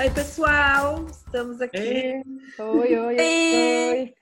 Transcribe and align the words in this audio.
Oi, 0.00 0.08
pessoal, 0.14 1.06
estamos 1.08 1.60
aqui. 1.60 1.76
Ei. 1.76 2.22
Oi, 2.58 2.98
oi, 2.98 3.16
oi. 3.20 4.14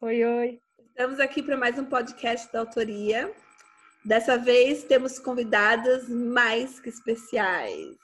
Oi, 0.00 0.24
oi. 0.24 0.24
oi. 0.24 0.60
Estamos 0.88 1.20
aqui 1.20 1.40
para 1.40 1.56
mais 1.56 1.78
um 1.78 1.84
podcast 1.84 2.52
da 2.52 2.58
autoria. 2.58 3.32
Dessa 4.04 4.36
vez 4.36 4.82
temos 4.82 5.20
convidadas 5.20 6.08
mais 6.08 6.80
que 6.80 6.88
especiais 6.88 7.96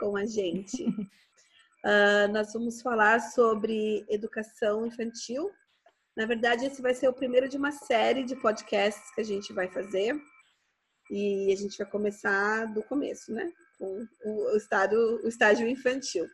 com 0.00 0.16
a 0.16 0.26
gente. 0.26 0.82
uh, 0.84 2.26
nós 2.34 2.52
vamos 2.52 2.82
falar 2.82 3.20
sobre 3.20 4.04
educação 4.08 4.84
infantil. 4.84 5.52
Na 6.16 6.26
verdade, 6.26 6.66
esse 6.66 6.82
vai 6.82 6.94
ser 6.94 7.06
o 7.06 7.14
primeiro 7.14 7.48
de 7.48 7.56
uma 7.56 7.70
série 7.70 8.24
de 8.24 8.34
podcasts 8.34 9.14
que 9.14 9.20
a 9.20 9.24
gente 9.24 9.52
vai 9.52 9.68
fazer. 9.68 10.20
E 11.08 11.52
a 11.52 11.56
gente 11.56 11.78
vai 11.78 11.86
começar 11.86 12.66
do 12.74 12.82
começo, 12.82 13.32
né? 13.32 13.52
Com 13.78 14.06
o, 14.24 14.56
estado, 14.56 14.96
o 15.22 15.28
estágio 15.28 15.68
infantil. 15.68 16.26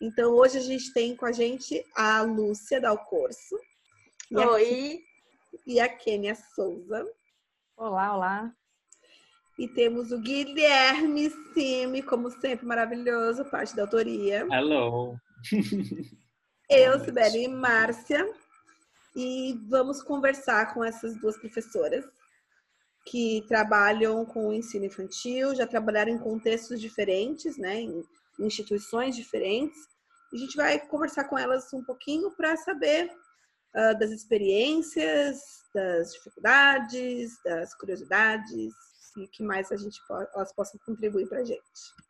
Então, 0.00 0.32
hoje 0.32 0.58
a 0.58 0.60
gente 0.60 0.92
tem 0.92 1.16
com 1.16 1.26
a 1.26 1.32
gente 1.32 1.84
a 1.96 2.22
Lúcia 2.22 2.80
Dalcorso. 2.80 3.56
E 4.30 4.36
Oi! 4.36 4.98
A, 4.98 5.58
e 5.66 5.80
a 5.80 5.88
Kênia 5.88 6.34
Souza. 6.34 7.06
Olá, 7.76 8.14
olá. 8.14 8.52
E 9.58 9.68
temos 9.68 10.10
o 10.12 10.18
Guilherme 10.18 11.30
Simi, 11.52 12.02
como 12.02 12.30
sempre, 12.30 12.66
maravilhoso, 12.66 13.44
parte 13.44 13.76
da 13.76 13.82
autoria. 13.82 14.46
Hello! 14.50 15.16
Eu, 16.68 16.98
Sibeli 17.00 17.44
e 17.44 17.48
Márcia. 17.48 18.26
E 19.14 19.58
vamos 19.68 20.02
conversar 20.02 20.72
com 20.72 20.82
essas 20.82 21.14
duas 21.20 21.36
professoras 21.36 22.04
que 23.04 23.44
trabalham 23.48 24.24
com 24.24 24.48
o 24.48 24.52
ensino 24.52 24.84
infantil, 24.84 25.54
já 25.54 25.66
trabalharam 25.66 26.12
em 26.12 26.18
contextos 26.18 26.80
diferentes, 26.80 27.56
né, 27.56 27.80
em 27.80 28.04
instituições 28.38 29.16
diferentes. 29.16 29.78
A 30.32 30.36
gente 30.36 30.56
vai 30.56 30.78
conversar 30.78 31.24
com 31.24 31.38
elas 31.38 31.72
um 31.72 31.84
pouquinho 31.84 32.30
para 32.30 32.56
saber 32.56 33.10
uh, 33.74 33.98
das 33.98 34.10
experiências, 34.10 35.40
das 35.74 36.12
dificuldades, 36.12 37.32
das 37.44 37.74
curiosidades 37.74 38.72
e 39.16 39.28
que 39.28 39.42
mais 39.42 39.70
a 39.70 39.76
gente 39.76 40.00
elas 40.34 40.52
possam 40.54 40.80
contribuir 40.86 41.28
para 41.28 41.40
a 41.40 41.44
gente. 41.44 41.62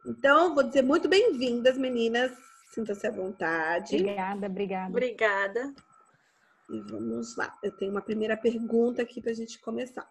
Então, 0.06 0.54
vou 0.54 0.62
dizer 0.62 0.82
muito 0.82 1.08
bem-vindas, 1.08 1.76
meninas. 1.76 2.32
Sinta-se 2.72 3.06
à 3.06 3.10
vontade. 3.10 3.96
Obrigada, 3.96 4.46
obrigada. 4.46 4.90
Obrigada. 4.90 5.74
E 6.70 6.80
vamos 6.80 7.36
lá. 7.36 7.52
Eu 7.62 7.72
tenho 7.72 7.90
uma 7.90 8.00
primeira 8.00 8.36
pergunta 8.36 9.02
aqui 9.02 9.20
para 9.20 9.32
a 9.32 9.34
gente 9.34 9.60
começar. 9.60 10.08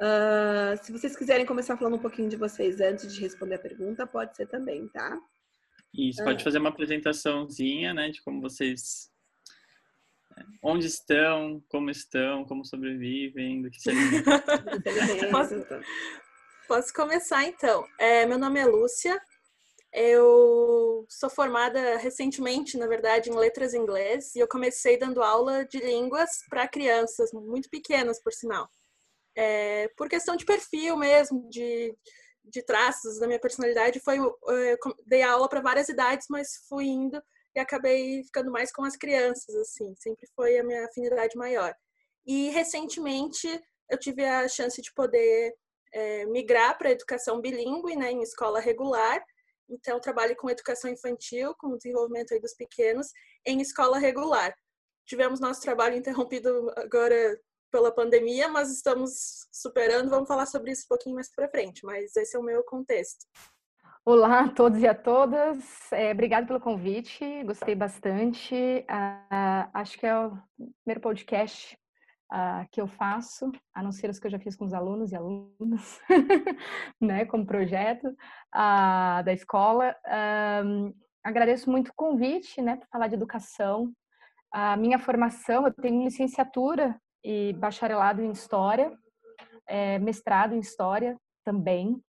Uh, 0.00 0.76
se 0.82 0.92
vocês 0.92 1.16
quiserem 1.16 1.46
começar 1.46 1.76
falando 1.76 1.96
um 1.96 2.02
pouquinho 2.02 2.28
de 2.28 2.36
vocês 2.36 2.80
antes 2.80 3.14
de 3.14 3.20
responder 3.20 3.54
a 3.54 3.58
pergunta, 3.58 4.06
pode 4.06 4.36
ser 4.36 4.46
também, 4.46 4.86
tá? 4.88 5.18
Isso, 5.94 6.22
pode 6.22 6.42
uh. 6.42 6.44
fazer 6.44 6.58
uma 6.58 6.68
apresentaçãozinha, 6.68 7.94
né, 7.94 8.10
de 8.10 8.22
como 8.22 8.42
vocês 8.42 9.10
é, 10.36 10.42
onde 10.62 10.86
estão, 10.86 11.62
como 11.68 11.88
estão, 11.88 12.44
como 12.44 12.64
sobrevivem, 12.64 13.62
do 13.62 13.70
que 13.70 13.80
se 13.80 13.90
posso, 15.32 15.66
posso 16.68 16.92
começar 16.92 17.44
então. 17.44 17.86
É, 17.98 18.26
meu 18.26 18.38
nome 18.38 18.60
é 18.60 18.66
Lúcia, 18.66 19.18
eu 19.94 21.06
sou 21.08 21.30
formada 21.30 21.96
recentemente, 21.96 22.76
na 22.76 22.86
verdade, 22.86 23.30
em 23.30 23.34
letras 23.34 23.72
inglês 23.72 24.34
e 24.34 24.40
eu 24.40 24.46
comecei 24.46 24.98
dando 24.98 25.22
aula 25.22 25.64
de 25.64 25.78
línguas 25.78 26.44
para 26.50 26.68
crianças 26.68 27.32
muito 27.32 27.70
pequenas, 27.70 28.22
por 28.22 28.34
sinal 28.34 28.68
é, 29.36 29.88
por 29.96 30.08
questão 30.08 30.34
de 30.34 30.44
perfil 30.44 30.96
mesmo, 30.96 31.48
de, 31.50 31.94
de 32.44 32.62
traços 32.62 33.18
da 33.20 33.26
minha 33.26 33.38
personalidade, 33.38 34.00
foi 34.00 34.18
é, 34.18 34.76
dei 35.06 35.22
aula 35.22 35.48
para 35.48 35.60
várias 35.60 35.88
idades, 35.88 36.26
mas 36.30 36.64
fui 36.68 36.86
indo 36.86 37.22
e 37.54 37.60
acabei 37.60 38.22
ficando 38.24 38.50
mais 38.50 38.72
com 38.72 38.84
as 38.84 38.96
crianças, 38.96 39.54
assim, 39.54 39.94
sempre 39.98 40.26
foi 40.34 40.58
a 40.58 40.64
minha 40.64 40.86
afinidade 40.86 41.36
maior. 41.36 41.74
E 42.26 42.50
recentemente 42.50 43.48
eu 43.88 43.98
tive 43.98 44.24
a 44.24 44.48
chance 44.48 44.80
de 44.82 44.92
poder 44.92 45.54
é, 45.92 46.26
migrar 46.26 46.76
para 46.76 46.88
a 46.88 46.92
educação 46.92 47.40
bilíngue, 47.40 47.96
né, 47.96 48.10
em 48.10 48.22
escola 48.22 48.60
regular. 48.60 49.24
Então, 49.68 50.00
trabalho 50.00 50.36
com 50.36 50.50
educação 50.50 50.90
infantil, 50.90 51.54
com 51.58 51.68
o 51.68 51.76
desenvolvimento 51.76 52.38
dos 52.40 52.54
pequenos, 52.54 53.08
em 53.44 53.60
escola 53.60 53.98
regular. 53.98 54.54
Tivemos 55.06 55.40
nosso 55.40 55.60
trabalho 55.60 55.96
interrompido 55.96 56.70
agora 56.76 57.40
pela 57.70 57.92
pandemia, 57.92 58.48
mas 58.48 58.70
estamos 58.70 59.46
superando. 59.52 60.10
Vamos 60.10 60.28
falar 60.28 60.46
sobre 60.46 60.72
isso 60.72 60.84
um 60.84 60.88
pouquinho 60.88 61.14
mais 61.14 61.30
para 61.34 61.48
frente, 61.48 61.84
mas 61.84 62.14
esse 62.16 62.36
é 62.36 62.40
o 62.40 62.42
meu 62.42 62.62
contexto. 62.64 63.26
Olá 64.04 64.42
a 64.42 64.48
todos 64.48 64.80
e 64.80 64.86
a 64.86 64.94
todas. 64.94 65.90
É, 65.90 66.12
obrigada 66.12 66.46
pelo 66.46 66.60
convite, 66.60 67.42
gostei 67.42 67.74
bastante. 67.74 68.54
Uh, 68.54 69.68
acho 69.74 69.98
que 69.98 70.06
é 70.06 70.16
o 70.16 70.38
primeiro 70.84 71.00
podcast 71.00 71.76
uh, 72.32 72.68
que 72.70 72.80
eu 72.80 72.86
faço, 72.86 73.50
a 73.74 73.82
não 73.82 73.90
ser 73.90 74.08
os 74.08 74.20
que 74.20 74.28
eu 74.28 74.30
já 74.30 74.38
fiz 74.38 74.54
com 74.54 74.64
os 74.64 74.72
alunos 74.72 75.10
e 75.10 75.16
alunas, 75.16 76.00
né, 77.00 77.24
como 77.24 77.44
projeto 77.44 78.06
uh, 78.06 79.24
da 79.24 79.32
escola. 79.32 79.92
agradeço 81.24 81.68
muito 81.68 81.88
o 81.88 81.94
convite, 81.96 82.62
né, 82.62 82.76
para 82.76 82.86
falar 82.86 83.08
de 83.08 83.16
educação. 83.16 83.92
A 84.52 84.76
minha 84.76 85.00
formação, 85.00 85.66
eu 85.66 85.74
tenho 85.74 86.04
licenciatura 86.04 86.96
e 87.24 87.52
bacharelado 87.54 88.22
em 88.22 88.30
História, 88.30 88.96
é, 89.66 89.98
mestrado 89.98 90.54
em 90.54 90.60
História 90.60 91.16
também. 91.44 92.00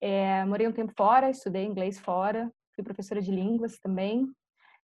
É, 0.00 0.44
morei 0.44 0.66
um 0.66 0.72
tempo 0.72 0.92
fora, 0.96 1.30
estudei 1.30 1.64
inglês 1.64 1.98
fora, 1.98 2.50
fui 2.74 2.84
professora 2.84 3.20
de 3.20 3.30
línguas 3.30 3.78
também. 3.78 4.30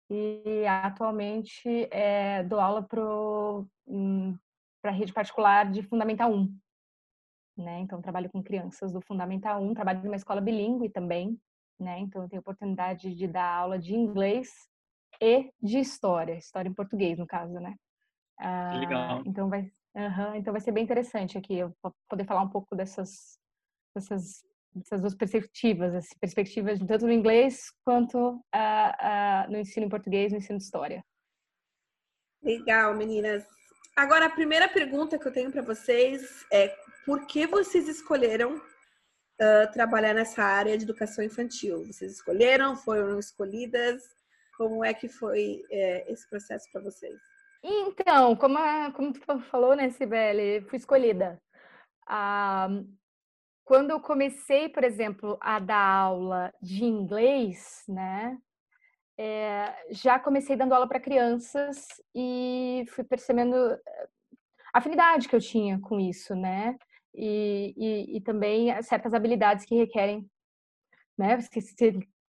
E 0.10 0.66
atualmente 0.68 1.88
é, 1.92 2.44
dou 2.44 2.60
aula 2.60 2.84
para 2.84 3.02
a 4.84 4.92
rede 4.92 5.14
particular 5.14 5.72
de 5.72 5.82
Fundamental 5.82 6.32
1. 6.32 6.58
Né? 7.58 7.80
Então, 7.80 8.02
trabalho 8.02 8.30
com 8.30 8.44
crianças 8.44 8.92
do 8.92 9.02
Fundamental 9.02 9.62
1, 9.62 9.74
trabalho 9.74 10.04
numa 10.04 10.16
escola 10.16 10.42
bilíngue 10.42 10.90
também. 10.90 11.40
Né? 11.80 12.00
Então, 12.00 12.28
tenho 12.28 12.42
oportunidade 12.42 13.16
de 13.16 13.28
dar 13.28 13.50
aula 13.50 13.80
de 13.80 13.96
inglês 13.96 14.50
e 15.22 15.52
de 15.62 15.80
história, 15.80 16.38
história 16.38 16.70
em 16.70 16.74
português, 16.74 17.18
no 17.18 17.26
caso, 17.26 17.54
né? 17.54 17.76
Ah, 18.38 18.78
legal. 18.78 19.24
Então 19.26 19.50
vai, 19.50 19.72
uhum, 19.96 20.36
então 20.36 20.52
vai 20.52 20.62
ser 20.62 20.72
bem 20.72 20.84
interessante 20.84 21.38
aqui 21.38 21.58
eu 21.58 21.76
poder 22.10 22.26
falar 22.26 22.42
um 22.42 22.50
pouco 22.50 22.76
dessas, 22.76 23.40
dessas, 23.96 24.44
dessas 24.74 25.02
duas 25.02 25.16
perspectivas, 25.16 25.94
as 25.96 26.08
perspectivas 26.20 26.80
tanto 26.80 27.06
no 27.06 27.14
inglês 27.14 27.72
quanto 27.84 28.18
uh, 28.18 28.38
uh, 28.38 29.52
no 29.52 29.58
ensino 29.58 29.86
em 29.86 29.90
português, 29.90 30.32
no 30.32 30.38
ensino 30.38 30.58
de 30.58 30.66
história. 30.66 31.04
Legal, 32.44 32.94
meninas. 32.94 33.46
Agora 33.96 34.26
a 34.26 34.30
primeira 34.30 34.68
pergunta 34.68 35.18
que 35.18 35.26
eu 35.26 35.32
tenho 35.32 35.52
para 35.52 35.62
vocês 35.62 36.46
é 36.52 36.68
por 37.06 37.26
que 37.26 37.48
vocês 37.48 37.88
escolheram 37.88 38.58
uh, 38.58 39.72
trabalhar 39.72 40.14
nessa 40.14 40.44
área 40.44 40.78
de 40.78 40.84
educação 40.84 41.24
infantil? 41.24 41.86
Vocês 41.86 42.12
escolheram? 42.14 42.76
Foram 42.76 43.18
escolhidas? 43.18 44.04
Como 44.58 44.84
é 44.84 44.94
que 44.94 45.08
foi 45.08 45.64
é, 45.72 46.12
esse 46.12 46.30
processo 46.30 46.70
para 46.72 46.82
vocês? 46.82 47.20
Então, 47.68 48.36
como, 48.36 48.60
a, 48.60 48.92
como 48.92 49.12
tu 49.12 49.40
falou, 49.50 49.76
né, 49.76 49.90
Sibeli, 49.90 50.62
fui 50.70 50.78
escolhida. 50.78 51.42
Ah, 52.08 52.68
quando 53.64 53.90
eu 53.90 54.00
comecei, 54.00 54.70
por 54.70 54.84
exemplo, 54.84 55.36
a 55.42 55.58
dar 55.60 55.78
aula 55.78 56.54
de 56.62 56.86
inglês, 56.86 57.84
né, 57.88 58.38
é, 59.18 59.74
já 59.90 60.20
comecei 60.20 60.56
dando 60.56 60.74
aula 60.74 60.88
para 60.88 61.00
crianças 61.00 61.88
e 62.14 62.86
fui 62.90 63.04
percebendo 63.04 63.56
eh, 63.56 64.08
a 64.74 64.78
afinidade 64.80 65.28
que 65.28 65.36
eu 65.36 65.42
tinha 65.42 65.80
com 65.80 66.00
isso, 66.00 66.36
né, 66.36 66.78
e, 67.16 67.74
e, 67.76 68.18
e 68.18 68.22
também 68.22 68.80
certas 68.84 69.14
habilidades 69.16 69.66
que 69.66 69.76
requerem, 69.76 70.30
né, 71.18 71.40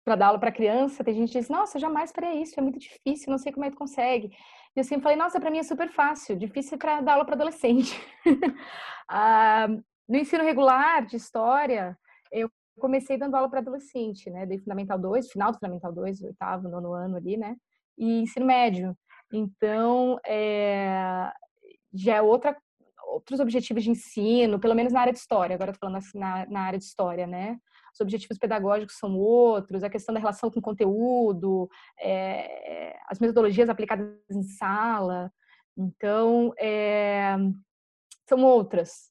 para 0.04 0.16
dar 0.16 0.26
aula 0.26 0.38
para 0.38 0.52
criança, 0.52 1.04
tem 1.04 1.14
gente 1.14 1.32
que 1.32 1.38
diz, 1.38 1.48
nossa, 1.48 1.78
jamais 1.78 2.12
farei 2.12 2.42
isso, 2.42 2.58
é 2.58 2.62
muito 2.62 2.78
difícil, 2.78 3.30
não 3.30 3.38
sei 3.38 3.52
como 3.52 3.64
é 3.64 3.70
que 3.70 3.76
consegue. 3.76 4.30
E 4.74 4.80
eu 4.80 4.84
sempre 4.84 5.02
falei, 5.02 5.16
nossa, 5.16 5.38
para 5.38 5.50
mim 5.50 5.58
é 5.58 5.62
super 5.62 5.90
fácil, 5.90 6.36
difícil 6.36 6.78
para 6.78 7.00
dar 7.00 7.12
aula 7.14 7.24
para 7.24 7.34
adolescente. 7.34 7.94
ah, 9.08 9.68
no 10.08 10.16
ensino 10.16 10.42
regular 10.42 11.04
de 11.04 11.16
história, 11.16 11.96
eu 12.30 12.50
comecei 12.78 13.18
dando 13.18 13.34
aula 13.34 13.50
para 13.50 13.60
adolescente, 13.60 14.30
né? 14.30 14.46
Dei 14.46 14.58
Fundamental 14.58 14.98
2, 14.98 15.30
final 15.30 15.52
do 15.52 15.58
Fundamental 15.58 15.92
2, 15.92 16.22
oitavo, 16.22 16.68
nono 16.68 16.92
ano 16.94 17.16
ali, 17.16 17.36
né? 17.36 17.56
E 17.98 18.22
ensino 18.22 18.46
médio. 18.46 18.96
Então, 19.32 20.18
é, 20.26 21.30
já 21.92 22.16
é 22.16 22.22
outra, 22.22 22.56
outros 23.08 23.40
objetivos 23.40 23.84
de 23.84 23.90
ensino, 23.90 24.58
pelo 24.58 24.74
menos 24.74 24.92
na 24.92 25.00
área 25.02 25.12
de 25.12 25.18
história, 25.18 25.54
agora 25.54 25.72
tô 25.72 25.78
falando 25.78 25.96
assim, 25.96 26.18
na, 26.18 26.46
na 26.46 26.60
área 26.60 26.78
de 26.78 26.84
história, 26.86 27.26
né? 27.26 27.58
Os 27.92 28.00
objetivos 28.00 28.38
pedagógicos 28.38 28.96
são 28.98 29.16
outros, 29.16 29.84
a 29.84 29.90
questão 29.90 30.14
da 30.14 30.20
relação 30.20 30.50
com 30.50 30.58
o 30.58 30.62
conteúdo, 30.62 31.68
é, 32.00 32.96
as 33.08 33.18
metodologias 33.18 33.68
aplicadas 33.68 34.08
em 34.30 34.42
sala. 34.42 35.30
Então, 35.76 36.52
é, 36.58 37.36
são 38.28 38.42
outras. 38.42 39.10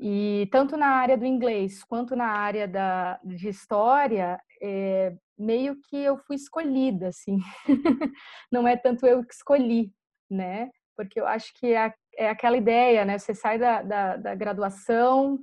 E 0.00 0.48
tanto 0.52 0.76
na 0.76 0.86
área 0.86 1.18
do 1.18 1.26
inglês 1.26 1.82
quanto 1.82 2.14
na 2.14 2.26
área 2.26 2.68
da, 2.68 3.18
de 3.24 3.48
história, 3.48 4.40
é, 4.62 5.14
meio 5.36 5.76
que 5.82 5.96
eu 5.96 6.16
fui 6.18 6.36
escolhida, 6.36 7.08
assim. 7.08 7.38
Não 8.50 8.66
é 8.66 8.76
tanto 8.76 9.06
eu 9.06 9.24
que 9.24 9.34
escolhi, 9.34 9.92
né? 10.30 10.70
Porque 10.96 11.20
eu 11.20 11.26
acho 11.26 11.52
que 11.58 11.74
é, 11.74 11.92
é 12.16 12.28
aquela 12.30 12.56
ideia, 12.56 13.04
né? 13.04 13.18
Você 13.18 13.34
sai 13.34 13.58
da, 13.58 13.82
da, 13.82 14.16
da 14.16 14.34
graduação. 14.34 15.40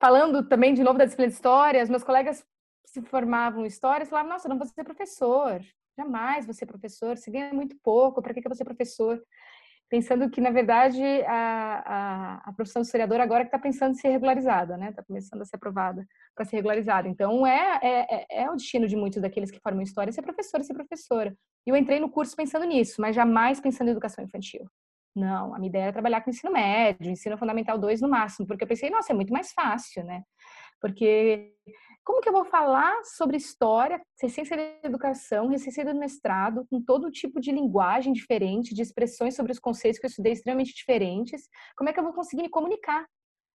Falando 0.00 0.48
também 0.48 0.72
de 0.74 0.82
novo 0.82 0.98
da 0.98 1.04
disciplina 1.04 1.28
de 1.28 1.34
história, 1.34 1.82
os 1.82 1.90
meus 1.90 2.02
colegas 2.02 2.44
se 2.86 3.02
formavam 3.02 3.64
em 3.64 3.68
história 3.68 4.04
e 4.04 4.06
falavam: 4.06 4.30
Nossa, 4.30 4.48
não 4.48 4.58
vou 4.58 4.66
ser 4.66 4.82
professor, 4.82 5.60
jamais 5.96 6.46
vou 6.46 6.54
ser 6.54 6.66
professor, 6.66 7.16
você 7.16 7.30
ganha 7.30 7.52
muito 7.52 7.76
pouco, 7.82 8.22
para 8.22 8.32
que, 8.32 8.40
que 8.40 8.46
eu 8.46 8.50
vou 8.50 8.56
ser 8.56 8.64
professor? 8.64 9.22
pensando 9.90 10.30
que, 10.30 10.40
na 10.40 10.50
verdade, 10.50 11.02
a, 11.26 11.82
a, 11.84 12.48
a 12.48 12.52
profissão 12.52 12.80
de 12.80 12.86
historiador 12.86 13.20
agora 13.20 13.42
está 13.42 13.58
pensando 13.58 13.90
em 13.90 13.98
ser 13.98 14.10
regularizada, 14.10 14.76
né? 14.76 14.90
Está 14.90 15.02
começando 15.02 15.42
a 15.42 15.44
ser 15.44 15.56
aprovada 15.56 16.06
para 16.34 16.44
ser 16.44 16.56
regularizada. 16.56 17.08
Então, 17.08 17.44
é, 17.44 17.80
é, 17.82 18.14
é, 18.14 18.42
é, 18.44 18.50
o 18.50 18.54
destino 18.54 18.86
de 18.86 18.94
muitos 18.94 19.20
daqueles 19.20 19.50
que 19.50 19.58
formam 19.58 19.82
história 19.82 20.12
ser 20.12 20.22
professor 20.22 20.60
e 20.60 20.64
ser 20.64 20.74
professora. 20.74 21.36
E 21.66 21.70
eu 21.70 21.76
entrei 21.76 21.98
no 21.98 22.08
curso 22.08 22.36
pensando 22.36 22.64
nisso, 22.64 23.00
mas 23.00 23.16
jamais 23.16 23.60
pensando 23.60 23.88
em 23.88 23.90
educação 23.90 24.24
infantil. 24.24 24.64
Não, 25.14 25.54
a 25.54 25.58
minha 25.58 25.68
ideia 25.68 25.82
era 25.84 25.92
trabalhar 25.92 26.20
com 26.20 26.30
ensino 26.30 26.52
médio, 26.52 27.10
ensino 27.10 27.36
fundamental 27.36 27.78
2 27.78 28.00
no 28.00 28.08
máximo, 28.08 28.46
porque 28.46 28.64
eu 28.64 28.68
pensei, 28.68 28.90
nossa, 28.90 29.12
é 29.12 29.14
muito 29.14 29.32
mais 29.32 29.52
fácil, 29.52 30.04
né? 30.04 30.22
Porque 30.80 31.52
como 32.04 32.20
que 32.20 32.28
eu 32.28 32.32
vou 32.32 32.44
falar 32.44 33.04
sobre 33.04 33.36
história, 33.36 34.00
ciência 34.16 34.56
da 34.56 34.88
educação, 34.88 35.56
ciência 35.58 35.84
do 35.84 35.94
mestrado, 35.94 36.66
com 36.70 36.82
todo 36.82 37.10
tipo 37.10 37.40
de 37.40 37.52
linguagem 37.52 38.12
diferente, 38.12 38.74
de 38.74 38.82
expressões 38.82 39.36
sobre 39.36 39.52
os 39.52 39.58
conceitos 39.58 39.98
que 39.98 40.06
eu 40.06 40.10
estudei 40.10 40.32
extremamente 40.32 40.74
diferentes? 40.74 41.48
Como 41.76 41.90
é 41.90 41.92
que 41.92 42.00
eu 42.00 42.04
vou 42.04 42.12
conseguir 42.12 42.42
me 42.42 42.48
comunicar 42.48 43.06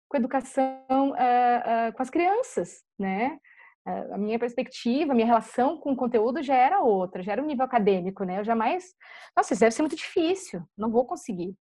com 0.08 0.16
a 0.16 0.20
educação, 0.20 1.10
uh, 1.10 1.88
uh, 1.88 1.92
com 1.94 2.02
as 2.02 2.10
crianças, 2.10 2.82
né? 2.98 3.38
Uh, 3.86 4.14
a 4.14 4.18
minha 4.18 4.38
perspectiva, 4.38 5.12
a 5.12 5.14
minha 5.14 5.26
relação 5.26 5.76
com 5.78 5.92
o 5.92 5.96
conteúdo 5.96 6.42
já 6.42 6.54
era 6.54 6.80
outra, 6.80 7.22
já 7.22 7.32
era 7.32 7.42
um 7.42 7.46
nível 7.46 7.64
acadêmico, 7.64 8.24
né? 8.24 8.40
Eu 8.40 8.44
jamais, 8.44 8.94
nossa, 9.36 9.52
isso 9.52 9.60
deve 9.60 9.74
ser 9.74 9.82
muito 9.82 9.96
difícil, 9.96 10.62
não 10.76 10.90
vou 10.90 11.04
conseguir. 11.04 11.54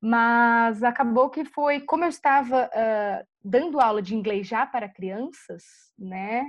Mas 0.00 0.82
acabou 0.82 1.28
que 1.28 1.44
foi, 1.44 1.80
como 1.80 2.04
eu 2.04 2.08
estava 2.08 2.66
uh, 2.66 3.26
dando 3.44 3.80
aula 3.80 4.00
de 4.00 4.14
inglês 4.14 4.46
já 4.46 4.64
para 4.64 4.88
crianças, 4.88 5.64
né? 5.98 6.44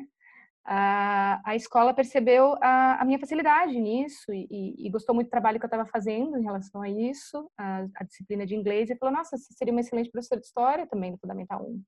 A, 0.72 1.42
a 1.44 1.56
escola 1.56 1.96
percebeu 1.96 2.56
a, 2.62 3.02
a, 3.02 3.06
minha 3.06 3.18
facilidade 3.18 3.80
nisso 3.80 4.32
e, 4.32 4.76
e, 4.78 4.90
gostou 4.92 5.16
muito 5.16 5.28
do 5.28 5.32
trabalho 5.32 5.58
que 5.60 5.66
eu 5.66 5.68
estava 5.68 5.86
fazendo 5.86 6.38
em 6.38 6.44
relação 6.44 6.82
a 6.82 6.88
isso, 6.88 7.50
a, 7.58 7.88
a, 7.96 8.04
disciplina 8.04 8.46
de 8.46 8.56
inglês, 8.56 8.90
e 8.90 8.96
falou: 8.96 9.16
Nossa, 9.16 9.36
você 9.36 9.52
seria 9.54 9.74
uma 9.74 9.82
excelente 9.82 10.12
professora 10.12 10.40
de 10.40 10.46
história 10.46 10.86
também 10.86 11.12
no 11.12 11.18
Fundamental 11.18 11.66
1. 11.66 11.82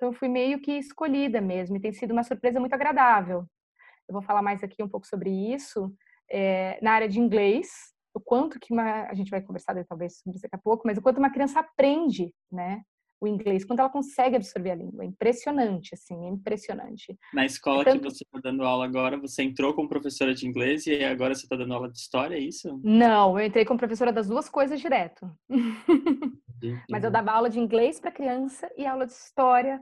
Então, 0.00 0.08
eu 0.08 0.14
fui 0.14 0.28
meio 0.28 0.58
que 0.58 0.72
escolhida 0.72 1.42
mesmo, 1.42 1.76
e 1.76 1.80
tem 1.80 1.92
sido 1.92 2.12
uma 2.12 2.22
surpresa 2.22 2.58
muito 2.58 2.72
agradável. 2.72 3.44
Eu 4.08 4.14
vou 4.14 4.22
falar 4.22 4.40
mais 4.40 4.64
aqui 4.64 4.82
um 4.82 4.88
pouco 4.88 5.06
sobre 5.06 5.28
isso. 5.28 5.92
É, 6.30 6.78
na 6.80 6.92
área 6.92 7.06
de 7.06 7.20
inglês, 7.20 7.68
o 8.14 8.18
quanto 8.18 8.58
que 8.58 8.72
uma, 8.72 9.02
a 9.02 9.12
gente 9.12 9.30
vai 9.30 9.42
conversar 9.42 9.74
talvez 9.84 10.16
sobre 10.16 10.36
isso 10.36 10.42
daqui 10.44 10.56
a 10.56 10.58
pouco, 10.58 10.84
mas 10.86 10.96
o 10.96 11.02
quanto 11.02 11.18
uma 11.18 11.28
criança 11.28 11.60
aprende, 11.60 12.32
né? 12.50 12.80
O 13.20 13.28
inglês, 13.28 13.62
quanto 13.62 13.80
ela 13.80 13.90
consegue 13.90 14.36
absorver 14.36 14.70
a 14.70 14.74
língua. 14.74 15.04
É 15.04 15.06
impressionante, 15.06 15.90
assim, 15.92 16.24
é 16.24 16.30
impressionante. 16.30 17.18
Na 17.34 17.44
escola 17.44 17.82
então, 17.82 17.98
que 17.98 18.04
você 18.04 18.24
está 18.24 18.40
dando 18.42 18.64
aula 18.64 18.86
agora, 18.86 19.20
você 19.20 19.42
entrou 19.42 19.74
como 19.74 19.86
professora 19.86 20.32
de 20.34 20.48
inglês 20.48 20.86
e 20.86 21.04
agora 21.04 21.34
você 21.34 21.44
está 21.44 21.56
dando 21.56 21.74
aula 21.74 21.90
de 21.90 21.98
história, 21.98 22.36
é 22.36 22.40
isso? 22.40 22.80
Não, 22.82 23.38
eu 23.38 23.44
entrei 23.44 23.66
como 23.66 23.78
professora 23.78 24.10
das 24.10 24.28
duas 24.28 24.48
coisas 24.48 24.80
direto. 24.80 25.30
mas 26.90 27.04
eu 27.04 27.10
dava 27.10 27.32
aula 27.32 27.50
de 27.50 27.60
inglês 27.60 28.00
para 28.00 28.10
criança 28.10 28.70
e 28.78 28.86
aula 28.86 29.04
de 29.04 29.12
história 29.12 29.78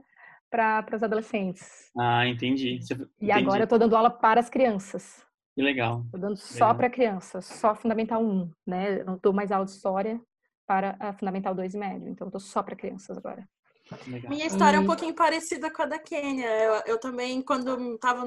para 0.49 0.95
os 0.95 1.03
adolescentes. 1.03 1.91
Ah, 1.97 2.27
entendi. 2.27 2.79
Você... 2.81 2.97
E 3.21 3.31
agora 3.31 3.61
eu 3.61 3.65
estou 3.65 3.79
dando 3.79 3.95
aula 3.95 4.09
para 4.09 4.39
as 4.39 4.49
crianças. 4.49 5.23
Que 5.55 5.61
legal. 5.61 6.03
Estou 6.05 6.19
dando 6.19 6.37
só 6.37 6.73
para 6.73 6.89
crianças, 6.89 7.45
só 7.45 7.75
Fundamental 7.75 8.23
1, 8.23 8.51
né? 8.65 9.01
Eu 9.01 9.05
não 9.05 9.19
dou 9.21 9.33
mais 9.33 9.51
aula 9.51 9.65
de 9.65 9.71
história 9.71 10.21
para 10.65 10.95
a 10.99 11.13
Fundamental 11.13 11.53
2 11.53 11.73
e 11.73 11.77
médio, 11.77 12.09
então 12.09 12.25
eu 12.25 12.29
estou 12.29 12.39
só 12.39 12.63
para 12.63 12.75
crianças 12.75 13.17
agora. 13.17 13.47
Legal. 14.07 14.29
Minha 14.29 14.45
história 14.45 14.77
é 14.77 14.79
um 14.79 14.85
pouquinho 14.85 15.15
parecida 15.15 15.71
com 15.71 15.81
a 15.81 15.85
da 15.85 15.99
Kênia. 15.99 16.47
Eu, 16.47 16.73
eu 16.85 16.99
também, 16.99 17.41
quando 17.41 17.95
estava 17.95 18.23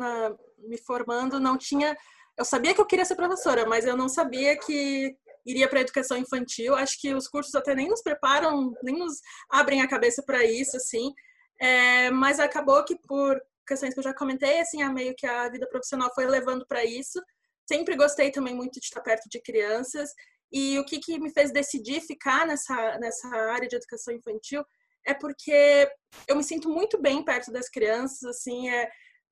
me 0.58 0.76
formando, 0.78 1.38
não 1.38 1.56
tinha. 1.56 1.96
Eu 2.36 2.44
sabia 2.44 2.74
que 2.74 2.80
eu 2.80 2.86
queria 2.86 3.04
ser 3.04 3.14
professora, 3.14 3.64
mas 3.66 3.86
eu 3.86 3.96
não 3.96 4.08
sabia 4.08 4.58
que 4.58 5.16
iria 5.46 5.68
para 5.68 5.78
a 5.78 5.82
educação 5.82 6.16
infantil. 6.16 6.74
Acho 6.74 7.00
que 7.00 7.14
os 7.14 7.28
cursos 7.28 7.54
até 7.54 7.74
nem 7.74 7.88
nos 7.88 8.02
preparam, 8.02 8.72
nem 8.82 8.98
nos 8.98 9.20
abrem 9.50 9.80
a 9.80 9.88
cabeça 9.88 10.22
para 10.26 10.44
isso, 10.44 10.76
assim. 10.76 11.12
É, 11.60 12.10
mas 12.10 12.40
acabou 12.40 12.84
que 12.84 12.96
por 12.96 13.40
questões 13.66 13.94
que 13.94 14.00
eu 14.00 14.04
já 14.04 14.14
comentei, 14.14 14.60
assim, 14.60 14.82
a 14.82 14.90
meio 14.90 15.14
que 15.16 15.26
a 15.26 15.48
vida 15.48 15.68
profissional 15.68 16.10
foi 16.14 16.26
levando 16.26 16.66
para 16.66 16.84
isso. 16.84 17.22
Sempre 17.66 17.96
gostei 17.96 18.30
também 18.30 18.54
muito 18.54 18.80
de 18.80 18.86
estar 18.86 19.00
perto 19.00 19.28
de 19.28 19.40
crianças. 19.40 20.10
E 20.52 20.78
o 20.78 20.84
que, 20.84 20.98
que 20.98 21.18
me 21.18 21.30
fez 21.30 21.52
decidir 21.52 22.00
ficar 22.00 22.46
nessa, 22.46 22.98
nessa 22.98 23.28
área 23.28 23.68
de 23.68 23.76
educação 23.76 24.14
infantil 24.14 24.64
é 25.06 25.14
porque 25.14 25.90
eu 26.28 26.36
me 26.36 26.44
sinto 26.44 26.68
muito 26.68 27.00
bem 27.00 27.24
perto 27.24 27.50
das 27.50 27.68
crianças, 27.68 28.22
assim, 28.24 28.68
é 28.68 28.90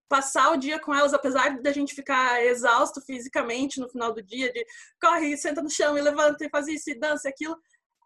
passar 0.08 0.50
o 0.50 0.56
dia 0.56 0.80
com 0.80 0.92
elas, 0.92 1.14
apesar 1.14 1.60
da 1.62 1.72
gente 1.72 1.94
ficar 1.94 2.44
exausto 2.44 3.00
fisicamente 3.00 3.78
no 3.78 3.88
final 3.88 4.12
do 4.12 4.20
dia, 4.20 4.52
de 4.52 4.64
corre, 5.00 5.36
senta 5.36 5.62
no 5.62 5.70
chão 5.70 5.96
e 5.96 6.00
levanta 6.00 6.44
e 6.44 6.50
faz 6.50 6.66
isso 6.66 6.90
e 6.90 6.98
dança 6.98 7.28
aquilo, 7.28 7.56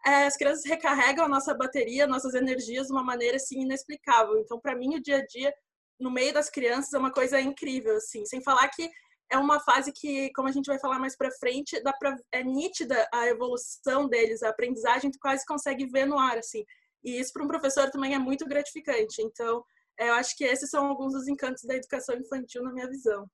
as 0.05 0.37
crianças 0.37 0.63
recarregam 0.65 1.25
a 1.25 1.29
nossa 1.29 1.53
bateria, 1.53 2.05
nossas 2.05 2.35
energias 2.35 2.87
de 2.87 2.93
uma 2.93 3.03
maneira 3.03 3.37
assim 3.37 3.61
inexplicável. 3.61 4.37
Então, 4.39 4.59
para 4.59 4.75
mim, 4.75 4.95
o 4.95 5.01
dia 5.01 5.17
a 5.17 5.25
dia 5.25 5.53
no 5.99 6.11
meio 6.11 6.33
das 6.33 6.49
crianças 6.49 6.93
é 6.93 6.97
uma 6.97 7.11
coisa 7.11 7.39
incrível, 7.41 7.95
assim. 7.97 8.25
Sem 8.25 8.41
falar 8.41 8.67
que 8.69 8.89
é 9.31 9.37
uma 9.37 9.59
fase 9.59 9.91
que, 9.91 10.31
como 10.33 10.47
a 10.47 10.51
gente 10.51 10.67
vai 10.67 10.79
falar 10.79 10.99
mais 10.99 11.17
para 11.17 11.31
frente, 11.31 11.81
dá 11.81 11.91
pra, 11.93 12.15
é 12.31 12.43
nítida 12.43 13.07
a 13.11 13.25
evolução 13.27 14.07
deles, 14.07 14.43
a 14.43 14.49
aprendizagem, 14.49 15.09
tu 15.09 15.17
quase 15.19 15.45
consegue 15.45 15.87
ver 15.87 16.05
no 16.05 16.19
ar, 16.19 16.37
assim. 16.37 16.63
E 17.03 17.19
isso 17.19 17.33
para 17.33 17.43
um 17.43 17.47
professor 17.47 17.89
também 17.89 18.13
é 18.13 18.19
muito 18.19 18.45
gratificante. 18.45 19.21
Então, 19.21 19.63
eu 19.99 20.13
acho 20.13 20.35
que 20.37 20.43
esses 20.43 20.69
são 20.69 20.85
alguns 20.85 21.13
dos 21.13 21.27
encantos 21.27 21.63
da 21.63 21.75
educação 21.75 22.15
infantil 22.15 22.61
na 22.63 22.71
minha 22.71 22.87
visão. 22.87 23.27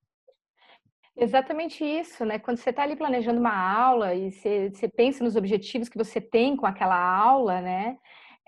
Exatamente 1.22 1.86
isso, 1.86 2.26
né? 2.26 2.40
Quando 2.40 2.58
você 2.58 2.72
está 2.72 2.82
ali 2.82 2.96
planejando 2.96 3.40
uma 3.40 3.54
aula 3.56 4.16
e 4.16 4.32
você, 4.32 4.72
você 4.72 4.88
pensa 4.90 5.24
nos 5.24 5.36
objetivos 5.36 5.88
que 5.88 5.96
você 5.98 6.20
tem 6.20 6.56
com 6.58 6.66
aquela 6.66 6.98
aula, 6.98 7.62
né? 7.62 7.96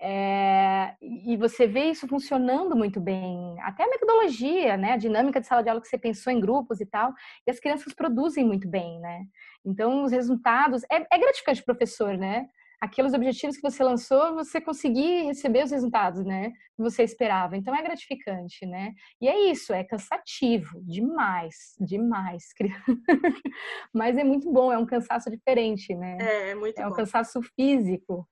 É, 0.00 0.96
e 1.00 1.36
você 1.36 1.68
vê 1.68 1.84
isso 1.90 2.08
funcionando 2.08 2.74
muito 2.76 3.00
bem, 3.00 3.54
até 3.62 3.84
a 3.84 3.88
metodologia, 3.88 4.76
né, 4.76 4.92
a 4.92 4.96
dinâmica 4.96 5.40
de 5.40 5.46
sala 5.46 5.62
de 5.62 5.68
aula 5.70 5.80
que 5.80 5.86
você 5.88 5.96
pensou 5.96 6.32
em 6.32 6.40
grupos 6.40 6.80
e 6.80 6.86
tal, 6.86 7.12
e 7.46 7.50
as 7.50 7.60
crianças 7.60 7.94
produzem 7.94 8.44
muito 8.44 8.68
bem, 8.68 8.98
né? 9.00 9.24
Então, 9.64 10.02
os 10.02 10.10
resultados, 10.12 10.82
é, 10.90 11.06
é 11.12 11.18
gratificante 11.18 11.62
professor, 11.64 12.18
né? 12.18 12.48
Aqueles 12.80 13.14
objetivos 13.14 13.56
que 13.56 13.62
você 13.62 13.82
lançou, 13.82 14.34
você 14.34 14.60
conseguir 14.60 15.22
receber 15.24 15.64
os 15.64 15.70
resultados, 15.70 16.24
né, 16.24 16.50
que 16.50 16.82
você 16.82 17.02
esperava. 17.02 17.56
Então, 17.56 17.74
é 17.74 17.82
gratificante, 17.82 18.66
né? 18.66 18.92
E 19.20 19.28
é 19.28 19.50
isso, 19.50 19.72
é 19.72 19.84
cansativo, 19.84 20.80
demais, 20.82 21.54
demais. 21.80 22.44
Mas 23.94 24.16
é 24.16 24.24
muito 24.24 24.50
bom, 24.52 24.72
é 24.72 24.78
um 24.78 24.86
cansaço 24.86 25.30
diferente, 25.30 25.94
né? 25.94 26.18
É, 26.20 26.50
é 26.50 26.54
muito 26.54 26.78
É 26.78 26.86
um 26.86 26.90
bom. 26.90 26.96
cansaço 26.96 27.40
físico, 27.54 28.28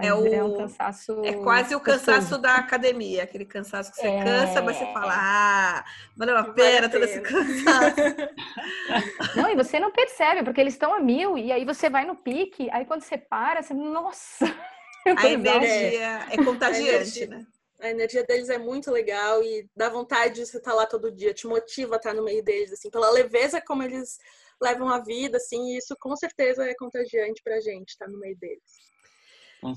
é, 0.00 0.12
o, 0.12 0.26
é 0.26 0.42
um 0.42 0.56
cansaço. 0.56 1.24
É 1.24 1.34
quase 1.34 1.74
o 1.74 1.80
cansaço 1.80 2.36
da 2.36 2.56
academia, 2.56 3.22
aquele 3.22 3.44
cansaço 3.44 3.92
que 3.92 3.98
você 3.98 4.08
é... 4.08 4.24
cansa, 4.24 4.60
mas 4.60 4.76
você 4.76 4.86
fala, 4.92 5.12
ah, 5.14 5.84
valeu 6.16 6.36
a 6.36 6.44
pena 6.52 6.88
todo 6.88 7.04
esse 7.04 7.20
cansaço. 7.20 7.96
Não, 9.36 9.48
e 9.50 9.54
você 9.54 9.78
não 9.78 9.92
percebe, 9.92 10.42
porque 10.42 10.60
eles 10.60 10.74
estão 10.74 10.92
a 10.94 11.00
mil, 11.00 11.38
e 11.38 11.52
aí 11.52 11.64
você 11.64 11.88
vai 11.88 12.04
no 12.04 12.16
pique, 12.16 12.68
aí 12.70 12.84
quando 12.84 13.02
você 13.02 13.16
para, 13.16 13.62
você, 13.62 13.72
nossa! 13.74 14.44
A 15.18 15.28
energia 15.28 16.26
é 16.30 16.36
contagiante, 16.42 16.88
a 16.88 16.94
energia, 16.94 17.26
né? 17.26 17.46
A 17.78 17.90
energia 17.90 18.24
deles 18.24 18.48
é 18.48 18.56
muito 18.56 18.90
legal 18.90 19.42
e 19.42 19.68
dá 19.76 19.90
vontade 19.90 20.36
de 20.36 20.46
você 20.46 20.56
estar 20.56 20.72
lá 20.72 20.86
todo 20.86 21.12
dia, 21.12 21.34
te 21.34 21.46
motiva 21.46 21.96
a 21.96 21.98
estar 21.98 22.14
no 22.14 22.24
meio 22.24 22.42
deles, 22.42 22.72
assim, 22.72 22.88
pela 22.88 23.10
leveza 23.10 23.60
como 23.60 23.82
eles 23.82 24.18
levam 24.58 24.88
a 24.88 25.00
vida, 25.00 25.36
assim, 25.36 25.74
e 25.74 25.76
isso 25.76 25.94
com 26.00 26.16
certeza 26.16 26.64
é 26.64 26.74
contagiante 26.74 27.42
pra 27.42 27.60
gente, 27.60 27.90
estar 27.90 28.08
no 28.08 28.18
meio 28.18 28.34
deles. 28.38 28.62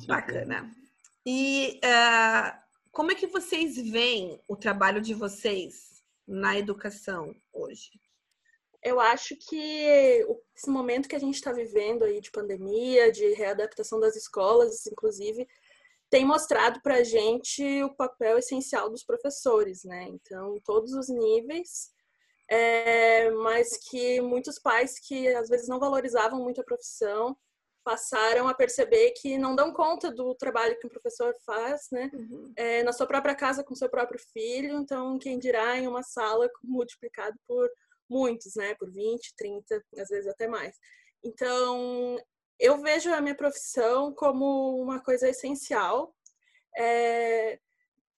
Bacana. 0.08 0.72
E 1.26 1.80
uh, 1.84 2.58
como 2.92 3.12
é 3.12 3.16
que 3.16 3.28
vocês 3.28 3.78
veem 3.78 4.42
o 4.48 4.56
trabalho 4.56 5.02
de 5.02 5.14
vocês 5.14 6.04
na 6.28 6.58
educação 6.58 7.36
hoje? 7.54 7.92
Eu 8.84 9.00
acho 9.00 9.36
que 9.36 10.26
esse 10.56 10.70
momento 10.70 11.10
que 11.10 11.16
a 11.16 11.20
gente 11.20 11.36
está 11.36 11.52
vivendo 11.52 12.04
aí 12.04 12.22
de 12.22 12.32
pandemia, 12.32 13.12
de 13.12 13.34
readaptação 13.34 14.00
das 14.00 14.16
escolas, 14.16 14.86
inclusive, 14.88 15.48
tem 16.10 16.26
mostrado 16.26 16.82
para 16.82 16.96
a 16.96 17.04
gente 17.04 17.84
o 17.84 17.94
papel 17.96 18.38
essencial 18.38 18.90
dos 18.90 19.04
professores, 19.04 19.84
né? 19.84 20.04
Então, 20.10 20.60
todos 20.64 20.94
os 20.94 21.10
níveis, 21.10 21.92
é, 22.50 23.30
mas 23.32 23.78
que 23.90 24.22
muitos 24.22 24.58
pais 24.58 25.00
que 25.00 25.28
às 25.36 25.50
vezes 25.50 25.68
não 25.68 25.80
valorizavam 25.80 26.42
muito 26.42 26.62
a 26.62 26.64
profissão 26.64 27.38
passaram 27.88 28.50
a 28.50 28.54
perceber 28.54 29.12
que 29.12 29.38
não 29.38 29.56
dão 29.56 29.72
conta 29.72 30.12
do 30.12 30.36
trabalho 30.36 30.78
que 30.78 30.86
um 30.86 30.90
professor 30.90 31.34
faz, 31.46 31.88
né? 31.90 32.12
Uhum. 32.14 32.52
É, 32.58 32.84
na 32.84 32.92
sua 32.92 33.08
própria 33.08 33.34
casa 33.34 33.64
com 33.64 33.74
seu 33.74 33.90
próprio 33.90 34.20
filho, 34.34 34.78
então 34.78 35.18
quem 35.18 35.40
dirá 35.40 35.78
em 35.78 35.88
uma 35.88 36.04
sala 36.04 36.50
multiplicado 36.62 37.38
por 37.48 37.70
muitos, 38.10 38.56
né? 38.58 38.76
Por 38.76 38.92
20, 38.92 39.34
30, 39.38 39.82
às 40.00 40.10
vezes 40.10 40.28
até 40.28 40.50
mais. 40.50 40.76
Então, 41.24 42.18
eu 42.60 42.78
vejo 42.82 43.10
a 43.14 43.22
minha 43.22 43.36
profissão 43.36 44.14
como 44.14 44.82
uma 44.82 45.02
coisa 45.02 45.30
essencial. 45.30 46.14
É, 46.78 47.58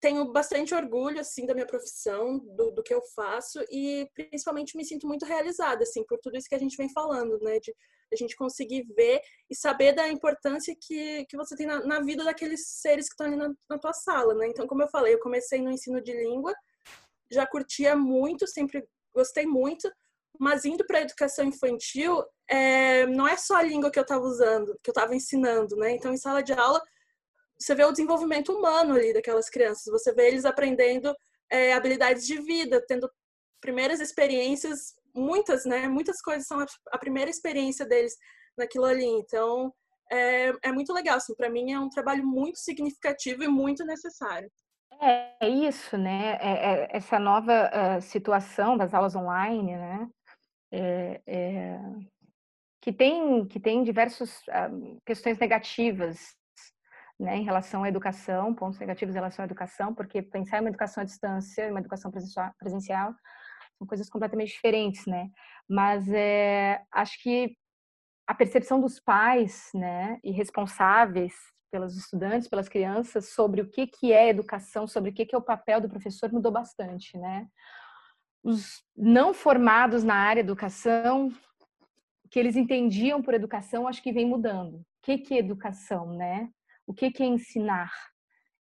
tenho 0.01 0.31
bastante 0.31 0.73
orgulho 0.73 1.19
assim 1.19 1.45
da 1.45 1.53
minha 1.53 1.67
profissão, 1.67 2.39
do, 2.39 2.71
do, 2.71 2.81
que 2.81 2.93
eu 2.93 3.03
faço 3.13 3.63
e 3.69 4.09
principalmente 4.15 4.75
me 4.75 4.83
sinto 4.83 5.05
muito 5.05 5.27
realizada 5.27 5.83
assim 5.83 6.03
por 6.05 6.17
tudo 6.19 6.38
isso 6.38 6.49
que 6.49 6.55
a 6.55 6.59
gente 6.59 6.75
vem 6.75 6.89
falando, 6.89 7.38
né, 7.41 7.59
de 7.59 7.71
a 8.16 8.18
gente 8.18 8.36
conseguir 8.36 8.84
ver 8.96 9.22
e 9.50 9.56
saber 9.56 9.94
da 9.94 10.08
importância 10.08 10.75
que, 10.80 11.25
que 11.25 11.38
você 11.38 11.56
tem 11.56 11.68
na, 11.68 11.86
na 11.86 12.01
vida 12.01 12.24
daqueles 12.24 12.68
seres 12.68 13.08
que 13.08 13.13
estão 13.13 13.28
ali 13.28 13.36
na, 13.36 13.54
na 13.70 13.78
tua 13.78 13.94
sala, 13.94 14.34
né? 14.34 14.48
Então, 14.48 14.68
como 14.68 14.84
eu 14.84 14.88
falei, 14.88 15.13
eu 15.13 15.20
comecei 15.20 15.62
no 15.62 15.72
ensino 15.72 16.01
de 16.01 16.13
língua, 16.13 16.54
já 17.32 17.46
curtia 17.46 17.96
muito, 17.96 18.48
sempre 18.48 18.88
gostei 19.13 19.46
muito, 19.46 19.92
mas 20.39 20.66
indo 20.66 20.86
para 20.86 21.00
a 21.00 21.01
educação 21.01 21.46
infantil, 21.46 22.24
é, 22.50 23.06
não 23.08 23.28
é 23.28 23.38
só 23.38 23.56
a 23.56 23.63
língua 23.63 23.92
que 23.92 24.00
eu 24.00 24.04
estava 24.04 24.24
usando, 24.24 24.78
que 24.82 24.89
eu 24.89 24.94
estava 24.94 25.16
ensinando, 25.16 25.75
né? 25.75 25.92
Então, 25.92 26.13
em 26.13 26.18
sala 26.18 26.42
de 26.42 26.54
aula, 26.54 26.82
você 27.60 27.75
vê 27.75 27.84
o 27.84 27.92
desenvolvimento 27.92 28.54
humano 28.54 28.96
ali 28.96 29.13
daquelas 29.13 29.50
crianças, 29.50 29.86
você 29.92 30.13
vê 30.13 30.28
eles 30.28 30.46
aprendendo 30.46 31.13
é, 31.51 31.74
habilidades 31.74 32.25
de 32.25 32.39
vida, 32.42 32.84
tendo 32.88 33.12
primeiras 33.60 34.00
experiências, 34.00 34.96
muitas, 35.16 35.66
né? 35.66 35.88
Muitas 35.88 36.22
coisas 36.22 36.48
são 36.48 36.63
a, 36.92 36.98
primeira 36.98 37.30
experiência 37.30 37.86
deles 37.86 38.13
naquilo 38.58 38.86
ali. 38.86 39.06
Então, 39.06 39.74
é, 40.12 40.51
é 40.63 40.72
muito 40.72 40.94
legal, 40.94 41.18
assim, 41.18 41.36
para 41.36 41.50
mim 41.50 41.72
é 41.72 41.80
um 41.80 41.89
trabalho 41.89 42.25
muito 42.25 42.58
significativo 42.60 43.44
e 43.44 43.48
muito 43.48 43.86
necessário. 43.86 44.50
É 45.01 45.48
isso, 45.48 45.98
né? 45.98 46.38
É, 46.42 46.51
é, 46.51 46.88
essa 46.92 47.18
nova 47.18 47.70
uh, 47.70 48.01
situação 48.01 48.75
das 48.75 48.94
aulas 48.94 49.16
online, 49.16 49.78
né? 49.78 50.10
É, 50.72 51.22
é 51.25 51.80
que 52.82 52.94
tem 52.94 53.46
que 53.46 53.60
tem 53.60 53.84
diversas 53.84 54.39
uh, 54.48 55.01
questões 55.06 55.38
negativas 55.38 56.36
né, 57.20 57.38
em 57.38 57.44
relação 57.44 57.84
à 57.84 57.89
educação, 57.89 58.54
pontos 58.54 58.80
negativos 58.80 59.13
em 59.13 59.18
relação 59.18 59.44
à 59.44 59.46
educação, 59.46 59.94
porque 59.94 60.22
pensar 60.22 60.58
em 60.58 60.62
uma 60.62 60.70
educação 60.70 61.01
à 61.01 61.06
distância 61.06 61.70
uma 61.70 61.80
educação 61.80 62.12
presencial 62.58 63.13
são 63.79 63.88
coisas 63.88 64.07
completamente 64.09 64.51
diferentes, 64.51 65.07
né? 65.07 65.31
Mas 65.67 66.07
é, 66.09 66.83
acho 66.91 67.19
que 67.24 67.55
a 68.27 68.36
percepção 68.36 68.79
dos 68.79 69.00
pais, 69.00 69.71
né, 69.74 70.19
e 70.24 70.31
responsáveis 70.31 71.33
pelos 71.71 71.98
estudantes, 71.98 72.48
pelas 72.48 72.69
crianças, 72.69 73.29
sobre 73.29 73.62
o 73.62 73.69
que 73.69 73.88
que 73.88 74.13
é 74.13 74.29
educação, 74.29 74.86
sobre 74.86 75.09
o 75.09 75.13
que 75.13 75.25
que 75.25 75.33
é 75.33 75.38
o 75.38 75.41
papel 75.41 75.81
do 75.81 75.89
professor 75.89 76.31
mudou 76.31 76.51
bastante, 76.51 77.17
né? 77.17 77.48
Os 78.43 78.83
não 78.95 79.33
formados 79.33 80.03
na 80.03 80.13
área 80.13 80.43
de 80.43 80.48
educação, 80.48 81.31
que 82.29 82.38
eles 82.38 82.55
entendiam 82.55 83.21
por 83.21 83.33
educação, 83.33 83.88
acho 83.88 84.03
que 84.03 84.12
vem 84.12 84.27
mudando. 84.27 84.75
O 84.75 84.86
que 85.01 85.17
que 85.17 85.33
é 85.33 85.39
educação, 85.39 86.13
né? 86.13 86.50
o 86.89 86.93
que, 86.93 87.12
que 87.12 87.21
é 87.21 87.27
ensinar? 87.27 87.91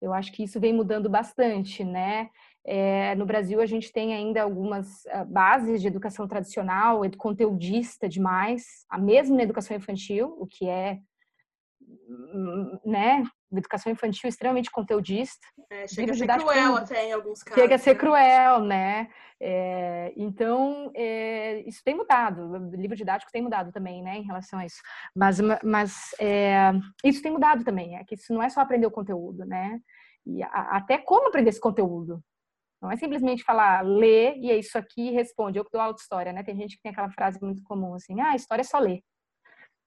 Eu 0.02 0.12
acho 0.12 0.32
que 0.32 0.44
isso 0.44 0.60
vem 0.60 0.74
mudando 0.74 1.08
bastante, 1.08 1.84
né? 1.84 2.28
É, 2.68 3.14
no 3.16 3.26
Brasil, 3.26 3.62
a 3.62 3.66
gente 3.66 3.92
tem 3.92 4.14
ainda 4.14 4.42
algumas 4.42 5.06
uh, 5.06 5.26
bases 5.28 5.82
de 5.82 5.88
educação 5.88 6.28
tradicional, 6.28 7.02
conteudista 7.18 8.10
demais, 8.10 8.86
a 8.90 8.98
mesma 8.98 9.36
na 9.36 9.44
educação 9.44 9.78
infantil, 9.78 10.36
o 10.40 10.48
que 10.48 10.68
é, 10.68 11.00
né, 12.84 13.24
educação 13.52 13.92
infantil 13.92 14.28
extremamente 14.28 14.72
conteudista. 14.72 15.46
É, 15.70 15.88
chega 15.88 16.12
a 16.12 16.16
ser 16.16 16.28
cruel 16.28 16.76
até 16.76 17.08
em 17.08 17.14
alguns 17.14 17.44
casos. 17.44 17.62
Chega 17.62 17.76
a 17.76 17.78
ser 17.78 17.94
né? 17.94 18.00
cruel, 18.00 18.60
né? 18.62 19.10
É, 19.40 20.14
então, 20.16 20.92
é, 20.96 21.62
isso 21.68 21.82
tem 21.84 21.96
mudado. 21.96 22.52
O 22.52 22.76
livro 22.76 22.96
didático 22.96 23.32
tem 23.32 23.42
mudado 23.42 23.72
também, 23.72 24.02
né, 24.02 24.18
em 24.18 24.24
relação 24.24 24.60
a 24.60 24.66
isso. 24.66 24.82
Mas, 25.16 25.40
mas 25.64 26.16
é, 26.20 26.72
isso 27.04 27.22
tem 27.22 27.32
mudado 27.32 27.64
também. 27.64 27.98
É 27.98 28.04
que 28.04 28.16
isso 28.16 28.34
não 28.34 28.42
é 28.42 28.50
só 28.50 28.62
aprender 28.62 28.88
o 28.88 28.92
conteúdo, 28.92 29.46
né? 29.46 29.80
E 30.26 30.42
a, 30.44 30.78
até 30.78 30.98
como 30.98 31.28
aprender 31.28 31.50
esse 31.50 31.60
conteúdo. 31.60 32.24
Não 32.86 32.92
é 32.92 32.98
simplesmente 32.98 33.44
falar, 33.44 33.82
lê 33.84 34.36
e 34.38 34.52
é 34.52 34.58
isso 34.58 34.78
aqui 34.78 35.10
e 35.10 35.12
responde. 35.12 35.58
Eu 35.58 35.66
que 35.66 35.72
dou 35.72 35.82
aula 35.82 35.94
de 35.94 36.02
história, 36.02 36.32
né? 36.32 36.44
Tem 36.44 36.56
gente 36.56 36.76
que 36.76 36.82
tem 36.84 36.92
aquela 36.92 37.10
frase 37.10 37.40
muito 37.42 37.64
comum 37.64 37.96
assim, 37.96 38.22
ah, 38.22 38.36
história 38.36 38.62
é 38.62 38.66
só 38.66 38.78
ler. 38.78 39.02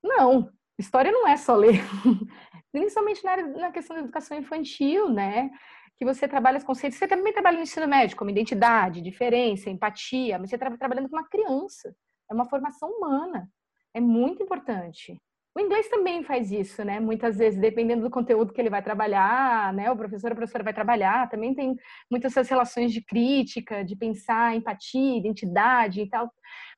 Não, 0.02 0.50
história 0.78 1.12
não 1.12 1.26
é 1.26 1.36
só 1.36 1.54
ler. 1.54 1.80
Principalmente 2.72 3.24
na, 3.24 3.36
na 3.36 3.72
questão 3.72 3.96
da 3.96 4.02
educação 4.02 4.36
infantil, 4.36 5.08
né? 5.08 5.50
que 5.96 6.04
você 6.04 6.28
trabalha 6.28 6.58
os 6.58 6.64
conceitos. 6.64 6.98
Você 6.98 7.08
também 7.08 7.32
trabalha 7.32 7.56
no 7.56 7.64
ensino 7.64 7.88
médio, 7.88 8.16
como 8.16 8.30
identidade, 8.30 9.02
diferença, 9.02 9.68
empatia, 9.68 10.38
mas 10.38 10.48
você 10.48 10.56
está 10.56 10.70
trabalhando 10.76 11.08
com 11.08 11.16
uma 11.16 11.28
criança. 11.28 11.94
É 12.30 12.34
uma 12.34 12.48
formação 12.48 12.88
humana. 12.88 13.50
É 13.92 14.00
muito 14.00 14.42
importante. 14.42 15.20
O 15.58 15.60
inglês 15.60 15.88
também 15.88 16.22
faz 16.22 16.52
isso, 16.52 16.84
né? 16.84 17.00
Muitas 17.00 17.36
vezes, 17.36 17.58
dependendo 17.58 18.02
do 18.02 18.10
conteúdo 18.10 18.52
que 18.52 18.60
ele 18.60 18.70
vai 18.70 18.80
trabalhar, 18.80 19.72
né? 19.72 19.90
O 19.90 19.96
professor, 19.96 20.30
a 20.30 20.34
professora 20.36 20.62
vai 20.62 20.72
trabalhar, 20.72 21.28
também 21.28 21.52
tem 21.52 21.74
muitas 22.08 22.30
essas 22.30 22.48
relações 22.48 22.92
de 22.92 23.02
crítica, 23.04 23.84
de 23.84 23.96
pensar 23.96 24.54
empatia, 24.54 25.18
identidade 25.18 26.00
e 26.00 26.08
tal. 26.08 26.30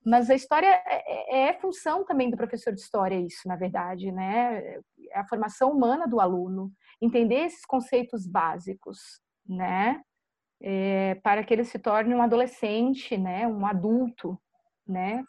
Mas 0.02 0.30
a 0.30 0.34
história 0.34 0.66
é, 0.66 1.48
é, 1.48 1.48
é 1.50 1.52
função 1.60 2.06
também 2.06 2.30
do 2.30 2.38
professor 2.38 2.72
de 2.72 2.80
história, 2.80 3.20
isso, 3.20 3.46
na 3.46 3.54
verdade, 3.54 4.10
né? 4.10 4.80
É 5.10 5.18
a 5.18 5.26
formação 5.26 5.72
humana 5.72 6.08
do 6.08 6.18
aluno 6.18 6.72
entender 7.02 7.44
esses 7.44 7.66
conceitos 7.66 8.26
básicos, 8.26 9.20
né? 9.46 10.00
É, 10.62 11.16
para 11.16 11.44
que 11.44 11.52
ele 11.52 11.64
se 11.64 11.78
torne 11.78 12.14
um 12.14 12.22
adolescente, 12.22 13.18
né? 13.18 13.46
Um 13.46 13.66
adulto, 13.66 14.40
né? 14.88 15.22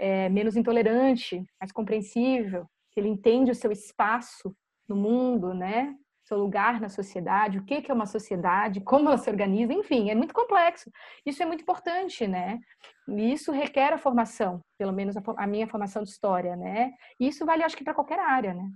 É, 0.00 0.28
menos 0.28 0.56
intolerante, 0.56 1.44
mais 1.60 1.70
compreensível, 1.70 2.68
que 2.96 3.00
ele 3.00 3.10
entende 3.10 3.50
o 3.50 3.54
seu 3.54 3.70
espaço 3.70 4.56
no 4.88 4.96
mundo, 4.96 5.52
né? 5.52 5.94
Seu 6.24 6.38
lugar 6.38 6.80
na 6.80 6.88
sociedade, 6.88 7.58
o 7.58 7.64
que 7.64 7.84
é 7.86 7.92
uma 7.92 8.06
sociedade, 8.06 8.80
como 8.80 9.08
ela 9.08 9.18
se 9.18 9.28
organiza, 9.28 9.70
enfim, 9.74 10.08
é 10.08 10.14
muito 10.14 10.32
complexo. 10.32 10.90
Isso 11.24 11.42
é 11.42 11.46
muito 11.46 11.60
importante, 11.60 12.26
né? 12.26 12.58
E 13.06 13.34
isso 13.34 13.52
requer 13.52 13.92
a 13.92 13.98
formação, 13.98 14.62
pelo 14.78 14.94
menos 14.94 15.14
a, 15.14 15.22
a 15.36 15.46
minha 15.46 15.68
formação 15.68 16.02
de 16.02 16.08
história, 16.08 16.56
né? 16.56 16.94
E 17.20 17.28
isso 17.28 17.44
vale, 17.44 17.62
acho 17.62 17.76
que, 17.76 17.84
para 17.84 17.92
qualquer 17.92 18.18
área, 18.18 18.54
né? 18.54 18.66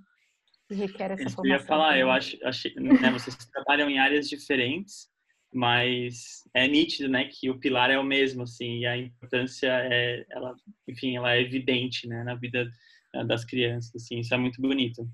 que 0.68 0.74
requer 0.74 1.12
essa 1.12 1.30
formação. 1.30 1.44
Eu 1.46 1.50
ia 1.50 1.60
falar, 1.60 1.98
eu 1.98 2.10
acho, 2.10 2.36
achei, 2.44 2.74
né, 2.74 3.10
vocês 3.10 3.34
trabalham 3.50 3.88
em 3.88 3.98
áreas 3.98 4.28
diferentes, 4.28 5.08
mas 5.52 6.44
é 6.54 6.68
nítido, 6.68 7.08
né, 7.08 7.24
que 7.24 7.48
o 7.48 7.58
pilar 7.58 7.90
é 7.90 7.98
o 7.98 8.04
mesmo, 8.04 8.42
assim, 8.42 8.80
e 8.80 8.86
a 8.86 8.98
importância 8.98 9.66
é, 9.90 10.26
ela, 10.30 10.54
enfim, 10.86 11.16
ela 11.16 11.34
é 11.34 11.40
evidente, 11.40 12.06
né, 12.06 12.22
na 12.22 12.34
vida 12.34 12.70
né, 13.14 13.24
das 13.24 13.44
crianças, 13.44 13.90
assim, 13.94 14.20
isso 14.20 14.34
é 14.34 14.38
muito 14.38 14.60
bonito. 14.60 15.08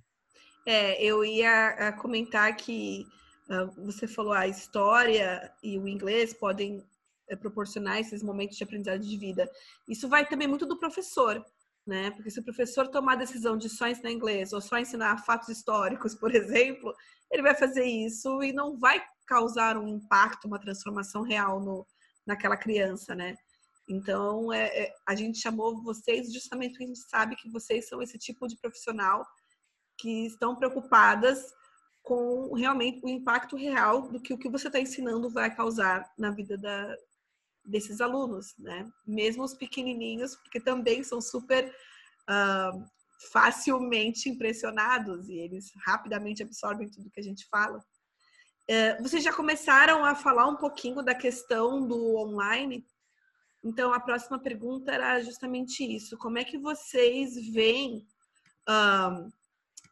É, 0.66 1.02
eu 1.02 1.24
ia 1.24 1.92
comentar 1.92 2.54
que 2.56 3.06
uh, 3.48 3.84
você 3.84 4.06
falou 4.06 4.32
a 4.32 4.48
história 4.48 5.52
e 5.62 5.78
o 5.78 5.86
inglês 5.86 6.34
podem 6.34 6.78
uh, 6.78 7.36
proporcionar 7.38 8.00
esses 8.00 8.22
momentos 8.22 8.56
de 8.56 8.64
aprendizagem 8.64 9.08
de 9.08 9.16
vida. 9.16 9.48
Isso 9.88 10.08
vai 10.08 10.26
também 10.26 10.48
muito 10.48 10.66
do 10.66 10.78
professor 10.78 11.44
né? 11.86 12.10
Porque 12.10 12.30
se 12.30 12.40
o 12.40 12.44
professor 12.44 12.88
tomar 12.88 13.12
a 13.12 13.16
decisão 13.16 13.56
de 13.56 13.68
só 13.68 13.86
ensinar 13.86 14.10
inglês 14.10 14.52
ou 14.52 14.60
só 14.60 14.76
ensinar 14.76 15.24
fatos 15.24 15.48
históricos, 15.48 16.14
por 16.14 16.34
exemplo, 16.34 16.92
ele 17.30 17.42
vai 17.42 17.54
fazer 17.54 17.84
isso 17.84 18.42
e 18.42 18.52
não 18.52 18.76
vai 18.76 19.00
causar 19.26 19.76
um 19.76 19.86
impacto, 19.86 20.46
uma 20.46 20.58
transformação 20.58 21.22
real 21.22 21.60
no, 21.60 21.86
naquela 22.26 22.56
criança, 22.56 23.14
né? 23.14 23.36
Então, 23.88 24.52
é, 24.52 24.66
é, 24.66 24.94
a 25.06 25.14
gente 25.14 25.38
chamou 25.38 25.82
vocês 25.82 26.32
justamente 26.32 26.72
porque 26.72 26.84
a 26.84 26.88
gente 26.88 27.08
sabe 27.08 27.36
que 27.36 27.50
vocês 27.50 27.88
são 27.88 28.02
esse 28.02 28.18
tipo 28.18 28.48
de 28.48 28.56
profissional 28.56 29.24
que 29.98 30.26
estão 30.26 30.56
preocupadas 30.56 31.52
com 32.02 32.52
realmente 32.54 33.04
o 33.04 33.08
impacto 33.08 33.56
real 33.56 34.08
do 34.08 34.20
que 34.20 34.32
o 34.32 34.38
que 34.38 34.48
você 34.48 34.68
está 34.68 34.78
ensinando 34.78 35.30
vai 35.30 35.54
causar 35.54 36.08
na 36.16 36.30
vida 36.30 36.56
da, 36.56 36.96
desses 37.64 38.00
alunos, 38.00 38.54
né? 38.58 38.88
Mesmo 39.06 39.42
os 39.42 39.54
pequenininhos, 39.54 40.36
porque 40.36 40.60
também 40.60 41.02
são 41.02 41.20
super 41.20 41.74
uh, 42.30 42.84
facilmente 43.32 44.28
impressionados 44.28 45.28
e 45.28 45.34
eles 45.38 45.72
rapidamente 45.84 46.42
absorvem 46.42 46.88
tudo 46.88 47.10
que 47.10 47.20
a 47.20 47.24
gente 47.24 47.46
fala. 47.48 47.78
Uh, 48.70 49.02
vocês 49.02 49.22
já 49.22 49.32
começaram 49.32 50.04
a 50.04 50.14
falar 50.14 50.46
um 50.46 50.56
pouquinho 50.56 51.02
da 51.02 51.14
questão 51.14 51.86
do 51.86 52.16
online. 52.16 52.86
Então, 53.66 53.92
a 53.92 53.98
próxima 53.98 54.38
pergunta 54.38 54.92
era 54.92 55.20
justamente 55.20 55.82
isso: 55.82 56.16
como 56.16 56.38
é 56.38 56.44
que 56.44 56.56
vocês 56.56 57.34
veem 57.52 58.06
uh, 58.68 59.28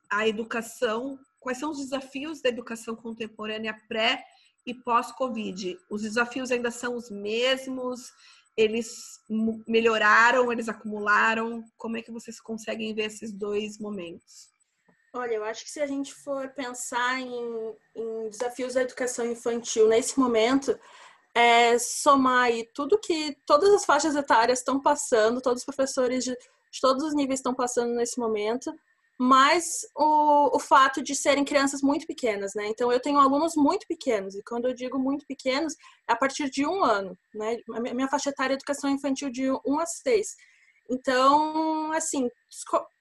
a 0.09 0.29
educação? 0.29 1.19
Quais 1.41 1.59
são 1.59 1.73
os 1.73 1.79
desafios 1.79 2.41
da 2.41 2.49
educação 2.49 2.95
contemporânea 2.95 3.77
pré 3.89 4.25
e 4.65 4.73
pós-Covid? 4.73 5.77
Os 5.91 6.03
desafios 6.03 6.53
ainda 6.53 6.71
são 6.71 6.95
os 6.97 7.11
mesmos? 7.11 8.13
Eles 8.57 9.19
melhoraram? 9.67 10.53
Eles 10.53 10.69
acumularam? 10.69 11.65
Como 11.77 11.97
é 11.97 12.03
que 12.03 12.13
vocês 12.13 12.41
conseguem 12.41 12.95
ver 12.95 13.07
esses 13.07 13.33
dois 13.33 13.77
momentos? 13.81 14.49
Olha, 15.13 15.35
eu 15.35 15.45
acho 15.45 15.65
que 15.65 15.71
se 15.71 15.81
a 15.81 15.87
gente 15.87 16.15
for 16.15 16.49
pensar 16.51 17.21
em, 17.21 17.77
em 17.97 18.29
desafios 18.31 18.75
da 18.75 18.83
educação 18.83 19.27
infantil 19.27 19.89
nesse 19.89 20.19
momento, 20.19 20.79
é 21.35 21.79
somar 21.79 22.45
aí 22.45 22.69
tudo 22.73 22.99
que 22.99 23.37
todas 23.45 23.73
as 23.75 23.85
faixas 23.85 24.15
etárias 24.15 24.61
estão 24.61 24.81
passando, 24.81 25.41
todos 25.41 25.61
os 25.61 25.65
professores 25.65 26.25
de, 26.25 26.31
de 26.31 26.81
todos 26.81 27.05
os 27.05 27.15
níveis 27.15 27.41
estão 27.41 27.53
passando 27.53 27.95
nesse 27.95 28.19
momento, 28.19 28.73
mas 29.19 29.87
o, 29.97 30.57
o 30.57 30.61
fato 30.61 31.03
de 31.03 31.15
serem 31.15 31.45
crianças 31.45 31.83
muito 31.83 32.07
pequenas, 32.07 32.53
né? 32.55 32.67
Então, 32.69 32.91
eu 32.91 33.01
tenho 33.01 33.19
alunos 33.19 33.55
muito 33.57 33.87
pequenos, 33.87 34.35
e 34.35 34.43
quando 34.43 34.67
eu 34.67 34.75
digo 34.75 34.99
muito 34.99 35.25
pequenos, 35.27 35.75
é 36.09 36.13
a 36.13 36.17
partir 36.17 36.51
de 36.51 36.67
um 36.67 36.83
ano, 36.85 37.17
né? 37.33 37.57
A 37.75 37.81
minha 37.81 38.09
faixa 38.09 38.31
etária 38.31 38.55
é 38.55 38.57
educação 38.57 38.91
infantil 38.91 39.31
de 39.31 39.51
um 39.65 39.79
a 39.79 39.87
seis. 39.87 40.35
Então, 40.91 41.93
assim, 41.93 42.29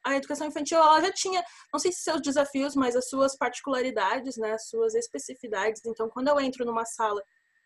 a 0.03 0.15
educação 0.15 0.47
infantil 0.47 0.77
ela 0.77 1.01
já 1.01 1.11
tinha, 1.11 1.43
não 1.71 1.79
sei 1.79 1.91
se 1.91 2.03
seus 2.03 2.21
desafios, 2.21 2.75
mas 2.75 2.95
as 2.95 3.09
suas 3.09 3.35
particularidades, 3.35 4.37
né, 4.37 4.53
as 4.53 4.69
suas 4.69 4.95
especificidades. 4.95 5.81
Então, 5.85 6.09
quando 6.09 6.29
eu 6.29 6.39
entro 6.39 6.65
numa 6.65 6.85
sala 6.85 7.21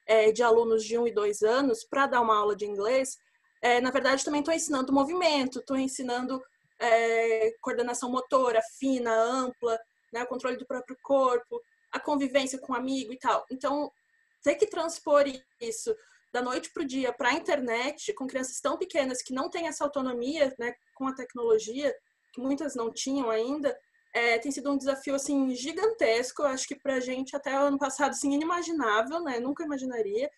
é, 0.08 0.32
de 0.32 0.42
alunos 0.42 0.84
de 0.84 0.98
um 0.98 1.06
e 1.06 1.14
dois 1.14 1.42
anos 1.42 1.84
para 1.84 2.08
dar 2.08 2.22
uma 2.22 2.36
aula 2.36 2.56
de 2.56 2.66
inglês, 2.66 3.18
é, 3.62 3.82
na 3.82 3.92
verdade 3.92 4.24
também 4.24 4.40
estou 4.40 4.54
ensinando 4.54 4.94
movimento, 4.94 5.60
estou 5.60 5.78
ensinando 5.78 6.42
é, 6.80 7.52
coordenação 7.62 8.10
motora 8.10 8.62
fina, 8.80 9.12
ampla, 9.12 9.78
né, 10.14 10.24
o 10.24 10.28
controle 10.28 10.58
do 10.58 10.66
próprio 10.66 10.98
corpo, 11.04 11.62
a 11.92 12.00
convivência 12.00 12.60
com 12.60 12.74
o 12.74 12.76
amigo 12.76 13.12
e 13.12 13.18
tal. 13.18 13.46
Então, 13.52 13.92
ter 14.44 14.56
que 14.56 14.68
transpor 14.68 15.26
isso 15.60 15.96
da 16.32 16.42
noite 16.42 16.72
para 16.72 16.84
o 16.84 16.88
dia 16.88 17.12
para 17.12 17.30
a 17.30 17.34
internet, 17.34 18.14
com 18.14 18.28
crianças 18.28 18.60
tão 18.62 18.78
pequenas 18.78 19.22
que 19.22 19.34
não 19.34 19.50
têm 19.50 19.68
essa 19.68 19.84
autonomia 19.84 20.54
né, 20.60 20.74
com 20.96 21.08
a 21.08 21.14
tecnologia, 21.14 21.94
que 22.32 22.40
muitas 22.40 22.76
não 22.76 22.92
tinham 22.92 23.30
ainda, 23.30 23.78
é, 24.14 24.38
tem 24.40 24.52
sido 24.52 24.72
um 24.72 24.78
desafio 24.78 25.16
assim 25.16 25.54
gigantesco. 25.56 26.44
Acho 26.44 26.68
que 26.68 26.76
para 26.76 26.96
a 26.96 27.00
gente 27.00 27.36
até 27.36 27.54
ano 27.54 27.78
passado 27.78 28.12
assim 28.12 28.34
inimaginável, 28.34 29.22
né? 29.22 29.40
Nunca 29.40 29.64
imaginaria. 29.64 30.30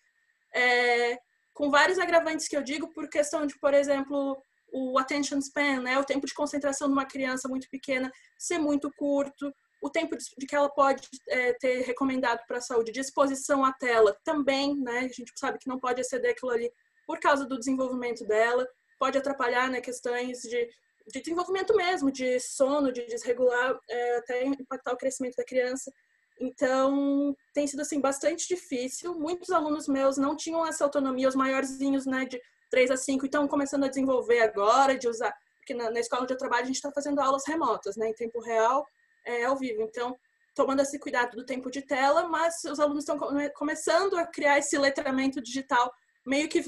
É, 0.54 1.18
com 1.54 1.70
vários 1.70 1.98
agravantes 1.98 2.48
que 2.48 2.56
eu 2.56 2.62
digo 2.62 2.92
por 2.92 3.08
questão 3.08 3.46
de, 3.46 3.58
por 3.58 3.74
exemplo, 3.74 4.42
o 4.72 4.98
attention 4.98 5.40
span, 5.40 5.80
né? 5.80 5.98
O 5.98 6.04
tempo 6.04 6.26
de 6.26 6.34
concentração 6.34 6.88
de 6.88 6.92
uma 6.92 7.06
criança 7.06 7.48
muito 7.48 7.68
pequena 7.70 8.10
ser 8.38 8.58
muito 8.58 8.90
curto, 8.96 9.52
o 9.82 9.88
tempo 9.88 10.16
de 10.16 10.46
que 10.46 10.54
ela 10.54 10.68
pode 10.68 11.08
é, 11.28 11.52
ter 11.54 11.82
recomendado 11.82 12.40
para 12.46 12.58
a 12.58 12.62
saúde 12.62 12.92
de 12.92 13.00
exposição 13.00 13.64
à 13.64 13.72
tela 13.72 14.16
também, 14.24 14.76
né? 14.76 15.00
A 15.00 15.08
gente 15.08 15.32
sabe 15.36 15.58
que 15.58 15.68
não 15.68 15.78
pode 15.78 16.00
exceder 16.00 16.32
aquilo 16.32 16.52
ali 16.52 16.70
por 17.06 17.18
causa 17.18 17.46
do 17.46 17.58
desenvolvimento 17.58 18.24
dela, 18.26 18.66
pode 18.98 19.16
atrapalhar 19.18 19.68
né, 19.70 19.80
questões 19.80 20.42
de, 20.42 20.68
de 21.06 21.20
desenvolvimento 21.20 21.74
mesmo, 21.74 22.10
de 22.10 22.38
sono, 22.40 22.92
de 22.92 23.06
desregular, 23.06 23.78
é, 23.88 24.16
até 24.18 24.44
impactar 24.44 24.92
o 24.92 24.96
crescimento 24.96 25.36
da 25.36 25.44
criança. 25.44 25.92
Então, 26.40 27.36
tem 27.52 27.66
sido 27.66 27.80
assim 27.80 28.00
bastante 28.00 28.48
difícil. 28.48 29.14
Muitos 29.14 29.50
alunos 29.50 29.86
meus 29.86 30.16
não 30.16 30.34
tinham 30.34 30.66
essa 30.66 30.84
autonomia, 30.84 31.28
os 31.28 31.34
maiorzinhos, 31.34 32.06
né, 32.06 32.24
de 32.24 32.40
3 32.70 32.90
a 32.90 32.96
5, 32.96 33.26
estão 33.26 33.46
começando 33.46 33.84
a 33.84 33.88
desenvolver 33.88 34.40
agora, 34.40 34.96
de 34.96 35.08
usar, 35.08 35.34
porque 35.58 35.74
na, 35.74 35.90
na 35.90 36.00
escola 36.00 36.22
onde 36.22 36.32
eu 36.32 36.38
trabalho 36.38 36.62
a 36.62 36.66
gente 36.66 36.76
está 36.76 36.90
fazendo 36.92 37.20
aulas 37.20 37.42
remotas, 37.46 37.96
né, 37.96 38.08
em 38.08 38.14
tempo 38.14 38.40
real, 38.40 38.86
é, 39.26 39.44
ao 39.44 39.56
vivo. 39.56 39.82
Então, 39.82 40.16
tomando 40.54 40.80
esse 40.80 40.98
cuidado 40.98 41.36
do 41.36 41.44
tempo 41.44 41.70
de 41.70 41.82
tela, 41.82 42.28
mas 42.28 42.64
os 42.64 42.80
alunos 42.80 43.04
estão 43.04 43.18
começando 43.54 44.16
a 44.16 44.26
criar 44.26 44.58
esse 44.58 44.78
letramento 44.78 45.42
digital 45.42 45.92
meio 46.26 46.48
que 46.48 46.64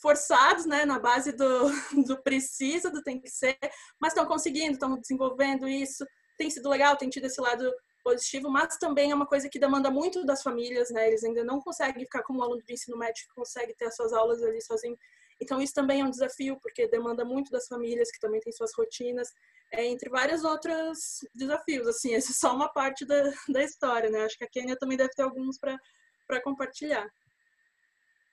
forçados, 0.00 0.66
né, 0.66 0.84
na 0.84 0.98
base 0.98 1.32
do, 1.32 1.44
do 2.06 2.22
precisa, 2.22 2.90
do 2.90 3.02
tem 3.02 3.20
que 3.20 3.28
ser, 3.28 3.58
mas 4.00 4.12
estão 4.12 4.26
conseguindo, 4.26 4.72
estão 4.72 4.98
desenvolvendo 4.98 5.68
isso. 5.68 6.04
Tem 6.36 6.50
sido 6.50 6.68
legal, 6.68 6.96
tem 6.96 7.08
tido 7.08 7.24
esse 7.24 7.40
lado 7.40 7.72
positivo, 8.04 8.48
mas 8.48 8.76
também 8.76 9.10
é 9.10 9.14
uma 9.14 9.26
coisa 9.26 9.48
que 9.48 9.58
demanda 9.58 9.90
muito 9.90 10.24
das 10.24 10.42
famílias, 10.42 10.90
né? 10.90 11.08
Eles 11.08 11.24
ainda 11.24 11.42
não 11.42 11.60
conseguem 11.60 12.04
ficar 12.04 12.22
como 12.22 12.38
um 12.38 12.42
aluno 12.42 12.62
de 12.62 12.72
ensino 12.72 12.96
médio 12.96 13.24
que 13.26 13.34
consegue 13.34 13.74
ter 13.74 13.86
as 13.86 13.96
suas 13.96 14.12
aulas 14.12 14.42
ali 14.42 14.62
sozinho. 14.62 14.96
Então 15.40 15.60
isso 15.60 15.74
também 15.74 16.00
é 16.00 16.04
um 16.04 16.10
desafio, 16.10 16.58
porque 16.62 16.88
demanda 16.88 17.24
muito 17.24 17.50
das 17.50 17.66
famílias 17.66 18.10
que 18.10 18.20
também 18.20 18.40
têm 18.40 18.52
suas 18.52 18.70
rotinas 18.76 19.28
é, 19.72 19.84
entre 19.86 20.08
vários 20.08 20.44
outros 20.44 21.18
desafios. 21.34 21.86
Assim, 21.88 22.14
essa 22.14 22.30
é 22.30 22.34
só 22.34 22.54
uma 22.54 22.72
parte 22.72 23.04
da, 23.04 23.22
da 23.48 23.62
história, 23.62 24.08
né? 24.08 24.24
Acho 24.24 24.38
que 24.38 24.44
a 24.44 24.48
Kênia 24.48 24.76
também 24.78 24.96
deve 24.96 25.10
ter 25.10 25.22
alguns 25.22 25.58
para 25.58 26.42
compartilhar. 26.42 27.08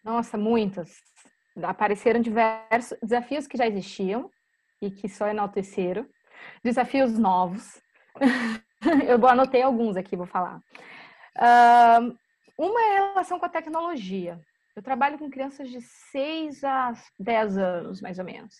Nossa, 0.03 0.37
muitos. 0.37 0.91
Apareceram 1.61 2.19
diversos 2.19 2.97
desafios 3.01 3.47
que 3.47 3.57
já 3.57 3.65
existiam 3.67 4.29
e 4.81 4.91
que 4.91 5.07
só 5.07 5.27
enalteceram, 5.27 6.05
desafios 6.63 7.17
novos. 7.17 7.81
Eu 9.07 9.25
anotei 9.27 9.61
alguns 9.61 9.95
aqui, 9.95 10.15
vou 10.15 10.25
falar. 10.25 10.59
Uma 12.57 12.81
é 12.81 12.97
a 12.97 13.07
relação 13.09 13.39
com 13.39 13.45
a 13.45 13.49
tecnologia. 13.49 14.39
Eu 14.75 14.83
trabalho 14.83 15.17
com 15.17 15.29
crianças 15.29 15.69
de 15.69 15.79
6 15.81 16.63
a 16.63 16.93
10 17.19 17.57
anos, 17.57 18.01
mais 18.01 18.19
ou 18.19 18.25
menos. 18.25 18.55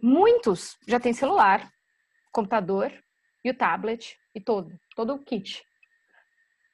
Muitos 0.00 0.76
já 0.86 0.98
têm 0.98 1.12
celular, 1.12 1.68
computador 2.32 2.92
e 3.44 3.50
o 3.50 3.56
tablet 3.56 4.16
e 4.34 4.40
todo, 4.40 4.72
todo 4.96 5.14
o 5.14 5.18
kit. 5.18 5.62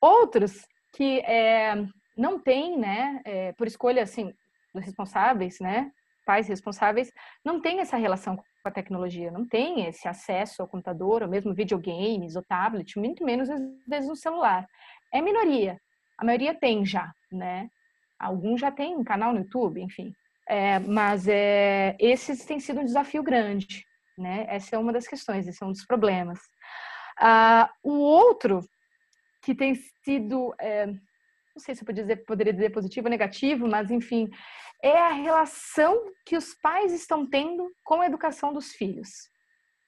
Outros 0.01 0.67
que 0.93 1.21
é, 1.21 1.75
não 2.17 2.39
têm, 2.39 2.79
né, 2.79 3.21
é, 3.25 3.53
por 3.53 3.67
escolha 3.67 4.03
assim 4.03 4.33
dos 4.75 4.85
responsáveis, 4.85 5.59
né, 5.61 5.91
pais 6.25 6.47
responsáveis, 6.49 7.13
não 7.45 7.61
têm 7.61 7.81
essa 7.81 7.97
relação 7.97 8.37
com 8.37 8.45
a 8.65 8.71
tecnologia, 8.71 9.31
não 9.31 9.47
têm 9.47 9.87
esse 9.87 10.07
acesso 10.07 10.63
ao 10.63 10.69
computador, 10.69 11.23
ou 11.23 11.29
mesmo 11.29 11.55
videogames, 11.55 12.37
ou 12.37 12.43
tablet, 12.43 12.99
muito 12.99 13.25
menos 13.25 13.51
às 13.51 13.61
vezes 13.89 14.09
no 14.09 14.15
celular. 14.15 14.67
É 15.13 15.21
minoria. 15.21 15.81
A 16.19 16.25
maioria 16.25 16.55
tem 16.55 16.85
já, 16.85 17.11
né? 17.33 17.69
Alguns 18.19 18.61
já 18.61 18.71
têm 18.71 18.95
um 18.97 19.03
canal 19.03 19.33
no 19.33 19.41
YouTube, 19.41 19.81
enfim. 19.81 20.13
É, 20.47 20.79
mas 20.79 21.27
é, 21.27 21.97
esse 21.99 22.47
tem 22.47 22.61
sido 22.61 22.81
um 22.81 22.85
desafio 22.85 23.23
grande, 23.23 23.85
né? 24.19 24.45
Essa 24.49 24.77
é 24.77 24.79
uma 24.79 24.93
das 24.93 25.09
questões, 25.09 25.49
esse 25.49 25.63
é 25.63 25.67
um 25.67 25.73
dos 25.73 25.87
problemas. 25.87 26.39
Ah, 27.19 27.71
o 27.83 27.93
outro 27.93 28.61
que 29.43 29.55
tem 29.55 29.75
sido, 30.05 30.55
é, 30.61 30.87
não 31.61 31.65
sei 31.65 31.75
se 31.75 31.85
eu 31.87 31.95
dizer, 31.95 32.25
poderia 32.25 32.53
dizer 32.53 32.71
positivo 32.71 33.07
ou 33.07 33.11
negativo, 33.11 33.69
mas 33.69 33.91
enfim, 33.91 34.29
é 34.83 34.99
a 34.99 35.13
relação 35.13 36.11
que 36.25 36.37
os 36.37 36.55
pais 36.55 36.93
estão 36.93 37.29
tendo 37.29 37.71
com 37.85 38.01
a 38.01 38.07
educação 38.07 38.53
dos 38.53 38.73
filhos, 38.73 39.09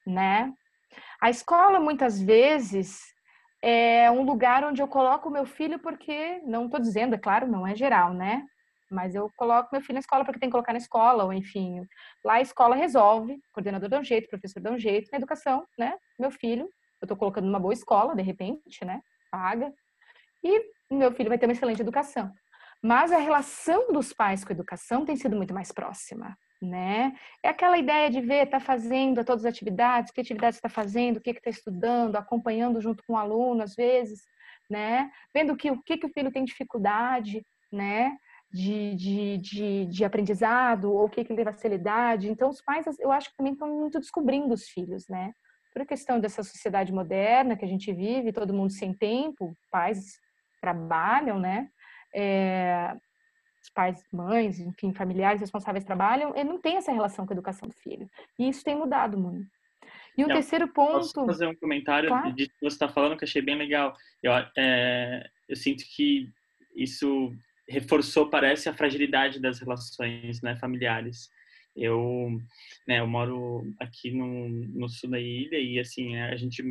né? 0.06 0.52
A 1.20 1.30
escola 1.30 1.80
muitas 1.80 2.20
vezes 2.20 3.00
é 3.62 4.11
um 4.11 4.22
lugar 4.22 4.64
onde 4.64 4.82
eu 4.82 4.88
coloco 4.88 5.28
o 5.28 5.32
meu 5.32 5.46
filho 5.46 5.78
porque 5.78 6.42
não 6.44 6.66
estou 6.66 6.78
dizendo, 6.78 7.14
é 7.14 7.18
claro, 7.18 7.46
não 7.46 7.66
é 7.66 7.74
geral, 7.74 8.12
né? 8.12 8.44
mas 8.90 9.14
eu 9.14 9.30
coloco 9.38 9.70
meu 9.72 9.80
filho 9.80 9.94
na 9.94 10.00
escola 10.00 10.22
porque 10.22 10.38
tem 10.38 10.50
que 10.50 10.52
colocar 10.52 10.74
na 10.74 10.78
escola, 10.78 11.24
ou 11.24 11.32
enfim, 11.32 11.80
lá 12.22 12.35
a 12.35 12.40
escola 12.42 12.76
resolve, 12.76 13.40
coordenador 13.50 13.88
dá 13.88 13.98
um 13.98 14.04
jeito, 14.04 14.28
professor 14.28 14.61
dá 14.61 14.70
um 14.70 14.78
jeito, 14.78 15.08
na 15.11 15.16
educação, 15.16 15.66
né? 15.78 15.96
Meu 16.18 16.30
filho, 16.30 16.64
eu 17.00 17.06
estou 17.06 17.16
colocando 17.16 17.46
numa 17.46 17.58
boa 17.58 17.72
escola, 17.72 18.14
de 18.14 18.20
repente, 18.20 18.85
né? 18.85 19.00
Paga, 19.30 19.72
e 20.44 20.62
meu 20.96 21.12
filho 21.12 21.28
vai 21.28 21.38
ter 21.38 21.46
uma 21.46 21.52
excelente 21.52 21.81
educação. 21.81 22.33
Mas 22.83 23.12
a 23.12 23.18
relação 23.18 23.92
dos 23.92 24.12
pais 24.12 24.44
com 24.44 24.52
a 24.52 24.57
educação 24.57 25.05
tem 25.05 25.16
sido 25.16 25.37
muito 25.37 25.55
mais 25.55 25.70
próxima, 25.70 26.37
né? 26.61 27.14
É 27.42 27.48
aquela 27.48 27.78
ideia 27.78 28.11
de 28.11 28.20
ver, 28.20 28.46
tá 28.46 28.59
fazendo 28.59 29.24
todas 29.24 29.44
as 29.44 29.52
atividades, 29.52 30.11
que 30.11 30.20
atividades 30.20 30.59
está 30.59 30.68
fazendo, 30.68 31.18
o 31.18 31.20
que 31.20 31.31
está 31.31 31.50
estudando, 31.50 32.16
acompanhando 32.16 32.81
junto 32.81 33.05
com 33.07 33.12
o 33.12 33.16
aluno, 33.16 33.62
às 33.62 33.74
vezes, 33.74 34.22
né? 34.68 35.11
Vendo 35.33 35.57
que, 35.57 35.70
o 35.70 35.81
que, 35.83 35.96
que 35.96 36.07
o 36.07 36.12
filho 36.12 36.33
tem 36.33 36.44
dificuldade, 36.44 37.44
né? 37.70 38.16
de, 38.52 38.94
de, 38.94 39.38
de, 39.38 39.87
de 39.87 40.05
aprendizado, 40.05 40.92
ou 40.92 41.07
o 41.07 41.09
que, 41.09 41.24
que 41.24 41.33
leva 41.33 41.50
à 41.50 41.52
facilidade. 41.55 42.28
Então, 42.28 42.50
os 42.50 42.61
pais, 42.61 42.85
eu 43.00 43.11
acho 43.11 43.31
que 43.31 43.37
também 43.37 43.55
estão 43.55 43.68
muito 43.68 43.98
descobrindo 43.98 44.52
os 44.52 44.68
filhos, 44.68 45.09
né? 45.09 45.33
Por 45.72 45.87
questão 45.87 46.20
dessa 46.20 46.42
sociedade 46.42 46.92
moderna 46.92 47.57
que 47.57 47.64
a 47.64 47.68
gente 47.68 47.90
vive, 47.94 48.33
todo 48.33 48.52
mundo 48.52 48.70
sem 48.70 48.92
tempo, 48.92 49.57
pais 49.70 50.20
trabalham, 50.62 51.38
né? 51.38 51.68
É, 52.14 52.94
os 53.61 53.70
pais, 53.70 54.03
mães, 54.12 54.59
enfim, 54.59 54.94
familiares 54.94 55.40
responsáveis 55.40 55.85
trabalham, 55.85 56.33
e 56.37 56.44
não 56.44 56.61
tem 56.61 56.77
essa 56.77 56.92
relação 56.92 57.27
com 57.27 57.33
a 57.33 57.37
educação 57.37 57.68
do 57.68 57.75
filho. 57.75 58.09
E 58.38 58.48
isso 58.48 58.64
tem 58.64 58.77
mudado 58.77 59.18
muito. 59.18 59.51
E 60.16 60.22
o 60.22 60.27
um 60.27 60.29
terceiro 60.29 60.68
ponto. 60.68 60.92
Posso 60.92 61.27
fazer 61.27 61.46
um 61.46 61.55
comentário 61.55 62.09
claro. 62.09 62.33
de 62.33 62.46
que 62.46 62.55
você 62.61 62.75
está 62.75 62.88
falando 62.88 63.16
que 63.16 63.25
eu 63.25 63.29
achei 63.29 63.42
bem 63.42 63.57
legal. 63.57 63.94
Eu, 64.22 64.33
é, 64.57 65.29
eu 65.48 65.57
sinto 65.57 65.85
que 65.85 66.29
isso 66.75 67.33
reforçou, 67.68 68.29
parece, 68.29 68.68
a 68.68 68.75
fragilidade 68.75 69.40
das 69.40 69.59
relações 69.61 70.42
né, 70.42 70.57
familiares. 70.57 71.31
Eu, 71.75 72.38
né, 72.87 73.01
eu 73.01 73.07
moro 73.07 73.64
aqui 73.81 74.11
no, 74.11 74.48
no 74.48 74.88
sul 74.88 75.11
da 75.11 75.18
ilha 75.18 75.59
e, 75.59 75.79
assim, 75.79 76.18
a 76.18 76.37
gente 76.37 76.62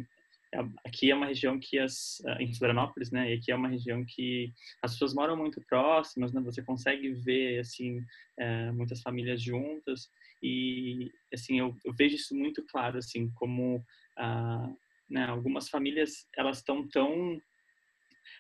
aqui 0.83 1.11
é 1.11 1.15
uma 1.15 1.27
região 1.27 1.57
que 1.59 1.79
as 1.79 2.21
em 2.39 2.53
Florianópolis, 2.53 3.11
né? 3.11 3.31
E 3.31 3.37
aqui 3.37 3.51
é 3.51 3.55
uma 3.55 3.69
região 3.69 4.03
que 4.05 4.53
as 4.81 4.91
pessoas 4.93 5.13
moram 5.13 5.37
muito 5.37 5.61
próximas, 5.61 6.33
né? 6.33 6.41
Você 6.41 6.61
consegue 6.61 7.11
ver 7.13 7.59
assim 7.59 8.03
é, 8.37 8.71
muitas 8.71 9.01
famílias 9.01 9.41
juntas 9.41 10.09
e 10.43 11.11
assim 11.33 11.59
eu, 11.59 11.75
eu, 11.85 11.93
vejo 11.93 12.15
isso 12.15 12.35
muito 12.35 12.65
claro 12.65 12.97
assim 12.97 13.29
como 13.35 13.83
ah, 14.17 14.69
né? 15.09 15.25
Algumas 15.25 15.69
famílias 15.69 16.27
elas 16.35 16.57
estão 16.57 16.87
tão 16.87 17.41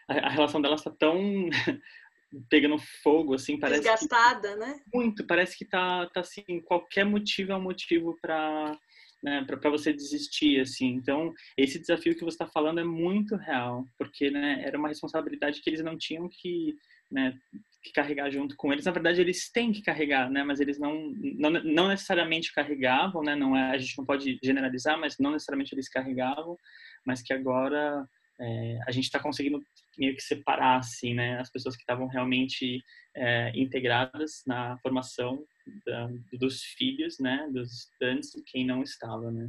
a, 0.07 0.29
relação 0.29 0.61
delas 0.61 0.81
está 0.81 0.91
tão 0.91 1.49
pegando 2.49 2.77
fogo 3.03 3.35
assim 3.35 3.57
parece 3.57 3.81
desgastada, 3.81 4.53
que, 4.53 4.59
né? 4.59 4.81
Muito, 4.93 5.25
parece 5.25 5.57
que 5.57 5.65
tá 5.65 6.07
tá 6.07 6.19
assim 6.19 6.43
qualquer 6.65 7.05
motivo 7.05 7.53
é 7.53 7.55
um 7.55 7.61
motivo 7.61 8.17
para 8.21 8.77
né, 9.21 9.45
para 9.45 9.69
você 9.69 9.93
desistir, 9.93 10.59
assim. 10.59 10.87
Então, 10.87 11.33
esse 11.57 11.79
desafio 11.79 12.15
que 12.15 12.23
você 12.23 12.35
está 12.35 12.47
falando 12.47 12.79
é 12.79 12.83
muito 12.83 13.35
real, 13.35 13.85
porque, 13.97 14.31
né, 14.31 14.63
era 14.65 14.77
uma 14.77 14.87
responsabilidade 14.87 15.61
que 15.61 15.69
eles 15.69 15.83
não 15.83 15.97
tinham 15.97 16.27
que, 16.29 16.75
né, 17.09 17.37
que 17.83 17.91
carregar 17.91 18.29
junto 18.31 18.55
com 18.55 18.71
eles. 18.71 18.85
Na 18.85 18.91
verdade, 18.91 19.21
eles 19.21 19.51
têm 19.51 19.71
que 19.71 19.81
carregar, 19.81 20.29
né, 20.29 20.43
mas 20.43 20.59
eles 20.59 20.79
não, 20.79 21.11
não, 21.37 21.49
não 21.49 21.87
necessariamente 21.87 22.53
carregavam, 22.53 23.23
né, 23.23 23.35
não 23.35 23.55
é, 23.55 23.71
a 23.71 23.77
gente 23.77 23.97
não 23.97 24.05
pode 24.05 24.39
generalizar, 24.43 24.99
mas 24.99 25.17
não 25.19 25.31
necessariamente 25.31 25.75
eles 25.75 25.89
carregavam, 25.89 26.57
mas 27.05 27.21
que 27.21 27.33
agora 27.33 28.07
é, 28.41 28.79
a 28.87 28.91
gente 28.91 29.05
está 29.05 29.19
conseguindo 29.19 29.63
meio 29.97 30.15
que 30.15 30.21
separar, 30.21 30.79
assim, 30.79 31.13
né, 31.13 31.39
as 31.39 31.49
pessoas 31.49 31.75
que 31.75 31.83
estavam 31.83 32.07
realmente 32.07 32.81
é, 33.15 33.51
integradas 33.55 34.41
na 34.47 34.77
formação 34.79 35.45
da, 35.85 36.09
dos 36.39 36.63
filhos, 36.63 37.19
né, 37.19 37.47
dos 37.51 37.71
estudantes 37.71 38.33
e 38.35 38.43
quem 38.43 38.65
não 38.65 38.81
estava, 38.81 39.31
né. 39.31 39.47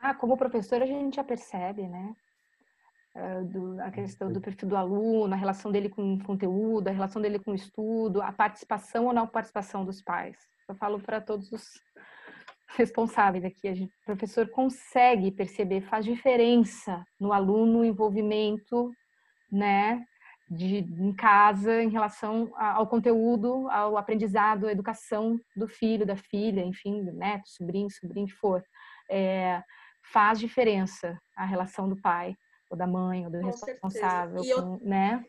Ah, 0.00 0.14
como 0.14 0.36
professor 0.36 0.82
a 0.82 0.86
gente 0.86 1.16
já 1.16 1.24
percebe, 1.24 1.86
né, 1.86 2.14
ah, 3.14 3.42
do, 3.42 3.80
a 3.82 3.90
questão 3.90 4.32
do 4.32 4.40
perfil 4.40 4.68
do 4.68 4.76
aluno, 4.76 5.34
a 5.34 5.36
relação 5.36 5.70
dele 5.70 5.90
com 5.90 6.14
o 6.14 6.24
conteúdo, 6.24 6.88
a 6.88 6.92
relação 6.92 7.20
dele 7.20 7.38
com 7.38 7.50
o 7.50 7.56
estudo, 7.56 8.22
a 8.22 8.32
participação 8.32 9.06
ou 9.06 9.12
não 9.12 9.26
participação 9.26 9.84
dos 9.84 10.00
pais. 10.00 10.36
Eu 10.68 10.74
falo 10.74 11.00
para 11.00 11.20
todos 11.20 11.50
os 11.52 11.64
responsáveis 12.78 13.44
aqui, 13.44 13.66
a 13.66 13.74
gente, 13.74 13.92
o 14.02 14.06
professor 14.06 14.48
consegue 14.48 15.32
perceber, 15.32 15.80
faz 15.82 16.04
diferença 16.04 17.04
no 17.20 17.32
aluno, 17.32 17.80
o 17.80 17.84
envolvimento, 17.84 18.92
né, 19.50 20.04
de, 20.48 20.78
em 20.78 21.12
casa 21.12 21.82
em 21.82 21.90
relação 21.90 22.50
ao 22.56 22.86
conteúdo, 22.86 23.68
ao 23.68 23.98
aprendizado, 23.98 24.66
à 24.66 24.72
educação 24.72 25.38
do 25.56 25.68
filho, 25.68 26.06
da 26.06 26.16
filha, 26.16 26.62
enfim, 26.62 27.04
do 27.04 27.12
neto, 27.12 27.48
sobrinho, 27.48 27.90
sobrinho 27.90 28.28
que 28.28 28.34
for. 28.34 28.62
É, 29.10 29.60
faz 30.12 30.38
diferença 30.38 31.18
a 31.36 31.44
relação 31.44 31.88
do 31.88 32.00
pai 32.00 32.34
ou 32.70 32.78
da 32.78 32.86
mãe 32.86 33.26
ou 33.26 33.30
do 33.30 33.40
com 33.40 33.46
responsável, 33.46 34.42
com, 34.54 34.78
né? 34.82 35.22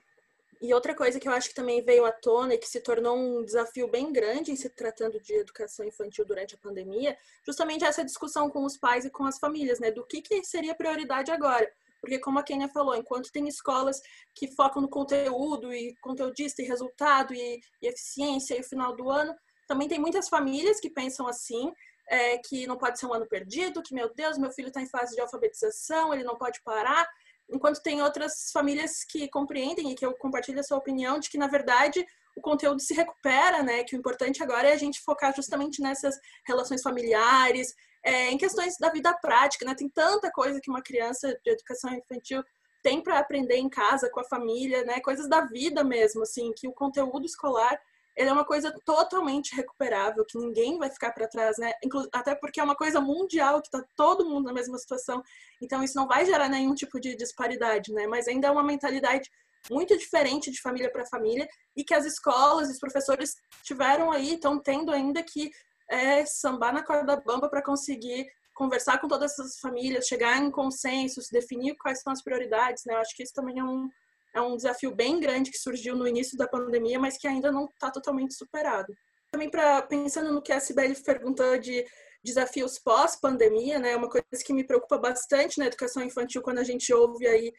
E 0.62 0.74
outra 0.74 0.93
coisa 0.93 1.19
que 1.19 1.28
eu 1.28 1.32
acho 1.32 1.50
que 1.50 1.56
também 1.56 1.82
veio 1.82 2.06
à 2.06 2.12
tona 2.12 2.54
e 2.54 2.58
que 2.58 2.67
se 2.67 2.82
tornou 2.82 3.17
um 3.17 3.45
desafio 3.45 3.88
bem 3.88 4.12
grande 4.12 4.52
em 4.52 4.56
se 4.58 4.69
tratando 4.69 5.19
de 5.19 5.34
educação 5.34 5.86
infantil 5.86 6.26
durante 6.26 6.56
a 6.56 6.58
pandemia, 6.58 7.17
justamente 7.45 7.86
essa 7.86 8.04
discussão 8.04 8.50
com 8.50 8.65
os 8.65 8.78
pais 8.78 9.06
e 9.06 9.10
com 9.10 9.24
as 9.26 9.39
famílias, 9.39 9.80
né? 9.80 9.89
Do 9.89 10.06
que, 10.06 10.22
que 10.22 10.43
seria 10.43 10.76
prioridade 10.76 11.32
agora. 11.32 11.72
Porque, 12.02 12.19
como 12.19 12.39
a 12.39 12.43
Kenia 12.43 12.67
falou, 12.67 12.95
enquanto 12.95 13.32
tem 13.32 13.48
escolas 13.48 14.02
que 14.36 14.48
focam 14.54 14.82
no 14.82 14.89
conteúdo 14.89 15.74
e 15.74 15.95
conteudista 16.02 16.62
e 16.62 16.65
resultado 16.65 17.34
e, 17.34 17.60
e 17.82 17.88
eficiência 17.88 18.56
e 18.56 18.62
o 18.62 18.63
final 18.63 18.95
do 18.95 19.10
ano, 19.10 19.34
também 19.67 19.88
tem 19.88 20.00
muitas 20.00 20.28
famílias 20.28 20.80
que 20.80 20.89
pensam 20.89 21.28
assim, 21.28 21.72
é, 22.10 22.38
que 22.39 22.65
não 22.65 22.78
pode 22.78 23.00
ser 23.00 23.06
um 23.06 23.13
ano 23.13 23.28
perdido, 23.28 23.84
que, 23.84 23.93
meu 23.93 24.13
Deus, 24.13 24.38
meu 24.38 24.52
filho 24.52 24.69
está 24.69 24.82
em 24.82 24.89
fase 24.89 25.13
de 25.13 25.22
alfabetização, 25.22 26.13
ele 26.13 26.24
não 26.24 26.38
pode 26.38 26.62
parar. 26.63 27.08
Enquanto 27.51 27.81
tem 27.81 28.01
outras 28.01 28.51
famílias 28.53 29.03
que 29.03 29.27
compreendem 29.29 29.91
e 29.91 29.95
que 29.95 30.05
eu 30.05 30.13
compartilho 30.13 30.59
a 30.59 30.63
sua 30.63 30.77
opinião 30.77 31.19
de 31.19 31.29
que, 31.29 31.38
na 31.38 31.47
verdade, 31.47 32.05
o 32.35 32.41
conteúdo 32.41 32.79
se 32.79 32.93
recupera, 32.93 33.63
né? 33.63 33.83
Que 33.83 33.95
o 33.95 33.99
importante 33.99 34.43
agora 34.43 34.69
é 34.69 34.73
a 34.73 34.77
gente 34.77 35.01
focar 35.01 35.35
justamente 35.35 35.81
nessas 35.81 36.15
relações 36.45 36.81
familiares, 36.81 37.73
é, 38.03 38.31
em 38.31 38.38
questões 38.38 38.77
da 38.79 38.89
vida 38.89 39.13
prática, 39.21 39.65
né? 39.65 39.75
Tem 39.75 39.89
tanta 39.89 40.31
coisa 40.31 40.59
que 40.62 40.69
uma 40.69 40.81
criança 40.81 41.38
de 41.43 41.51
educação 41.51 41.91
infantil 41.93 42.43
tem 42.81 43.01
para 43.01 43.19
aprender 43.19 43.57
em 43.57 43.69
casa, 43.69 44.09
com 44.09 44.19
a 44.19 44.25
família, 44.25 44.83
né? 44.85 44.99
Coisas 45.01 45.27
da 45.27 45.41
vida 45.41 45.83
mesmo, 45.83 46.21
assim, 46.21 46.51
que 46.55 46.67
o 46.67 46.73
conteúdo 46.73 47.25
escolar 47.25 47.79
ele 48.19 48.27
é 48.27 48.34
uma 48.34 48.43
coisa 48.43 48.69
totalmente 48.84 49.55
recuperável, 49.55 50.25
que 50.25 50.38
ninguém 50.38 50.77
vai 50.77 50.89
ficar 50.89 51.13
para 51.13 51.25
trás, 51.25 51.58
né? 51.58 51.71
Até 52.12 52.36
porque 52.36 52.60
é 52.60 52.63
uma 52.63 52.75
coisa 52.75 52.99
mundial, 52.99 53.62
que 53.62 53.69
está 53.69 53.82
todo 53.95 54.27
mundo 54.27 54.47
na 54.47 54.53
mesma 54.53 54.77
situação. 54.77 55.23
Então, 55.63 55.82
isso 55.82 55.95
não 55.95 56.05
vai 56.05 56.25
gerar 56.25 56.49
nenhum 56.49 56.75
tipo 56.75 56.99
de 56.99 57.15
disparidade, 57.15 57.93
né? 57.93 58.08
Mas 58.08 58.27
ainda 58.27 58.49
é 58.49 58.51
uma 58.51 58.62
mentalidade 58.62 59.29
muito 59.71 59.97
diferente 59.97 60.51
de 60.51 60.60
família 60.60 60.91
para 60.91 61.05
família 61.05 61.47
e 61.77 61.82
que 61.82 61.93
as 61.93 62.05
escolas 62.05 62.67
e 62.67 62.73
os 62.73 62.79
professores 62.79 63.36
tiveram 63.63 64.12
aí, 64.12 64.34
estão 64.34 64.62
tendo 64.62 64.91
ainda 64.91 65.23
que 65.23 65.49
é 65.89 66.25
sambar 66.25 66.73
na 66.73 66.84
corda 66.84 67.15
bamba 67.25 67.49
para 67.49 67.63
conseguir 67.63 68.27
conversar 68.53 68.99
com 68.99 69.08
todas 69.08 69.32
essas 69.32 69.60
famílias, 69.62 70.08
chegar 70.08 70.38
em 70.38 70.51
consensos, 70.51 71.29
definir 71.32 71.77
quais 71.77 72.01
são 72.01 72.12
as 72.12 72.21
prioridades, 72.21 72.84
né? 72.86 72.95
Eu 72.95 72.99
acho 72.99 73.15
que 73.15 73.23
isso 73.23 73.34
também 73.34 73.60
é 73.60 73.63
um, 73.63 73.89
é 74.34 74.42
um 74.42 74.56
desafio 74.56 74.94
bem 74.94 75.20
grande 75.20 75.52
que 75.52 75.58
surgiu 75.58 75.96
no 75.96 76.08
início 76.08 76.38
da 76.38 76.48
pandemia, 76.48 77.00
mas 77.00 77.18
que 77.18 77.28
ainda 77.28 77.52
não 77.52 77.65
está 77.65 77.89
totalmente 77.92 78.34
superado. 78.34 78.94
Também 79.32 79.50
para 79.50 79.82
pensando 79.84 80.32
no 80.32 80.42
que 80.42 80.52
a 80.52 80.60
Sibeli 80.60 80.96
perguntou 81.04 81.58
de 81.58 81.86
desafios 82.24 82.80
pós-pandemia, 82.80 83.80
né? 83.80 83.96
Uma 83.96 84.10
coisa 84.10 84.26
que 84.44 84.54
me 84.54 84.65
preocupa 84.65 84.98
bastante 84.98 85.58
na 85.58 85.68
educação 85.68 86.04
infantil 86.04 86.42
quando 86.42 86.60
a 86.60 86.63
gente 86.63 86.94
ouve 86.94 87.28
aí 87.28 87.54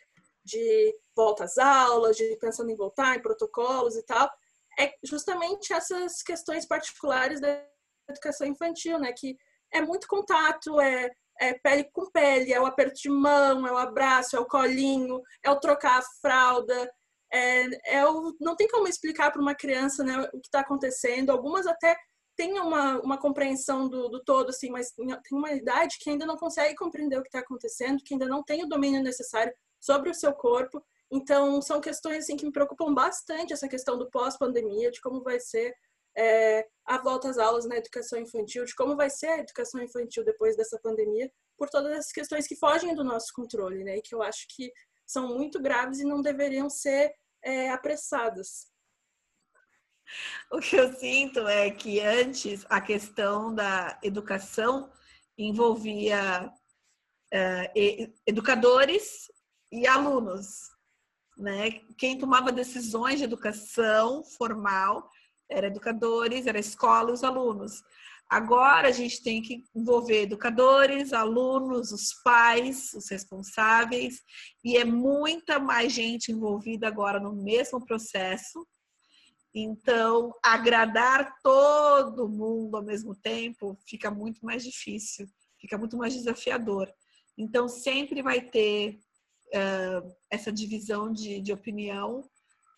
de 0.44 0.94
volta 1.14 1.44
às 1.44 1.58
aulas, 1.58 2.16
de 2.16 2.36
pensando 2.40 2.70
em 2.70 2.76
voltar, 2.76 3.16
em 3.16 3.22
protocolos 3.22 3.96
e 3.96 4.02
tal, 4.04 4.30
é 4.78 4.92
justamente 5.04 5.72
essas 5.72 6.22
questões 6.22 6.66
particulares 6.66 7.40
da 7.40 7.64
educação 8.08 8.46
infantil, 8.46 8.98
né? 8.98 9.12
Que 9.16 9.36
é 9.72 9.80
muito 9.80 10.06
contato, 10.08 10.80
é, 10.80 11.10
é 11.40 11.54
pele 11.54 11.84
com 11.84 12.10
pele, 12.10 12.52
é 12.52 12.60
o 12.60 12.66
aperto 12.66 13.00
de 13.00 13.08
mão, 13.08 13.66
é 13.66 13.72
o 13.72 13.78
abraço, 13.78 14.36
é 14.36 14.40
o 14.40 14.46
colinho, 14.46 15.22
é 15.42 15.50
o 15.50 15.58
trocar 15.58 15.98
a 15.98 16.04
fralda. 16.20 16.92
É, 17.32 17.96
é 17.98 18.06
o, 18.06 18.36
não 18.40 18.54
tem 18.54 18.68
como 18.68 18.86
explicar 18.86 19.30
para 19.30 19.40
uma 19.40 19.54
criança 19.54 20.04
né, 20.04 20.20
o 20.34 20.40
que 20.40 20.48
está 20.48 20.60
acontecendo. 20.60 21.30
Algumas 21.30 21.66
até 21.66 21.96
têm 22.36 22.60
uma, 22.60 23.00
uma 23.00 23.18
compreensão 23.18 23.88
do, 23.88 24.08
do 24.08 24.22
todo, 24.22 24.50
assim, 24.50 24.70
mas 24.70 24.92
tem 24.92 25.38
uma 25.38 25.52
idade 25.52 25.96
que 25.98 26.10
ainda 26.10 26.26
não 26.26 26.36
consegue 26.36 26.74
compreender 26.74 27.18
o 27.18 27.22
que 27.22 27.28
está 27.28 27.40
acontecendo, 27.40 28.02
que 28.04 28.14
ainda 28.14 28.26
não 28.26 28.42
tem 28.42 28.62
o 28.62 28.68
domínio 28.68 29.02
necessário 29.02 29.52
sobre 29.80 30.10
o 30.10 30.14
seu 30.14 30.32
corpo. 30.32 30.82
Então, 31.10 31.60
são 31.62 31.80
questões 31.80 32.18
assim, 32.24 32.36
que 32.36 32.44
me 32.44 32.52
preocupam 32.52 32.94
bastante, 32.94 33.52
essa 33.52 33.68
questão 33.68 33.98
do 33.98 34.10
pós-pandemia, 34.10 34.90
de 34.90 35.00
como 35.00 35.22
vai 35.22 35.40
ser 35.40 35.74
é, 36.16 36.66
a 36.86 36.98
volta 36.98 37.28
às 37.28 37.38
aulas 37.38 37.66
na 37.66 37.76
educação 37.76 38.18
infantil, 38.18 38.64
de 38.64 38.74
como 38.74 38.96
vai 38.96 39.08
ser 39.10 39.28
a 39.28 39.38
educação 39.38 39.82
infantil 39.82 40.24
depois 40.24 40.56
dessa 40.56 40.78
pandemia, 40.82 41.30
por 41.56 41.68
todas 41.68 41.96
as 41.98 42.12
questões 42.12 42.46
que 42.46 42.56
fogem 42.56 42.94
do 42.94 43.04
nosso 43.04 43.32
controle, 43.34 43.84
né? 43.84 43.96
E 43.96 44.02
que 44.02 44.14
eu 44.14 44.22
acho 44.22 44.46
que 44.48 44.72
são 45.06 45.28
muito 45.28 45.60
graves 45.60 46.00
e 46.00 46.04
não 46.04 46.22
deveriam 46.22 46.68
ser 46.70 47.12
é, 47.44 47.70
apressadas. 47.70 48.68
O 50.50 50.58
que 50.58 50.76
eu 50.76 50.92
sinto 50.94 51.46
é 51.46 51.70
que 51.70 52.00
antes 52.00 52.66
a 52.68 52.80
questão 52.80 53.54
da 53.54 53.98
educação 54.02 54.90
envolvia 55.38 56.52
é, 57.32 57.72
educadores 58.26 59.30
e 59.70 59.86
alunos, 59.86 60.70
né? 61.36 61.70
Quem 61.96 62.18
tomava 62.18 62.50
decisões 62.50 63.18
de 63.18 63.24
educação 63.24 64.24
formal 64.24 65.08
era 65.50 65.66
educadores, 65.66 66.46
era 66.46 66.58
escola, 66.58 67.12
os 67.12 67.24
alunos. 67.24 67.82
Agora 68.30 68.86
a 68.86 68.92
gente 68.92 69.22
tem 69.24 69.42
que 69.42 69.64
envolver 69.74 70.22
educadores, 70.22 71.12
alunos, 71.12 71.90
os 71.90 72.14
pais, 72.22 72.92
os 72.94 73.10
responsáveis, 73.10 74.22
e 74.64 74.76
é 74.76 74.84
muita 74.84 75.58
mais 75.58 75.92
gente 75.92 76.30
envolvida 76.30 76.86
agora 76.86 77.18
no 77.18 77.32
mesmo 77.32 77.84
processo. 77.84 78.64
Então, 79.52 80.32
agradar 80.44 81.34
todo 81.42 82.28
mundo 82.28 82.76
ao 82.76 82.84
mesmo 82.84 83.16
tempo 83.16 83.76
fica 83.84 84.12
muito 84.12 84.44
mais 84.46 84.62
difícil, 84.62 85.26
fica 85.60 85.76
muito 85.76 85.96
mais 85.96 86.14
desafiador. 86.14 86.88
Então, 87.36 87.66
sempre 87.66 88.22
vai 88.22 88.40
ter 88.40 89.00
uh, 89.48 90.16
essa 90.30 90.52
divisão 90.52 91.12
de, 91.12 91.40
de 91.40 91.52
opinião 91.52 92.22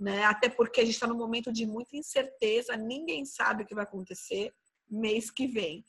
né? 0.03 0.25
Até 0.25 0.49
porque 0.49 0.81
a 0.81 0.85
gente 0.85 0.95
está 0.95 1.07
num 1.07 1.17
momento 1.17 1.53
de 1.53 1.65
muita 1.65 1.97
incerteza, 1.97 2.77
ninguém 2.77 3.25
sabe 3.25 3.63
o 3.63 3.67
que 3.67 3.75
vai 3.75 3.85
acontecer 3.85 4.53
mês 4.91 5.31
que 5.31 5.47
vem. 5.47 5.85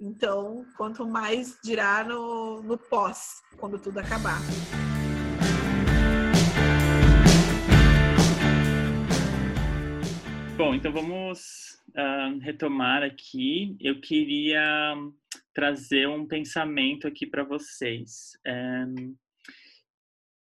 Então, 0.00 0.64
quanto 0.76 1.06
mais 1.06 1.58
dirá 1.64 2.04
no, 2.04 2.62
no 2.62 2.78
pós, 2.78 3.42
quando 3.58 3.78
tudo 3.78 3.98
acabar. 3.98 4.38
Bom, 10.56 10.74
então 10.74 10.92
vamos 10.92 11.78
uh, 11.90 12.38
retomar 12.40 13.02
aqui. 13.02 13.76
Eu 13.80 14.00
queria 14.00 14.94
trazer 15.52 16.08
um 16.08 16.26
pensamento 16.26 17.08
aqui 17.08 17.26
para 17.26 17.42
vocês. 17.42 18.38
Um, 18.46 18.50
eh, 18.50 19.25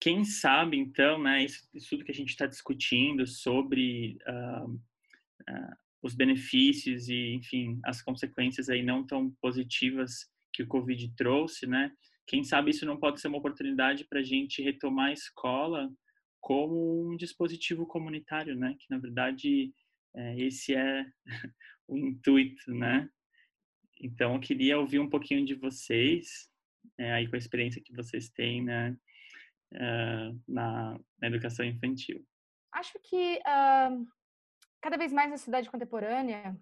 quem 0.02 0.26
sabe, 0.26 0.78
então, 0.78 1.22
né, 1.22 1.46
isso, 1.46 1.66
isso 1.74 1.90
tudo 1.92 2.04
que 2.04 2.12
a 2.12 2.16
gente 2.16 2.30
está 2.30 2.48
discutindo 2.48 3.26
sobre 3.28 4.18
uh, 4.28 4.68
uh, 4.68 5.76
os 6.02 6.16
benefícios 6.16 7.08
e, 7.08 7.36
enfim, 7.36 7.80
as 7.86 8.02
consequências 8.02 8.68
aí 8.68 8.84
não 8.84 9.06
tão 9.06 9.32
positivas 9.40 10.28
que 10.52 10.64
o 10.64 10.68
Covid 10.68 11.14
trouxe, 11.16 11.68
né, 11.68 11.92
quem 12.32 12.44
sabe 12.44 12.72
isso 12.72 12.86
não 12.86 12.98
pode 12.98 13.20
ser 13.20 13.28
uma 13.28 13.38
oportunidade 13.38 14.06
para 14.06 14.20
a 14.20 14.24
gente 14.24 14.62
retomar 14.62 15.10
a 15.10 15.14
escola 15.14 15.92
como 16.40 17.12
um 17.12 17.18
dispositivo 17.18 17.86
comunitário, 17.86 18.56
né? 18.56 18.76
Que 18.80 18.86
na 18.90 18.98
verdade 18.98 19.74
é, 20.16 20.40
esse 20.40 20.74
é 20.74 21.06
o 21.88 21.98
intuito, 21.98 22.74
né? 22.74 23.10
Então, 24.00 24.36
eu 24.36 24.40
queria 24.40 24.80
ouvir 24.80 25.00
um 25.00 25.10
pouquinho 25.10 25.46
de 25.46 25.54
vocês, 25.54 26.50
é, 26.98 27.12
aí 27.12 27.28
com 27.28 27.36
a 27.36 27.38
experiência 27.38 27.82
que 27.84 27.94
vocês 27.94 28.30
têm 28.30 28.64
né, 28.64 28.98
uh, 29.74 30.40
na, 30.48 30.98
na, 31.20 31.28
educação 31.28 31.66
infantil. 31.66 32.24
Acho 32.74 32.98
que 33.04 33.40
uh, 33.40 34.06
cada 34.82 34.98
vez 34.98 35.12
mais 35.12 35.30
na 35.30 35.38
cidade 35.38 35.70
contemporânea, 35.70 36.56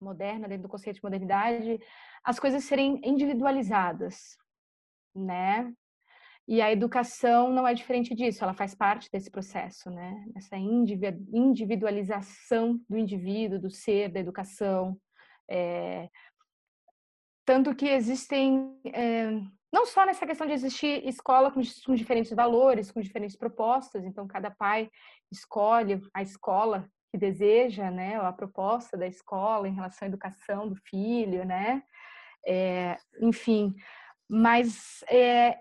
moderna, 0.00 0.48
dentro 0.48 0.62
do 0.64 0.68
conceito 0.68 0.96
de 0.96 1.02
modernidade, 1.02 1.78
as 2.22 2.38
coisas 2.38 2.64
serem 2.64 3.00
individualizadas, 3.04 4.36
né? 5.14 5.72
E 6.48 6.62
a 6.62 6.70
educação 6.70 7.52
não 7.52 7.66
é 7.66 7.74
diferente 7.74 8.14
disso, 8.14 8.44
ela 8.44 8.54
faz 8.54 8.72
parte 8.72 9.10
desse 9.10 9.28
processo, 9.30 9.90
né? 9.90 10.24
Essa 10.36 10.56
individualização 10.56 12.80
do 12.88 12.96
indivíduo, 12.96 13.58
do 13.58 13.68
ser, 13.68 14.12
da 14.12 14.20
educação. 14.20 14.96
É... 15.50 16.08
Tanto 17.44 17.74
que 17.74 17.88
existem, 17.88 18.78
é... 18.84 19.28
não 19.76 19.84
só 19.84 20.06
nessa 20.06 20.26
questão 20.26 20.46
de 20.46 20.54
existir 20.54 21.06
escola 21.06 21.50
com, 21.50 21.60
com 21.84 21.94
diferentes 21.94 22.32
valores, 22.32 22.90
com 22.90 22.98
diferentes 22.98 23.36
propostas, 23.36 24.06
então 24.06 24.26
cada 24.26 24.50
pai 24.50 24.90
escolhe 25.30 26.00
a 26.14 26.22
escola 26.22 26.88
que 27.10 27.18
deseja, 27.18 27.90
né? 27.90 28.16
A 28.16 28.32
proposta 28.32 28.96
da 28.96 29.06
escola 29.06 29.68
em 29.68 29.74
relação 29.74 30.06
à 30.06 30.08
educação 30.08 30.66
do 30.66 30.76
filho, 30.76 31.44
né? 31.44 31.82
É... 32.46 32.96
Enfim, 33.20 33.74
mas 34.26 35.04
é, 35.10 35.58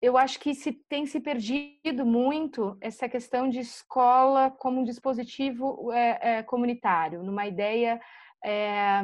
eu 0.00 0.16
acho 0.16 0.40
que 0.40 0.54
se 0.54 0.72
tem 0.72 1.04
se 1.04 1.20
perdido 1.20 2.06
muito 2.06 2.78
essa 2.80 3.06
questão 3.06 3.50
de 3.50 3.58
escola 3.58 4.50
como 4.50 4.80
um 4.80 4.84
dispositivo 4.84 5.92
é, 5.92 6.38
é, 6.38 6.42
comunitário, 6.42 7.22
numa 7.22 7.46
ideia 7.46 8.00
é, 8.42 9.02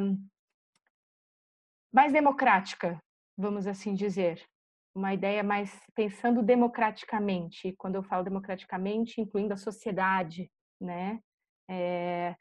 mais 1.93 2.11
democrática, 2.11 2.99
vamos 3.37 3.67
assim 3.67 3.93
dizer, 3.93 4.43
uma 4.95 5.13
ideia 5.13 5.43
mais 5.43 5.77
pensando 5.93 6.41
democraticamente. 6.41 7.75
Quando 7.77 7.95
eu 7.95 8.03
falo 8.03 8.23
democraticamente, 8.23 9.19
incluindo 9.19 9.53
a 9.53 9.57
sociedade, 9.57 10.49
né? 10.79 11.19
É, 11.69 12.35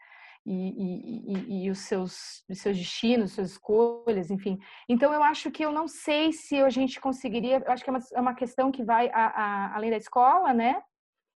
e, 0.47 1.25
e, 1.27 1.65
e, 1.65 1.71
os 1.71 1.79
seus, 1.81 2.45
os 2.49 2.61
seus 2.61 2.77
destinos, 2.77 3.33
suas 3.33 3.53
escolhas, 3.53 4.31
enfim. 4.31 4.59
Então, 4.89 5.13
eu 5.13 5.23
acho 5.23 5.51
que 5.51 5.65
eu 5.65 5.73
não 5.73 5.89
sei 5.89 6.33
se 6.33 6.57
a 6.61 6.69
gente 6.69 7.01
conseguiria, 7.01 7.63
eu 7.65 7.73
acho 7.73 7.83
que 7.83 7.91
é 7.91 7.93
uma, 7.93 8.01
é 8.13 8.21
uma 8.21 8.35
questão 8.35 8.71
que 8.71 8.85
vai 8.85 9.09
a, 9.09 9.27
a, 9.27 9.77
além 9.77 9.91
da 9.91 9.97
escola, 9.97 10.53
né? 10.53 10.83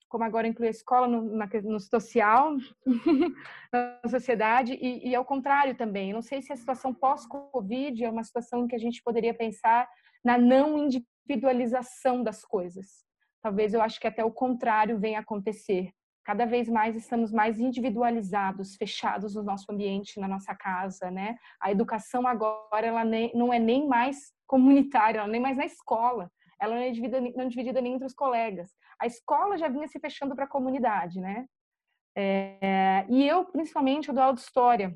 Como 0.09 0.23
agora 0.23 0.47
inclui 0.47 0.67
a 0.67 0.71
escola 0.71 1.07
no, 1.07 1.35
na, 1.35 1.47
no 1.63 1.79
social, 1.79 2.55
na 3.71 4.09
sociedade, 4.09 4.73
e, 4.73 5.09
e 5.09 5.15
ao 5.15 5.25
contrário 5.25 5.75
também. 5.75 6.09
Eu 6.09 6.15
não 6.15 6.21
sei 6.21 6.41
se 6.41 6.51
a 6.51 6.57
situação 6.57 6.93
pós-Covid 6.93 8.03
é 8.03 8.09
uma 8.09 8.23
situação 8.23 8.67
que 8.67 8.75
a 8.75 8.79
gente 8.79 9.01
poderia 9.01 9.33
pensar 9.33 9.87
na 10.23 10.37
não 10.37 10.77
individualização 10.77 12.23
das 12.23 12.43
coisas. 12.43 13.05
Talvez 13.41 13.73
eu 13.73 13.81
acho 13.81 13.99
que 13.99 14.07
até 14.07 14.23
o 14.23 14.31
contrário 14.31 14.99
venha 14.99 15.19
acontecer 15.19 15.91
cada 16.27 16.45
vez 16.45 16.67
mais 16.67 16.93
estamos 16.93 17.31
mais 17.31 17.57
individualizados, 17.57 18.75
fechados 18.75 19.33
no 19.33 19.43
nosso 19.43 19.71
ambiente, 19.71 20.19
na 20.19 20.27
nossa 20.27 20.53
casa, 20.53 21.09
né? 21.09 21.37
A 21.61 21.71
educação 21.71 22.27
agora 22.27 22.85
ela 22.85 23.05
nem, 23.05 23.31
não 23.33 23.53
é 23.53 23.57
nem 23.57 23.87
mais 23.87 24.33
comunitária, 24.45 25.19
ela 25.19 25.27
nem 25.29 25.39
mais 25.39 25.55
na 25.55 25.65
escola, 25.65 26.29
ela 26.59 26.75
não 26.75 26.81
é 26.81 26.91
dividida, 26.91 27.21
não 27.21 27.45
é 27.45 27.47
dividida 27.47 27.79
nem 27.79 27.93
entre 27.93 28.05
os 28.05 28.13
colegas. 28.13 28.75
A 28.99 29.07
escola 29.07 29.57
já 29.57 29.69
vinha 29.69 29.87
se 29.87 30.01
fechando 30.01 30.35
para 30.35 30.43
a 30.43 30.49
comunidade, 30.49 31.21
né? 31.21 31.45
É, 32.13 33.05
e 33.07 33.25
eu, 33.25 33.45
principalmente, 33.45 34.09
eu 34.09 34.13
dou 34.13 34.23
aula 34.23 34.35
de 34.35 34.41
história. 34.41 34.93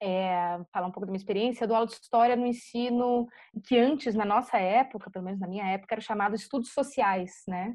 É, 0.00 0.60
falar 0.72 0.86
um 0.86 0.92
pouco 0.92 1.06
da 1.06 1.12
minha 1.12 1.20
experiência, 1.20 1.64
eu 1.64 1.68
dou 1.68 1.76
aula 1.76 1.88
de 1.88 1.94
história 1.94 2.36
no 2.36 2.46
ensino 2.46 3.26
que 3.66 3.76
antes, 3.76 4.14
na 4.14 4.24
nossa 4.24 4.58
época, 4.58 5.10
pelo 5.10 5.24
menos 5.24 5.40
na 5.40 5.48
minha 5.48 5.66
época, 5.66 5.94
era 5.94 6.00
chamado 6.00 6.34
estudos 6.34 6.72
sociais, 6.72 7.42
né? 7.48 7.74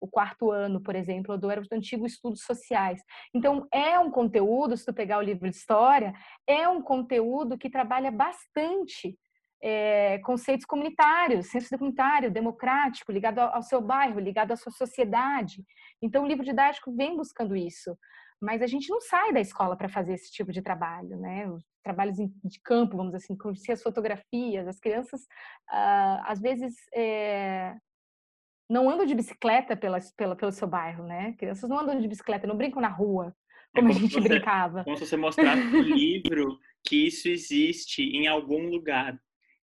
o 0.00 0.06
quarto 0.06 0.50
ano, 0.50 0.80
por 0.80 0.94
exemplo, 0.94 1.36
do 1.36 1.50
era 1.50 1.60
o 1.60 1.64
antigo 1.72 2.06
estudos 2.06 2.42
sociais. 2.42 3.02
Então, 3.34 3.66
é 3.72 3.98
um 3.98 4.10
conteúdo, 4.10 4.76
se 4.76 4.84
tu 4.84 4.94
pegar 4.94 5.18
o 5.18 5.22
livro 5.22 5.50
de 5.50 5.56
história, 5.56 6.12
é 6.46 6.68
um 6.68 6.80
conteúdo 6.80 7.58
que 7.58 7.70
trabalha 7.70 8.10
bastante 8.10 9.18
é, 9.62 10.18
conceitos 10.20 10.64
comunitários, 10.64 11.50
senso 11.50 11.76
comunitário, 11.76 12.30
democrático, 12.30 13.10
ligado 13.10 13.40
ao, 13.40 13.56
ao 13.56 13.62
seu 13.62 13.80
bairro, 13.80 14.20
ligado 14.20 14.52
à 14.52 14.56
sua 14.56 14.72
sociedade. 14.72 15.64
Então, 16.00 16.24
o 16.24 16.26
livro 16.26 16.44
didático 16.44 16.94
vem 16.94 17.16
buscando 17.16 17.56
isso. 17.56 17.96
Mas 18.40 18.62
a 18.62 18.66
gente 18.66 18.88
não 18.88 19.00
sai 19.00 19.32
da 19.32 19.40
escola 19.40 19.76
para 19.76 19.88
fazer 19.88 20.14
esse 20.14 20.30
tipo 20.30 20.52
de 20.52 20.62
trabalho, 20.62 21.16
né? 21.18 21.48
Os 21.48 21.64
trabalhos 21.82 22.16
de 22.16 22.60
campo, 22.62 22.96
vamos 22.96 23.14
assim, 23.14 23.36
conhecer 23.36 23.72
as 23.72 23.82
fotografias, 23.82 24.68
as 24.68 24.78
crianças, 24.78 25.22
uh, 25.22 26.22
às 26.24 26.40
vezes, 26.40 26.74
é, 26.94 27.74
não 28.70 28.88
andam 28.88 29.06
de 29.06 29.14
bicicleta 29.14 29.76
pela, 29.76 29.98
pela, 30.16 30.36
pelo 30.36 30.52
seu 30.52 30.68
bairro, 30.68 31.04
né? 31.04 31.32
Crianças 31.38 31.68
não 31.68 31.78
andam 31.78 31.98
de 31.98 32.06
bicicleta, 32.06 32.46
não 32.46 32.56
brincam 32.56 32.82
na 32.82 32.88
rua, 32.88 33.34
como, 33.74 33.88
é 33.88 33.92
como 33.92 33.92
a 33.92 33.92
gente 33.92 34.14
você, 34.14 34.28
brincava. 34.28 34.84
Como 34.84 34.96
se 34.96 35.06
você 35.06 35.16
mostrasse 35.16 35.64
no 35.64 35.80
livro 35.82 36.58
que 36.84 37.06
isso 37.06 37.28
existe 37.28 38.02
em 38.02 38.26
algum 38.26 38.68
lugar. 38.68 39.18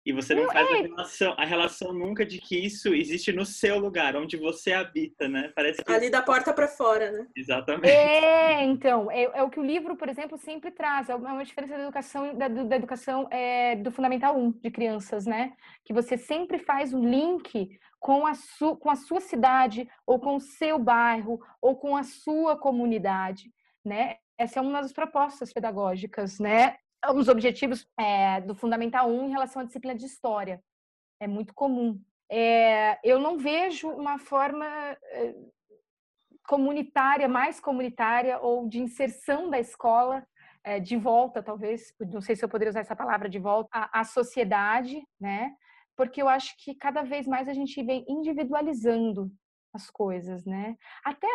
E 0.08 0.14
você 0.14 0.34
não, 0.34 0.44
não 0.44 0.54
faz 0.54 0.70
é... 0.70 0.74
a, 0.74 0.82
relação, 0.84 1.36
a 1.38 1.46
relação 1.46 1.94
nunca 1.94 2.26
de 2.26 2.40
que 2.40 2.58
isso 2.58 2.96
existe 2.96 3.34
no 3.34 3.46
seu 3.46 3.78
lugar, 3.78 4.16
onde 4.16 4.38
você 4.38 4.72
habita, 4.72 5.28
né? 5.28 5.52
Parece 5.54 5.84
que... 5.84 5.92
Ali 5.92 6.10
da 6.10 6.22
porta 6.22 6.54
para 6.54 6.66
fora, 6.66 7.12
né? 7.12 7.28
Exatamente. 7.36 7.90
É, 7.90 8.64
então, 8.64 9.12
é, 9.12 9.24
é, 9.24 9.44
o 9.44 9.50
que 9.50 9.60
o 9.60 9.66
livro, 9.66 9.98
por 9.98 10.08
exemplo, 10.08 10.38
sempre 10.38 10.72
traz. 10.72 11.10
É 11.10 11.16
uma 11.16 11.44
diferença 11.44 11.76
da 11.76 11.84
educação, 11.84 12.34
da, 12.38 12.48
da 12.48 12.76
educação 12.78 13.28
é, 13.30 13.76
do 13.76 13.92
Fundamental 13.92 14.38
1 14.40 14.52
de 14.52 14.72
crianças, 14.72 15.26
né? 15.26 15.52
Que 15.84 15.92
você 15.92 16.16
sempre 16.16 16.58
faz 16.58 16.94
um 16.94 17.04
link 17.04 17.78
com 18.00 18.26
a, 18.26 18.34
su, 18.34 18.78
com 18.78 18.90
a 18.90 18.96
sua 18.96 19.20
cidade, 19.20 19.90
ou 20.06 20.22
com 20.22 20.38
o 20.38 20.40
seu 20.40 20.80
bairro, 20.80 21.38
ou 21.62 21.76
com 21.76 21.98
a 21.98 22.04
sua 22.04 22.56
comunidade, 22.56 23.52
né? 23.84 24.16
Essa 24.38 24.60
é 24.60 24.62
uma 24.62 24.82
das 24.82 24.94
propostas 24.94 25.52
pedagógicas, 25.52 26.40
né? 26.40 26.78
Os 27.16 27.28
objetivos 27.28 27.88
é, 27.98 28.42
do 28.42 28.56
Fundamental 28.56 29.10
1 29.10 29.28
em 29.28 29.32
relação 29.32 29.62
à 29.62 29.66
disciplina 29.66 29.96
de 29.96 30.06
História. 30.06 30.62
É 31.20 31.28
muito 31.28 31.54
comum. 31.54 32.00
É, 32.30 33.00
eu 33.04 33.20
não 33.20 33.38
vejo 33.38 33.90
uma 33.90 34.20
forma 34.20 34.66
é, 34.66 35.36
comunitária, 36.48 37.28
mais 37.28 37.60
comunitária, 37.60 38.40
ou 38.40 38.68
de 38.68 38.80
inserção 38.80 39.50
da 39.50 39.60
escola 39.60 40.26
é, 40.64 40.80
de 40.80 40.98
volta, 40.98 41.42
talvez, 41.42 41.94
não 42.00 42.22
sei 42.22 42.36
se 42.36 42.44
eu 42.44 42.50
poderia 42.50 42.70
usar 42.70 42.82
essa 42.82 42.96
palavra 42.96 43.30
de 43.30 43.40
volta, 43.40 43.70
à, 43.72 44.02
à 44.02 44.04
sociedade, 44.04 45.02
né? 45.20 45.56
porque 45.98 46.22
eu 46.22 46.30
acho 46.30 46.56
que 46.64 46.76
cada 46.76 47.02
vez 47.02 47.26
mais 47.26 47.50
a 47.50 47.54
gente 47.54 47.84
vem 47.84 48.06
individualizando 48.08 49.32
as 49.74 49.90
coisas, 49.90 50.46
né? 50.46 50.78
Até 51.04 51.28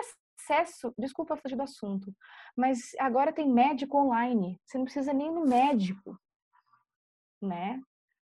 acesso, 0.42 0.92
desculpa 0.98 1.36
fugir 1.36 1.56
do 1.56 1.62
assunto, 1.62 2.12
mas 2.56 2.92
agora 2.98 3.32
tem 3.32 3.48
médico 3.48 3.96
online, 3.98 4.60
você 4.66 4.78
não 4.78 4.84
precisa 4.84 5.12
nem 5.12 5.30
no 5.30 5.46
médico, 5.46 6.18
né? 7.40 7.80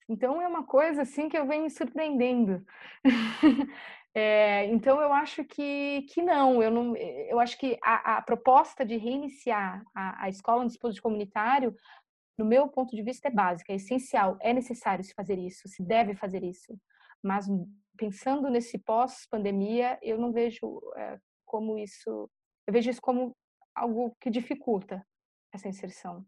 Então 0.08 0.40
é 0.40 0.48
uma 0.48 0.64
coisa 0.64 1.02
assim 1.02 1.28
que 1.28 1.36
eu 1.36 1.46
venho 1.46 1.64
me 1.64 1.70
surpreendendo. 1.70 2.64
é, 4.14 4.64
então 4.66 5.00
eu 5.02 5.12
acho 5.12 5.44
que, 5.44 6.06
que 6.10 6.22
não, 6.22 6.62
eu 6.62 6.70
não, 6.70 6.96
eu 6.96 7.38
acho 7.38 7.58
que 7.58 7.78
a, 7.84 8.16
a 8.16 8.22
proposta 8.22 8.86
de 8.86 8.96
reiniciar 8.96 9.82
a, 9.94 10.24
a 10.24 10.28
escola 10.30 10.62
no 10.62 10.68
dispositivo 10.68 11.02
comunitário 11.02 11.74
no 12.38 12.44
meu 12.44 12.68
ponto 12.68 12.94
de 12.94 13.02
vista, 13.02 13.26
é 13.26 13.30
básica, 13.32 13.72
é 13.72 13.76
essencial, 13.76 14.38
é 14.40 14.54
necessário 14.54 15.02
se 15.02 15.12
fazer 15.12 15.36
isso, 15.38 15.68
se 15.68 15.82
deve 15.82 16.14
fazer 16.14 16.44
isso. 16.44 16.78
Mas 17.20 17.46
pensando 17.96 18.48
nesse 18.48 18.78
pós-pandemia, 18.78 19.98
eu 20.00 20.16
não 20.16 20.32
vejo 20.32 20.80
é, 20.96 21.18
como 21.48 21.78
isso, 21.78 22.30
eu 22.66 22.72
vejo 22.72 22.90
isso 22.90 23.00
como 23.00 23.34
algo 23.74 24.14
que 24.20 24.30
dificulta 24.30 25.04
essa 25.52 25.68
inserção. 25.68 26.24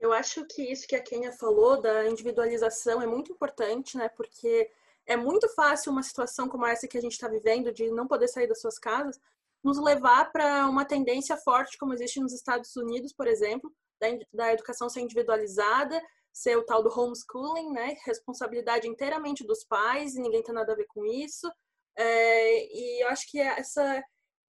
Eu 0.00 0.12
acho 0.12 0.44
que 0.46 0.62
isso 0.62 0.86
que 0.86 0.94
a 0.94 1.02
Kenia 1.02 1.32
falou 1.32 1.80
da 1.80 2.08
individualização 2.08 3.02
é 3.02 3.06
muito 3.06 3.32
importante, 3.32 3.96
né? 3.96 4.08
Porque 4.08 4.70
é 5.06 5.16
muito 5.16 5.48
fácil 5.54 5.90
uma 5.90 6.02
situação 6.02 6.48
como 6.48 6.66
essa 6.66 6.86
que 6.86 6.98
a 6.98 7.00
gente 7.00 7.12
está 7.12 7.28
vivendo, 7.28 7.72
de 7.72 7.90
não 7.90 8.06
poder 8.06 8.28
sair 8.28 8.46
das 8.46 8.60
suas 8.60 8.78
casas, 8.78 9.18
nos 9.62 9.78
levar 9.78 10.30
para 10.30 10.66
uma 10.66 10.84
tendência 10.84 11.36
forte, 11.36 11.78
como 11.78 11.94
existe 11.94 12.20
nos 12.20 12.32
Estados 12.32 12.76
Unidos, 12.76 13.12
por 13.12 13.26
exemplo, 13.26 13.72
da, 14.00 14.06
da 14.32 14.52
educação 14.52 14.88
ser 14.88 15.00
individualizada, 15.00 16.00
ser 16.32 16.56
o 16.56 16.64
tal 16.64 16.82
do 16.82 16.90
homeschooling, 16.90 17.72
né? 17.72 17.96
Responsabilidade 18.04 18.86
inteiramente 18.86 19.44
dos 19.44 19.64
pais 19.64 20.14
e 20.14 20.20
ninguém 20.20 20.42
tem 20.42 20.54
nada 20.54 20.72
a 20.72 20.76
ver 20.76 20.86
com 20.86 21.04
isso. 21.04 21.50
É, 21.98 22.66
e 22.72 23.02
eu 23.02 23.08
acho 23.08 23.28
que 23.28 23.40
essa, 23.40 24.02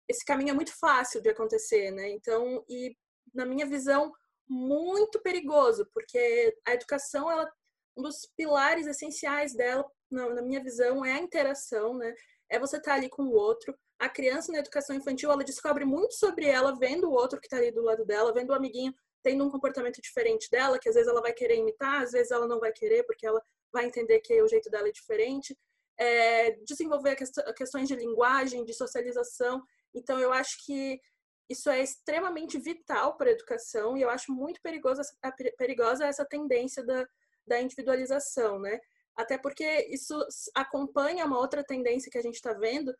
esse 0.08 0.26
caminho 0.26 0.52
é 0.52 0.54
muito 0.54 0.78
fácil 0.78 1.22
de 1.22 1.30
acontecer, 1.30 1.92
né? 1.92 2.10
Então, 2.10 2.64
e 2.68 2.96
na 3.34 3.46
minha 3.46 3.66
visão, 3.66 4.12
muito 4.48 5.20
perigoso, 5.22 5.88
porque 5.94 6.56
a 6.66 6.74
educação, 6.74 7.32
ela, 7.32 7.50
um 7.96 8.02
dos 8.02 8.28
pilares 8.36 8.86
essenciais 8.86 9.54
dela 9.54 9.86
na, 10.12 10.30
na 10.36 10.42
minha 10.42 10.62
visão, 10.62 11.06
é 11.06 11.14
a 11.14 11.20
interação, 11.20 11.94
né? 11.98 12.14
É 12.50 12.60
você 12.60 12.78
estar 12.78 12.92
tá 12.92 12.98
ali 12.98 13.10
com 13.10 13.24
o 13.24 13.34
outro. 13.34 13.74
A 14.00 14.10
criança 14.10 14.52
na 14.52 14.60
educação 14.60 14.96
infantil, 14.96 15.32
ela 15.32 15.44
descobre 15.44 15.86
muito 15.86 16.14
sobre 16.16 16.46
ela 16.46 16.78
vendo 16.78 17.10
o 17.10 17.14
outro 17.14 17.40
que 17.40 17.48
está 17.48 17.58
ali 17.58 17.72
do 17.72 17.82
lado 17.82 18.06
dela, 18.06 18.34
vendo 18.34 18.52
o 18.52 18.54
amiguinho 18.54 18.94
tendo 19.24 19.44
um 19.44 19.50
comportamento 19.50 20.02
diferente 20.02 20.50
dela, 20.50 20.80
que 20.80 20.88
às 20.88 20.96
vezes 20.96 21.10
ela 21.10 21.22
vai 21.22 21.34
querer 21.34 21.58
imitar, 21.58 22.04
às 22.04 22.12
vezes 22.12 22.32
ela 22.32 22.48
não 22.48 22.60
vai 22.60 22.72
querer, 22.72 23.04
porque 23.04 23.26
ela 23.26 23.42
vai 23.74 23.86
entender 23.86 24.20
que 24.22 24.42
o 24.42 24.48
jeito 24.48 24.70
dela 24.70 24.88
é 24.88 24.92
diferente. 24.92 25.58
É, 26.00 26.52
desenvolver 26.64 27.16
questões 27.16 27.88
de 27.88 27.96
linguagem, 27.96 28.64
de 28.64 28.74
socialização. 28.74 29.64
Então, 29.94 30.20
eu 30.20 30.32
acho 30.32 30.52
que 30.66 31.00
isso 31.50 31.70
é 31.70 31.82
extremamente 31.82 32.60
vital 32.60 33.16
para 33.16 33.30
a 33.30 33.34
educação 33.34 33.98
e 33.98 34.02
eu 34.02 34.10
acho 34.10 34.32
muito 34.32 34.62
perigosa, 34.62 35.02
perigosa 35.58 36.06
essa 36.06 36.26
tendência 36.26 36.86
da, 36.86 37.08
da 37.48 37.62
individualização, 37.62 38.60
né? 38.60 38.80
Até 39.16 39.38
porque 39.38 39.88
isso 39.90 40.16
acompanha 40.54 41.26
uma 41.26 41.40
outra 41.40 41.64
tendência 41.64 42.12
que 42.12 42.18
a 42.18 42.22
gente 42.22 42.36
está 42.36 42.54
vendo, 42.54 42.94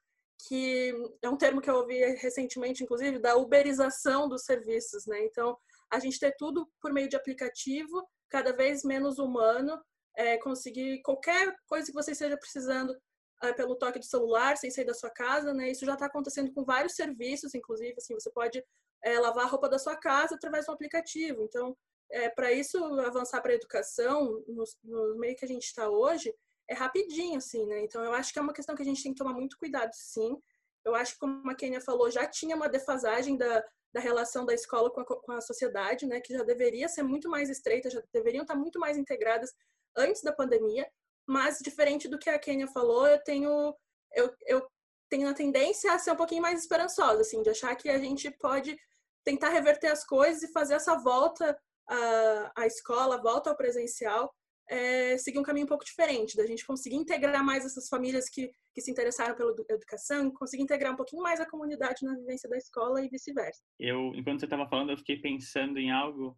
que 0.48 0.94
é 1.22 1.30
um 1.30 1.38
termo 1.38 1.62
que 1.62 1.70
eu 1.70 1.76
ouvi 1.76 2.00
recentemente, 2.16 2.84
inclusive, 2.84 3.20
da 3.20 3.36
uberização 3.36 4.28
dos 4.28 4.44
serviços, 4.44 5.06
né? 5.06 5.24
Então, 5.26 5.58
a 5.92 6.00
gente 6.00 6.20
ter 6.20 6.34
tudo 6.38 6.68
por 6.82 6.92
meio 6.94 7.10
de 7.10 7.16
aplicativo, 7.16 8.08
cada 8.30 8.52
vez 8.54 8.84
menos 8.84 9.20
humano, 9.20 9.80
é, 10.18 10.36
conseguir 10.40 11.00
qualquer 11.04 11.56
coisa 11.68 11.86
que 11.88 11.94
você 11.94 12.12
esteja 12.12 12.36
precisando 12.36 12.98
é, 13.44 13.54
pelo 13.54 13.76
toque 13.76 14.00
do 14.00 14.06
celular, 14.06 14.58
sem 14.58 14.72
sair 14.72 14.84
da 14.84 14.96
sua 14.96 15.12
casa, 15.12 15.54
né? 15.54 15.70
Isso 15.70 15.86
já 15.86 15.94
está 15.94 16.08
acontecendo 16.08 16.52
com 16.52 16.66
vários 16.66 16.96
serviços, 16.96 17.54
inclusive, 17.54 17.94
assim, 17.98 18.16
você 18.16 18.32
pode 18.32 18.64
é, 19.04 19.20
lavar 19.20 19.46
a 19.46 19.48
roupa 19.48 19.70
da 19.70 19.78
sua 19.78 19.96
casa 19.96 20.34
através 20.34 20.66
de 20.66 20.72
um 20.72 20.74
aplicativo. 20.74 21.44
Então, 21.44 21.78
é, 22.10 22.30
para 22.30 22.52
isso 22.52 22.84
avançar 23.02 23.42
para 23.42 23.52
a 23.52 23.56
educação, 23.56 24.44
no, 24.48 24.64
no, 24.84 25.18
meio 25.20 25.36
que 25.36 25.46
a 25.46 25.48
gente 25.48 25.66
está 25.66 25.88
hoje, 25.88 26.34
é 26.68 26.74
rapidinho, 26.74 27.38
assim, 27.38 27.68
né? 27.68 27.82
Então, 27.82 28.04
eu 28.04 28.12
acho 28.12 28.34
que 28.34 28.40
é 28.40 28.42
uma 28.42 28.54
questão 28.54 28.76
que 28.76 28.82
a 28.82 28.86
gente 28.86 29.04
tem 29.04 29.14
que 29.14 29.20
tomar 29.20 29.34
muito 29.34 29.58
cuidado, 29.60 29.92
sim. 29.94 30.36
Eu 30.84 30.96
acho 30.96 31.14
que, 31.14 31.20
como 31.20 31.48
a 31.50 31.54
Kenia 31.54 31.80
falou, 31.80 32.10
já 32.10 32.26
tinha 32.26 32.56
uma 32.56 32.68
defasagem 32.68 33.38
da, 33.38 33.64
da 33.94 34.00
relação 34.00 34.48
da 34.48 34.54
escola 34.54 34.90
com 34.90 35.02
a, 35.02 35.06
com 35.06 35.32
a 35.34 35.42
sociedade, 35.42 36.08
né? 36.08 36.20
Que 36.20 36.34
já 36.34 36.44
deveria 36.44 36.90
ser 36.90 37.04
muito 37.04 37.30
mais 37.30 37.52
estreita, 37.52 37.92
já 37.92 38.02
deveriam 38.12 38.42
estar 38.42 38.56
muito 38.56 38.80
mais 38.80 38.98
integradas 38.98 39.54
antes 39.96 40.22
da 40.22 40.34
pandemia. 40.34 40.88
Mas, 41.28 41.60
diferente 41.60 42.08
do 42.08 42.18
que 42.18 42.30
a 42.30 42.40
Kenia 42.40 42.68
falou, 42.68 43.06
eu 43.06 43.22
tenho, 43.24 43.76
eu, 44.14 44.34
eu 44.46 44.68
tenho 45.10 45.28
a 45.28 45.34
tendência 45.34 45.92
a 45.92 46.00
ser 46.00 46.12
um 46.12 46.16
pouquinho 46.16 46.42
mais 46.42 46.62
esperançosa, 46.62 47.22
assim, 47.22 47.42
de 47.42 47.50
achar 47.50 47.76
que 47.76 47.90
a 47.90 47.98
gente 47.98 48.32
pode 48.40 48.78
tentar 49.26 49.50
reverter 49.50 49.88
as 49.88 50.06
coisas 50.06 50.44
e 50.44 50.52
fazer 50.54 50.76
essa 50.76 50.96
volta 50.98 51.58
à, 51.88 52.52
à 52.56 52.66
escola, 52.66 53.22
volta 53.22 53.50
ao 53.50 53.58
presencial, 53.58 54.34
é, 54.70 55.18
seguir 55.18 55.40
um 55.40 55.44
caminho 55.44 55.66
um 55.66 55.70
pouco 55.70 55.84
diferente, 55.84 56.36
da 56.36 56.46
gente 56.46 56.66
conseguir 56.66 56.96
integrar 56.96 57.44
mais 57.44 57.66
essas 57.66 57.88
famílias 57.88 58.30
que, 58.30 58.50
que 58.74 58.82
se 58.82 58.92
interessaram 58.92 59.36
pela 59.36 59.54
educação, 59.70 60.32
conseguir 60.32 60.64
integrar 60.64 60.94
um 60.94 60.98
pouquinho 60.98 61.22
mais 61.22 61.40
a 61.40 61.50
comunidade 61.50 62.06
na 62.06 62.16
vivência 62.16 62.50
da 62.50 62.58
escola 62.58 63.02
e 63.02 63.10
vice-versa. 63.10 63.62
Eu, 63.80 64.14
enquanto 64.14 64.40
você 64.40 64.46
estava 64.46 64.68
falando, 64.68 64.92
eu 64.92 64.98
fiquei 64.98 65.20
pensando 65.22 65.78
em 65.78 65.92
algo 65.92 66.38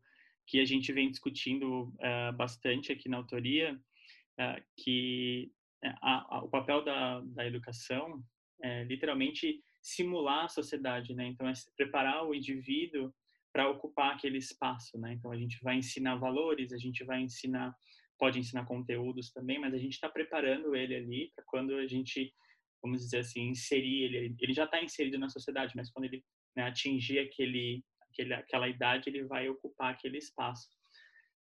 que 0.50 0.60
a 0.60 0.66
gente 0.66 0.92
vem 0.92 1.12
discutindo 1.12 1.84
uh, 1.84 2.34
bastante 2.36 2.92
aqui 2.92 3.08
na 3.08 3.18
autoria, 3.18 3.80
uh, 4.40 4.64
que 4.76 5.52
é, 5.84 5.90
a, 6.02 6.38
a, 6.38 6.44
o 6.44 6.50
papel 6.50 6.84
da, 6.84 7.22
da 7.22 7.46
educação 7.46 8.24
é 8.64 8.84
literalmente 8.84 9.64
simular 9.82 10.46
a 10.46 10.50
sociedade, 10.50 11.14
né? 11.14 11.28
Então, 11.28 11.48
é 11.48 11.54
preparar 11.78 12.26
o 12.26 12.34
indivíduo 12.34 13.14
para 13.54 13.70
ocupar 13.70 14.16
aquele 14.16 14.40
espaço, 14.40 15.00
né? 15.00 15.14
Então, 15.14 15.32
a 15.32 15.38
gente 15.38 15.62
vai 15.62 15.76
ensinar 15.76 16.16
valores, 16.16 16.74
a 16.74 16.78
gente 16.78 17.04
vai 17.04 17.22
ensinar 17.22 17.74
pode 18.18 18.38
ensinar 18.38 18.66
conteúdos 18.66 19.32
também, 19.32 19.58
mas 19.58 19.74
a 19.74 19.78
gente 19.78 19.94
está 19.94 20.10
preparando 20.10 20.76
ele 20.76 20.94
ali 20.94 21.32
para 21.34 21.46
quando 21.48 21.74
a 21.76 21.88
gente, 21.88 22.34
vamos 22.84 23.02
dizer 23.02 23.20
assim, 23.20 23.48
inserir 23.48 24.04
ele. 24.04 24.36
Ele 24.38 24.54
já 24.54 24.66
está 24.66 24.84
inserido 24.84 25.18
na 25.18 25.30
sociedade, 25.30 25.74
mas 25.74 25.90
quando 25.90 26.06
ele 26.06 26.22
né, 26.54 26.64
atingir 26.64 27.20
aquele, 27.20 27.82
aquele, 28.12 28.34
aquela 28.34 28.68
idade, 28.68 29.10
ele 29.10 29.24
vai 29.24 29.50
ocupar 29.50 29.94
aquele 29.94 30.18
espaço. 30.18 30.68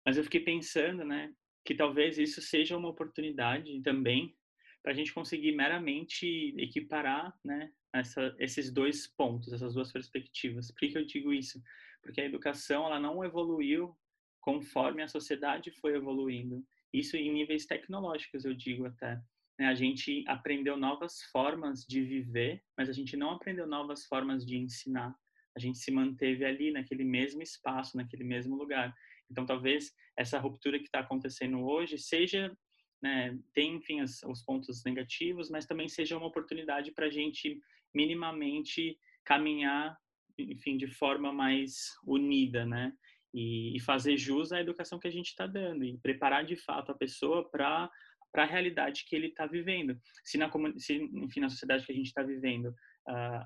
Mas 0.05 0.17
eu 0.17 0.23
fiquei 0.23 0.41
pensando, 0.41 1.03
né, 1.03 1.33
que 1.65 1.75
talvez 1.75 2.17
isso 2.17 2.41
seja 2.41 2.77
uma 2.77 2.89
oportunidade 2.89 3.81
também 3.81 4.35
para 4.81 4.91
a 4.91 4.95
gente 4.95 5.13
conseguir 5.13 5.51
meramente 5.51 6.55
equiparar, 6.57 7.33
né, 7.43 7.71
essa, 7.93 8.35
esses 8.39 8.71
dois 8.71 9.07
pontos, 9.07 9.51
essas 9.51 9.73
duas 9.73 9.91
perspectivas. 9.91 10.71
Por 10.71 10.79
que, 10.79 10.97
eu 10.97 11.05
digo 11.05 11.33
isso? 11.33 11.61
Porque 12.01 12.21
a 12.21 12.25
educação 12.25 12.85
ela 12.85 12.99
não 12.99 13.23
evoluiu 13.23 13.95
conforme 14.39 15.03
a 15.03 15.07
sociedade 15.07 15.71
foi 15.79 15.95
evoluindo. 15.95 16.65
Isso 16.93 17.17
em 17.17 17.31
níveis 17.31 17.65
tecnológicos, 17.65 18.45
eu 18.45 18.53
digo 18.53 18.85
até. 18.85 19.21
Né? 19.59 19.67
A 19.67 19.75
gente 19.75 20.23
aprendeu 20.27 20.77
novas 20.77 21.21
formas 21.31 21.85
de 21.85 22.01
viver, 22.01 22.63
mas 22.77 22.89
a 22.89 22.93
gente 22.93 23.17
não 23.17 23.31
aprendeu 23.31 23.67
novas 23.67 24.05
formas 24.05 24.45
de 24.45 24.57
ensinar. 24.57 25.13
A 25.55 25.59
gente 25.59 25.77
se 25.77 25.91
manteve 25.91 26.45
ali, 26.45 26.71
naquele 26.71 27.03
mesmo 27.03 27.41
espaço, 27.41 27.97
naquele 27.97 28.23
mesmo 28.23 28.55
lugar. 28.55 28.93
Então, 29.29 29.45
talvez 29.45 29.91
essa 30.17 30.39
ruptura 30.39 30.79
que 30.79 30.85
está 30.85 30.99
acontecendo 30.99 31.63
hoje 31.65 31.97
seja, 31.97 32.55
né, 33.01 33.37
tem, 33.53 33.75
enfim, 33.75 34.01
os, 34.01 34.21
os 34.23 34.43
pontos 34.43 34.83
negativos, 34.83 35.49
mas 35.49 35.65
também 35.65 35.87
seja 35.87 36.17
uma 36.17 36.27
oportunidade 36.27 36.91
para 36.91 37.07
a 37.07 37.11
gente 37.11 37.59
minimamente 37.93 38.97
caminhar, 39.23 39.97
enfim, 40.37 40.77
de 40.77 40.87
forma 40.87 41.31
mais 41.31 41.95
unida, 42.05 42.65
né? 42.65 42.93
e, 43.33 43.75
e 43.75 43.79
fazer 43.79 44.17
jus 44.17 44.51
à 44.51 44.59
educação 44.59 44.99
que 44.99 45.07
a 45.07 45.11
gente 45.11 45.27
está 45.27 45.45
dando 45.45 45.83
e 45.83 45.97
preparar 45.97 46.45
de 46.45 46.55
fato 46.55 46.91
a 46.91 46.97
pessoa 46.97 47.49
para 47.49 47.89
para 48.31 48.43
a 48.43 48.45
realidade 48.45 49.05
que 49.07 49.15
ele 49.15 49.25
está 49.25 49.47
vivendo. 49.47 49.99
Se 50.23 50.37
na, 50.37 50.51
se, 50.77 50.97
enfim, 50.97 51.39
na 51.39 51.49
sociedade 51.49 51.83
que 51.83 51.91
a 51.91 51.95
gente 51.95 52.05
está 52.05 52.21
vivendo, 52.21 52.75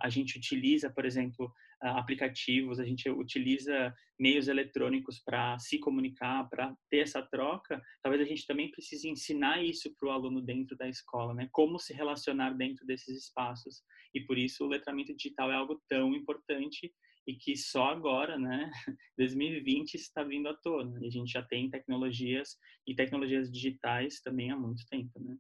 a 0.02 0.10
gente 0.10 0.38
utiliza, 0.38 0.90
por 0.90 1.06
exemplo, 1.06 1.46
uh, 1.84 1.98
aplicativos, 1.98 2.80
a 2.80 2.86
gente 2.86 3.10
utiliza 3.10 3.94
meios 4.20 4.48
eletrônicos 4.48 5.20
para 5.20 5.58
se 5.60 5.80
comunicar, 5.80 6.50
para 6.50 6.76
ter 6.90 7.00
essa 7.00 7.22
troca, 7.22 7.82
talvez 8.02 8.22
a 8.22 8.26
gente 8.26 8.46
também 8.46 8.72
precise 8.72 9.10
ensinar 9.10 9.64
isso 9.64 9.94
para 9.98 10.10
o 10.10 10.12
aluno 10.12 10.42
dentro 10.42 10.76
da 10.78 10.88
escola, 10.88 11.34
né? 11.34 11.48
Como 11.52 11.80
se 11.80 11.94
relacionar 11.94 12.52
dentro 12.52 12.86
desses 12.86 13.26
espaços. 13.26 13.82
E 14.14 14.22
por 14.22 14.38
isso 14.38 14.64
o 14.64 14.68
letramento 14.68 15.16
digital 15.16 15.52
é 15.52 15.56
algo 15.56 15.82
tão 15.88 16.14
importante 16.14 16.94
e 17.26 17.36
que 17.36 17.56
só 17.56 17.86
agora, 17.86 18.38
né, 18.38 18.70
2020 19.18 19.96
está 19.96 20.24
vindo 20.24 20.50
à 20.50 20.54
tona. 20.54 21.00
E 21.02 21.08
a 21.08 21.10
gente 21.10 21.32
já 21.32 21.42
tem 21.42 21.70
tecnologias 21.70 22.58
e 22.86 22.94
tecnologias 22.94 23.52
digitais 23.52 24.20
também 24.22 24.52
há 24.52 24.58
muito 24.58 24.86
tempo, 24.88 25.20
né? 25.20 25.38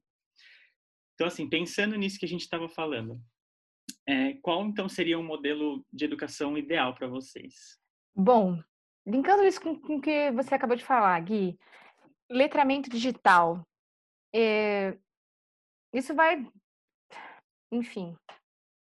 Então, 1.13 1.27
assim, 1.27 1.47
pensando 1.47 1.95
nisso 1.95 2.17
que 2.17 2.25
a 2.25 2.29
gente 2.29 2.41
estava 2.41 2.67
falando, 2.67 3.21
é, 4.07 4.33
qual 4.35 4.65
então 4.65 4.89
seria 4.89 5.17
um 5.17 5.23
modelo 5.23 5.85
de 5.91 6.05
educação 6.05 6.57
ideal 6.57 6.93
para 6.93 7.07
vocês? 7.07 7.79
Bom, 8.15 8.61
linkando 9.05 9.43
isso 9.43 9.61
com 9.61 9.95
o 9.95 10.01
que 10.01 10.31
você 10.31 10.55
acabou 10.55 10.75
de 10.75 10.83
falar, 10.83 11.19
Gui, 11.21 11.57
letramento 12.29 12.89
digital, 12.89 13.65
é, 14.33 14.97
isso 15.93 16.13
vai, 16.13 16.45
enfim, 17.71 18.15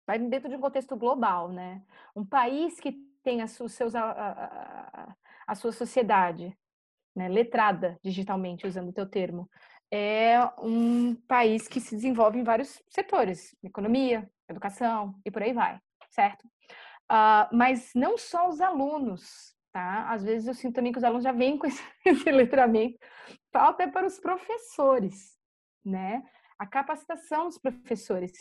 vai 0.05 0.19
dentro 0.19 0.49
de 0.49 0.55
um 0.55 0.61
contexto 0.61 0.95
global, 0.95 1.49
né? 1.51 1.83
Um 2.15 2.25
país 2.25 2.79
que 2.79 2.93
tem 3.23 3.41
a, 3.41 3.47
sua, 3.47 3.69
seus, 3.69 3.95
a, 3.95 4.11
a, 4.11 5.15
a 5.47 5.55
sua 5.55 5.71
sociedade 5.71 6.57
né, 7.15 7.27
letrada 7.27 7.97
digitalmente, 8.03 8.67
usando 8.67 8.89
o 8.89 8.93
teu 8.93 9.07
termo, 9.07 9.49
é 9.95 10.39
um 10.57 11.13
país 11.27 11.67
que 11.67 11.79
se 11.79 11.95
desenvolve 11.95 12.39
em 12.39 12.43
vários 12.43 12.81
setores, 12.89 13.55
economia, 13.63 14.27
educação 14.49 15.13
e 15.23 15.29
por 15.29 15.43
aí 15.43 15.53
vai, 15.53 15.79
certo? 16.09 16.43
Uh, 17.11 17.45
mas 17.55 17.91
não 17.93 18.17
só 18.17 18.49
os 18.49 18.59
alunos, 18.59 19.55
tá? 19.71 20.09
Às 20.09 20.23
vezes 20.23 20.47
eu 20.47 20.55
sinto 20.55 20.73
também 20.73 20.91
que 20.91 20.97
os 20.97 21.03
alunos 21.03 21.23
já 21.23 21.31
vêm 21.31 21.59
com 21.59 21.67
esse, 21.67 21.83
esse 22.03 22.31
letramento, 22.31 22.97
falta 23.51 23.83
é 23.83 23.87
para 23.87 24.07
os 24.07 24.19
professores, 24.19 25.37
né? 25.85 26.23
A 26.57 26.65
capacitação 26.65 27.45
dos 27.45 27.59
professores, 27.59 28.31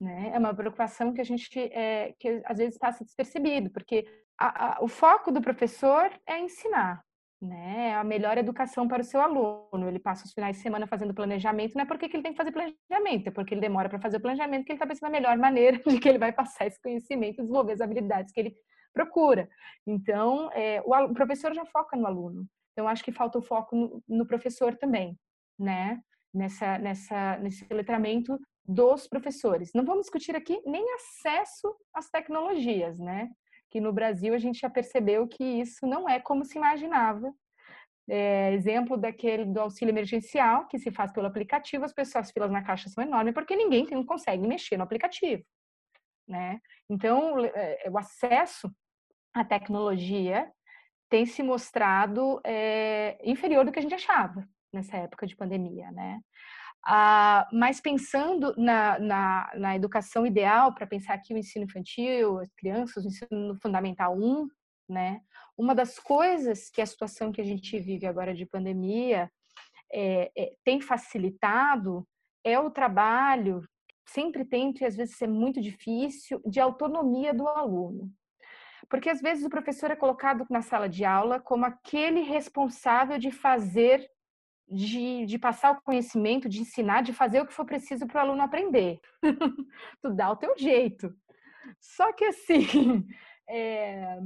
né? 0.00 0.30
É 0.32 0.38
uma 0.38 0.54
preocupação 0.54 1.12
que 1.12 1.20
a 1.20 1.24
gente 1.24 1.58
é, 1.58 2.14
que 2.16 2.40
às 2.44 2.58
vezes 2.58 2.78
passa 2.78 3.04
despercebido, 3.04 3.70
porque 3.72 4.06
a, 4.38 4.76
a, 4.78 4.84
o 4.84 4.86
foco 4.86 5.32
do 5.32 5.42
professor 5.42 6.12
é 6.24 6.38
ensinar, 6.38 7.04
né? 7.42 7.94
A 7.96 8.04
melhor 8.04 8.38
educação 8.38 8.86
para 8.86 9.02
o 9.02 9.04
seu 9.04 9.20
aluno. 9.20 9.88
Ele 9.88 9.98
passa 9.98 10.24
os 10.24 10.32
finais 10.32 10.56
de 10.56 10.62
semana 10.62 10.86
fazendo 10.86 11.12
planejamento, 11.12 11.74
não 11.74 11.82
é 11.82 11.86
porque 11.86 12.06
ele 12.06 12.22
tem 12.22 12.32
que 12.32 12.36
fazer 12.36 12.52
planejamento, 12.52 13.26
é 13.26 13.30
porque 13.32 13.52
ele 13.52 13.60
demora 13.60 13.88
para 13.88 13.98
fazer 13.98 14.18
o 14.18 14.20
planejamento 14.20 14.64
que 14.64 14.70
ele 14.70 14.76
está 14.76 14.86
pensando 14.86 15.08
a 15.08 15.12
melhor 15.12 15.36
maneira 15.36 15.76
de 15.84 15.98
que 15.98 16.08
ele 16.08 16.18
vai 16.18 16.32
passar 16.32 16.66
esse 16.66 16.80
conhecimento, 16.80 17.42
desenvolver 17.42 17.72
as 17.72 17.80
habilidades 17.80 18.32
que 18.32 18.38
ele 18.38 18.54
procura. 18.94 19.48
Então, 19.84 20.50
é, 20.52 20.80
o, 20.84 20.94
o, 20.94 21.14
professor 21.14 21.52
já 21.52 21.64
foca 21.66 21.96
no 21.96 22.06
aluno. 22.06 22.46
Então, 22.72 22.86
acho 22.86 23.02
que 23.02 23.10
falta 23.10 23.38
o 23.38 23.42
foco 23.42 23.74
no, 23.74 24.02
no 24.08 24.26
professor 24.26 24.76
também, 24.76 25.18
né? 25.58 26.00
Nessa, 26.32 26.78
nessa, 26.78 27.36
nesse 27.38 27.66
letramento 27.70 28.38
dos 28.64 29.08
professores. 29.08 29.72
Não 29.74 29.84
vamos 29.84 30.02
discutir 30.02 30.34
aqui 30.36 30.62
nem 30.64 30.84
acesso 30.94 31.74
às 31.92 32.08
tecnologias, 32.08 32.98
né? 32.98 33.28
Que 33.72 33.80
no 33.80 33.92
Brasil 33.92 34.34
a 34.34 34.38
gente 34.38 34.60
já 34.60 34.68
percebeu 34.68 35.26
que 35.26 35.42
isso 35.42 35.86
não 35.86 36.06
é 36.06 36.20
como 36.20 36.44
se 36.44 36.58
imaginava 36.58 37.32
É, 38.08 38.52
exemplo 38.52 38.96
daquele 38.96 39.44
do 39.44 39.60
auxílio 39.60 39.92
emergencial, 39.92 40.66
que 40.66 40.78
se 40.78 40.90
faz 40.90 41.12
pelo 41.12 41.28
aplicativo, 41.28 41.84
as 41.84 41.92
pessoas, 41.94 42.26
as 42.26 42.32
filas 42.32 42.50
na 42.50 42.62
caixa 42.62 42.88
são 42.90 43.02
enormes, 43.02 43.32
porque 43.32 43.56
ninguém 43.56 43.86
não 43.92 44.04
consegue 44.04 44.46
mexer 44.46 44.76
no 44.76 44.82
aplicativo. 44.82 45.42
Né? 46.28 46.60
Então, 46.90 47.38
é, 47.44 47.88
o 47.88 47.96
acesso 47.96 48.68
à 49.32 49.44
tecnologia 49.44 50.50
tem 51.08 51.24
se 51.24 51.42
mostrado 51.42 52.40
é, 52.44 53.18
inferior 53.24 53.64
do 53.64 53.72
que 53.72 53.78
a 53.78 53.82
gente 53.82 53.94
achava 53.94 54.46
nessa 54.72 54.96
época 54.96 55.26
de 55.26 55.36
pandemia, 55.36 55.90
né? 55.92 56.20
Ah, 56.84 57.48
mas 57.52 57.80
pensando 57.80 58.54
na, 58.56 58.98
na, 58.98 59.52
na 59.54 59.76
educação 59.76 60.26
ideal, 60.26 60.74
para 60.74 60.86
pensar 60.86 61.14
aqui 61.14 61.32
o 61.32 61.38
ensino 61.38 61.64
infantil, 61.64 62.40
as 62.40 62.52
crianças, 62.54 63.04
o 63.04 63.08
ensino 63.08 63.56
fundamental 63.62 64.16
1, 64.16 64.48
né? 64.88 65.20
Uma 65.56 65.74
das 65.74 65.98
coisas 65.98 66.68
que 66.70 66.82
a 66.82 66.86
situação 66.86 67.30
que 67.30 67.40
a 67.40 67.44
gente 67.44 67.78
vive 67.78 68.06
agora 68.06 68.34
de 68.34 68.46
pandemia 68.46 69.30
é, 69.92 70.30
é, 70.36 70.52
tem 70.64 70.80
facilitado 70.80 72.06
é 72.44 72.58
o 72.58 72.70
trabalho, 72.70 73.62
sempre 74.06 74.44
tento 74.44 74.80
e 74.80 74.84
às 74.84 74.96
vezes 74.96 75.20
é 75.22 75.26
muito 75.26 75.60
difícil, 75.60 76.40
de 76.44 76.58
autonomia 76.60 77.32
do 77.32 77.46
aluno. 77.46 78.10
Porque 78.88 79.08
às 79.08 79.20
vezes 79.20 79.44
o 79.44 79.50
professor 79.50 79.90
é 79.90 79.96
colocado 79.96 80.44
na 80.50 80.60
sala 80.60 80.88
de 80.88 81.04
aula 81.04 81.40
como 81.40 81.64
aquele 81.64 82.20
responsável 82.22 83.18
de 83.18 83.30
fazer, 83.30 84.06
de, 84.72 85.26
de 85.26 85.38
passar 85.38 85.72
o 85.72 85.82
conhecimento, 85.82 86.48
de 86.48 86.60
ensinar, 86.60 87.02
de 87.02 87.12
fazer 87.12 87.40
o 87.40 87.46
que 87.46 87.52
for 87.52 87.64
preciso 87.64 88.06
para 88.06 88.18
o 88.18 88.20
aluno 88.20 88.42
aprender. 88.42 88.98
tu 90.02 90.10
dá 90.14 90.30
o 90.30 90.36
teu 90.36 90.56
jeito. 90.56 91.14
Só 91.80 92.12
que 92.12 92.24
assim, 92.24 93.06
é, 93.48 94.18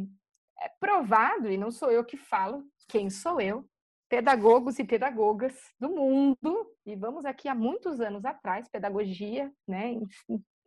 é 0.60 0.68
provado, 0.80 1.50
e 1.50 1.56
não 1.56 1.70
sou 1.70 1.90
eu 1.90 2.04
que 2.04 2.16
falo, 2.16 2.64
quem 2.88 3.10
sou 3.10 3.40
eu, 3.40 3.68
pedagogos 4.08 4.78
e 4.78 4.84
pedagogas 4.84 5.54
do 5.80 5.88
mundo, 5.88 6.70
e 6.84 6.94
vamos 6.94 7.24
aqui 7.24 7.48
há 7.48 7.54
muitos 7.54 8.00
anos 8.00 8.24
atrás, 8.24 8.68
pedagogia 8.68 9.52
né, 9.66 9.96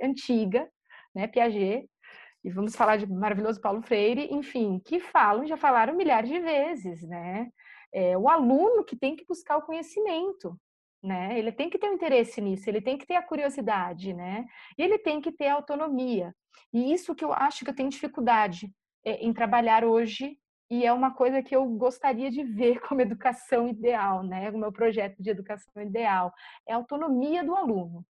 antiga, 0.02 0.70
né, 1.16 1.26
Piaget, 1.28 1.90
e 2.44 2.50
vamos 2.50 2.76
falar 2.76 2.98
de 2.98 3.08
maravilhoso 3.08 3.62
Paulo 3.62 3.82
Freire, 3.82 4.30
enfim, 4.32 4.80
que 4.86 5.00
falam, 5.00 5.46
já 5.46 5.58
falaram 5.58 5.96
milhares 5.96 6.30
de 6.30 6.40
vezes, 6.40 7.02
né? 7.04 7.50
É 7.94 8.18
o 8.18 8.30
aluno 8.30 8.84
que 8.84 8.96
tem 8.96 9.16
que 9.16 9.26
buscar 9.26 9.58
o 9.58 9.62
conhecimento, 9.64 10.56
né? 11.04 11.38
Ele 11.38 11.52
tem 11.52 11.70
que 11.70 11.78
ter 11.78 11.90
um 11.90 11.94
interesse 11.94 12.42
nisso, 12.42 12.70
ele 12.70 12.82
tem 12.82 12.98
que 12.98 13.06
ter 13.06 13.16
a 13.16 13.24
curiosidade, 13.24 14.14
né? 14.14 14.46
E 14.78 14.84
ele 14.84 14.98
tem 14.98 15.22
que 15.22 15.32
ter 15.32 15.48
a 15.48 15.56
autonomia. 15.56 16.34
E 16.74 16.94
isso 16.94 17.16
que 17.16 17.24
eu 17.24 17.34
acho 17.34 17.64
que 17.64 17.72
eu 17.72 17.76
tenho 17.76 17.90
dificuldade 17.90 18.72
é, 19.06 19.26
em 19.26 19.34
trabalhar 19.34 19.84
hoje 19.84 20.38
e 20.70 20.86
é 20.86 20.94
uma 20.94 21.14
coisa 21.14 21.42
que 21.42 21.56
eu 21.56 21.66
gostaria 21.66 22.30
de 22.30 22.44
ver 22.44 22.80
como 22.88 23.02
educação 23.02 23.68
ideal, 23.68 24.24
né? 24.24 24.50
O 24.52 24.58
meu 24.58 24.72
projeto 24.72 25.22
de 25.22 25.30
educação 25.30 25.82
ideal 25.82 26.34
é 26.68 26.74
a 26.74 26.78
autonomia 26.78 27.44
do 27.44 27.56
aluno 27.56 28.06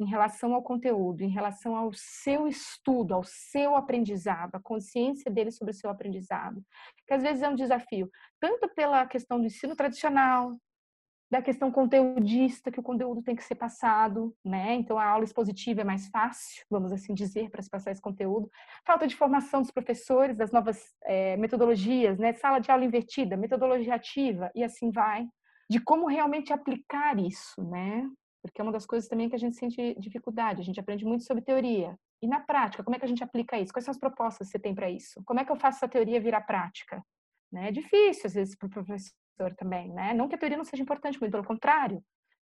em 0.00 0.06
relação 0.06 0.54
ao 0.54 0.62
conteúdo, 0.62 1.22
em 1.22 1.28
relação 1.28 1.74
ao 1.76 1.92
seu 1.92 2.46
estudo, 2.46 3.14
ao 3.14 3.24
seu 3.24 3.74
aprendizado, 3.76 4.54
a 4.54 4.60
consciência 4.60 5.30
dele 5.30 5.50
sobre 5.50 5.72
o 5.72 5.76
seu 5.76 5.90
aprendizado, 5.90 6.62
que 7.06 7.14
às 7.14 7.22
vezes 7.22 7.42
é 7.42 7.48
um 7.48 7.54
desafio, 7.54 8.10
tanto 8.40 8.68
pela 8.74 9.06
questão 9.06 9.40
do 9.40 9.46
ensino 9.46 9.74
tradicional, 9.74 10.56
da 11.30 11.42
questão 11.42 11.70
conteudista, 11.70 12.70
que 12.70 12.80
o 12.80 12.82
conteúdo 12.82 13.22
tem 13.22 13.36
que 13.36 13.44
ser 13.44 13.54
passado, 13.54 14.34
né? 14.42 14.74
Então 14.74 14.98
a 14.98 15.04
aula 15.04 15.24
expositiva 15.24 15.82
é 15.82 15.84
mais 15.84 16.08
fácil, 16.08 16.64
vamos 16.70 16.90
assim 16.90 17.12
dizer, 17.12 17.50
para 17.50 17.60
se 17.60 17.68
passar 17.68 17.90
esse 17.90 18.00
conteúdo. 18.00 18.50
Falta 18.86 19.06
de 19.06 19.14
formação 19.14 19.60
dos 19.60 19.70
professores, 19.70 20.36
das 20.36 20.50
novas 20.50 20.82
é, 21.04 21.36
metodologias, 21.36 22.18
né? 22.18 22.32
Sala 22.32 22.60
de 22.60 22.70
aula 22.70 22.84
invertida, 22.84 23.36
metodologia 23.36 23.94
ativa 23.94 24.50
e 24.54 24.64
assim 24.64 24.90
vai. 24.90 25.26
De 25.68 25.78
como 25.78 26.06
realmente 26.06 26.50
aplicar 26.50 27.18
isso, 27.18 27.62
né? 27.62 28.08
Porque 28.42 28.60
é 28.60 28.64
uma 28.64 28.72
das 28.72 28.86
coisas 28.86 29.08
também 29.08 29.28
que 29.28 29.34
a 29.34 29.38
gente 29.38 29.56
sente 29.56 29.94
dificuldade. 29.98 30.60
A 30.60 30.64
gente 30.64 30.78
aprende 30.78 31.04
muito 31.04 31.24
sobre 31.24 31.42
teoria. 31.42 31.98
E 32.22 32.26
na 32.26 32.40
prática, 32.40 32.82
como 32.82 32.96
é 32.96 32.98
que 32.98 33.04
a 33.04 33.08
gente 33.08 33.22
aplica 33.22 33.58
isso? 33.58 33.72
Quais 33.72 33.84
são 33.84 33.92
as 33.92 33.98
propostas 33.98 34.48
que 34.48 34.52
você 34.52 34.58
tem 34.58 34.74
para 34.74 34.90
isso? 34.90 35.22
Como 35.24 35.40
é 35.40 35.44
que 35.44 35.50
eu 35.50 35.56
faço 35.56 35.78
essa 35.78 35.88
teoria 35.88 36.20
virar 36.20 36.42
prática? 36.42 37.02
Né? 37.52 37.68
É 37.68 37.72
difícil, 37.72 38.26
às 38.26 38.34
vezes, 38.34 38.56
para 38.56 38.66
o 38.66 38.70
professor 38.70 39.54
também, 39.56 39.92
né? 39.92 40.12
Não 40.14 40.28
que 40.28 40.34
a 40.34 40.38
teoria 40.38 40.56
não 40.56 40.64
seja 40.64 40.82
importante, 40.82 41.20
muito 41.20 41.32
pelo 41.32 41.44
contrário. 41.44 42.02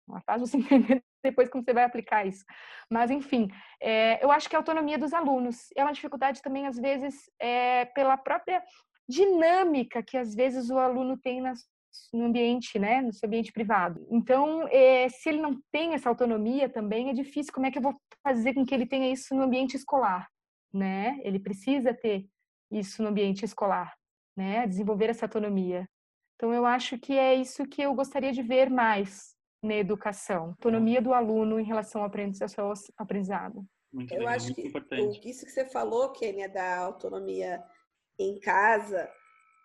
Ela 0.10 0.22
faz 0.22 0.42
você 0.42 0.58
entender 0.58 1.04
depois 1.24 1.50
como 1.50 1.64
você 1.64 1.74
vai 1.74 1.84
aplicar 1.84 2.26
isso. 2.26 2.44
Mas, 2.90 3.12
enfim, 3.12 3.50
é, 3.82 4.24
eu 4.24 4.32
acho 4.32 4.50
que 4.50 4.56
a 4.56 4.60
autonomia 4.60 4.98
dos 4.98 5.14
alunos 5.14 5.68
é 5.76 5.84
uma 5.84 5.94
dificuldade 5.94 6.42
também, 6.42 6.68
às 6.68 6.78
vezes, 6.78 7.30
é, 7.40 7.86
pela 7.86 8.18
própria 8.18 8.64
dinâmica 9.08 10.04
que, 10.04 10.18
às 10.18 10.34
vezes, 10.36 10.70
o 10.70 10.78
aluno 10.78 11.18
tem 11.18 11.42
nas 11.42 11.66
no 12.14 12.26
ambiente, 12.26 12.78
né, 12.80 13.02
no 13.02 13.14
seu 13.14 13.28
ambiente 13.28 13.52
privado. 13.52 14.06
Então, 14.10 14.68
é, 14.70 15.08
se 15.10 15.30
ele 15.30 15.42
não 15.42 15.60
tem 15.72 15.94
essa 15.94 16.10
autonomia 16.10 16.70
também, 16.70 17.10
é 17.10 17.14
difícil. 17.14 17.54
Como 17.54 17.66
é 17.66 17.72
que 17.72 17.78
eu 17.78 17.82
vou 17.82 17.96
fazer 18.24 18.54
com 18.54 18.66
que 18.66 18.74
ele 18.74 18.86
tenha 18.86 19.12
isso 19.12 19.36
no 19.36 19.44
ambiente 19.44 19.76
escolar, 19.76 20.30
né? 20.74 21.20
Ele 21.24 21.40
precisa 21.40 21.94
ter 21.94 22.26
isso 22.72 23.02
no 23.02 23.10
ambiente 23.10 23.44
escolar, 23.44 23.94
né? 24.36 24.68
Desenvolver 24.68 25.10
essa 25.10 25.26
autonomia. 25.26 25.88
Então, 26.36 26.54
eu 26.54 26.66
acho 26.66 26.98
que 26.98 27.14
é 27.14 27.36
isso 27.36 27.68
que 27.68 27.82
eu 27.82 27.94
gostaria 27.94 28.32
de 28.32 28.42
ver 28.42 28.70
mais 28.70 29.36
na 29.64 29.76
educação, 29.76 30.46
autonomia 30.48 31.02
do 31.02 31.14
aluno 31.14 31.60
em 31.60 31.64
relação 31.64 32.02
ao 32.02 32.12
aprendizado. 32.98 33.64
Muito 33.94 34.14
eu 34.14 34.20
legal, 34.20 34.36
acho 34.36 34.54
que 34.54 34.68
importante. 34.68 35.30
isso 35.30 35.46
que 35.46 35.52
você 35.52 35.66
falou, 35.70 36.12
Kênia, 36.12 36.50
da 36.50 36.80
autonomia 36.80 37.62
em 38.18 38.40
casa, 38.40 39.10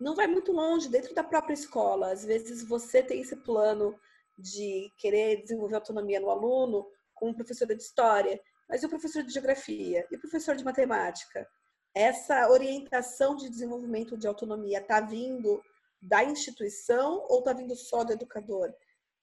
não 0.00 0.14
vai 0.14 0.26
muito 0.26 0.52
longe, 0.52 0.88
dentro 0.88 1.14
da 1.14 1.24
própria 1.24 1.54
escola. 1.54 2.12
Às 2.12 2.24
vezes 2.24 2.62
você 2.62 3.02
tem 3.02 3.20
esse 3.20 3.36
plano 3.36 3.98
de 4.38 4.92
querer 4.98 5.42
desenvolver 5.42 5.76
autonomia 5.76 6.20
no 6.20 6.30
aluno 6.30 6.86
com 7.14 7.30
um 7.30 7.34
professor 7.34 7.66
de 7.66 7.82
história, 7.82 8.40
mas 8.68 8.82
e 8.82 8.86
o 8.86 8.88
professor 8.88 9.22
de 9.22 9.32
geografia? 9.32 10.06
E 10.10 10.16
o 10.16 10.20
professor 10.20 10.54
de 10.54 10.64
matemática? 10.64 11.48
Essa 11.94 12.50
orientação 12.50 13.36
de 13.36 13.48
desenvolvimento 13.48 14.18
de 14.18 14.26
autonomia 14.26 14.80
está 14.80 15.00
vindo 15.00 15.62
da 16.02 16.22
instituição 16.22 17.24
ou 17.28 17.38
está 17.38 17.52
vindo 17.52 17.74
só 17.74 18.04
do 18.04 18.12
educador? 18.12 18.74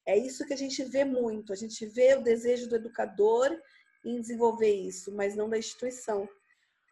É 0.06 0.18
isso 0.18 0.46
que 0.46 0.54
a 0.54 0.58
gente 0.58 0.84
vê 0.84 1.06
muito. 1.06 1.54
A 1.54 1.56
gente 1.56 1.86
vê 1.86 2.16
o 2.16 2.24
desejo 2.24 2.68
do 2.68 2.76
educador 2.76 3.56
em 4.04 4.20
desenvolver 4.20 4.74
isso, 4.74 5.14
mas 5.14 5.36
não 5.36 5.50
da 5.50 5.58
instituição. 5.58 6.28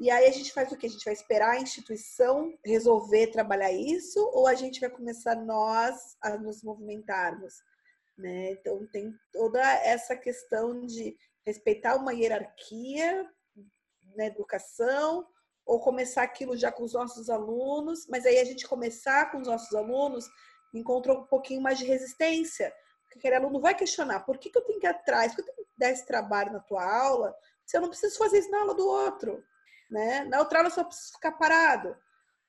E 0.02 0.10
aí 0.10 0.26
a 0.26 0.32
gente 0.32 0.52
faz 0.52 0.72
o 0.72 0.76
quê? 0.76 0.88
A 0.88 0.90
gente 0.90 1.06
vai 1.06 1.14
esperar 1.14 1.52
a 1.52 1.62
instituição 1.62 2.52
resolver 2.66 3.28
trabalhar 3.28 3.72
isso 3.72 4.20
ou 4.34 4.48
a 4.48 4.56
gente 4.56 4.80
vai 4.80 4.90
começar 4.90 5.36
nós 5.36 6.18
a 6.20 6.40
nos 6.40 6.64
movimentarmos? 6.64 7.54
Né? 8.18 8.54
Então 8.54 8.84
tem 8.88 9.14
toda 9.32 9.62
essa 9.62 10.16
questão 10.16 10.88
de 10.88 11.16
respeitar 11.46 11.98
uma 11.98 12.14
hierarquia 12.14 13.30
na 14.16 14.26
educação 14.26 15.24
ou 15.68 15.80
começar 15.80 16.24
aquilo 16.24 16.58
já 16.58 16.72
com 16.72 16.84
os 16.84 16.94
nossos 16.94 17.30
alunos, 17.30 18.08
mas 18.08 18.26
aí 18.26 18.40
a 18.40 18.44
gente 18.44 18.68
começar 18.68 19.32
com 19.32 19.38
os 19.38 19.48
nossos 19.48 19.76
alunos 19.76 20.26
encontrou 20.74 21.20
um 21.20 21.28
pouquinho 21.28 21.62
mais 21.62 21.78
de 21.78 21.86
resistência, 21.86 22.74
porque 23.04 23.20
aquele 23.20 23.36
aluno 23.36 23.62
vai 23.62 23.76
questionar, 23.76 24.22
por 24.22 24.40
que, 24.40 24.50
que 24.50 24.58
eu 24.58 24.66
tenho 24.66 24.80
que 24.80 24.88
ir 24.88 24.90
atrás, 24.90 25.36
por 25.36 25.46
que 25.46 25.52
eu 25.52 25.56
tenho 25.56 25.68
que 25.68 25.78
dar 25.78 25.92
esse 25.92 26.08
trabalho 26.08 26.54
na 26.54 26.60
tua 26.60 26.84
aula, 26.84 27.36
se 27.64 27.78
eu 27.78 27.82
não 27.82 27.90
preciso 27.90 28.18
fazer 28.18 28.40
isso 28.40 28.50
na 28.50 28.62
aula 28.62 28.74
do 28.74 28.88
outro? 28.88 29.44
Né? 29.92 30.24
Na 30.24 30.40
outra 30.40 30.60
aula 30.60 30.70
só 30.70 30.84
precisa 30.84 31.14
ficar 31.14 31.34
parado. 31.34 31.96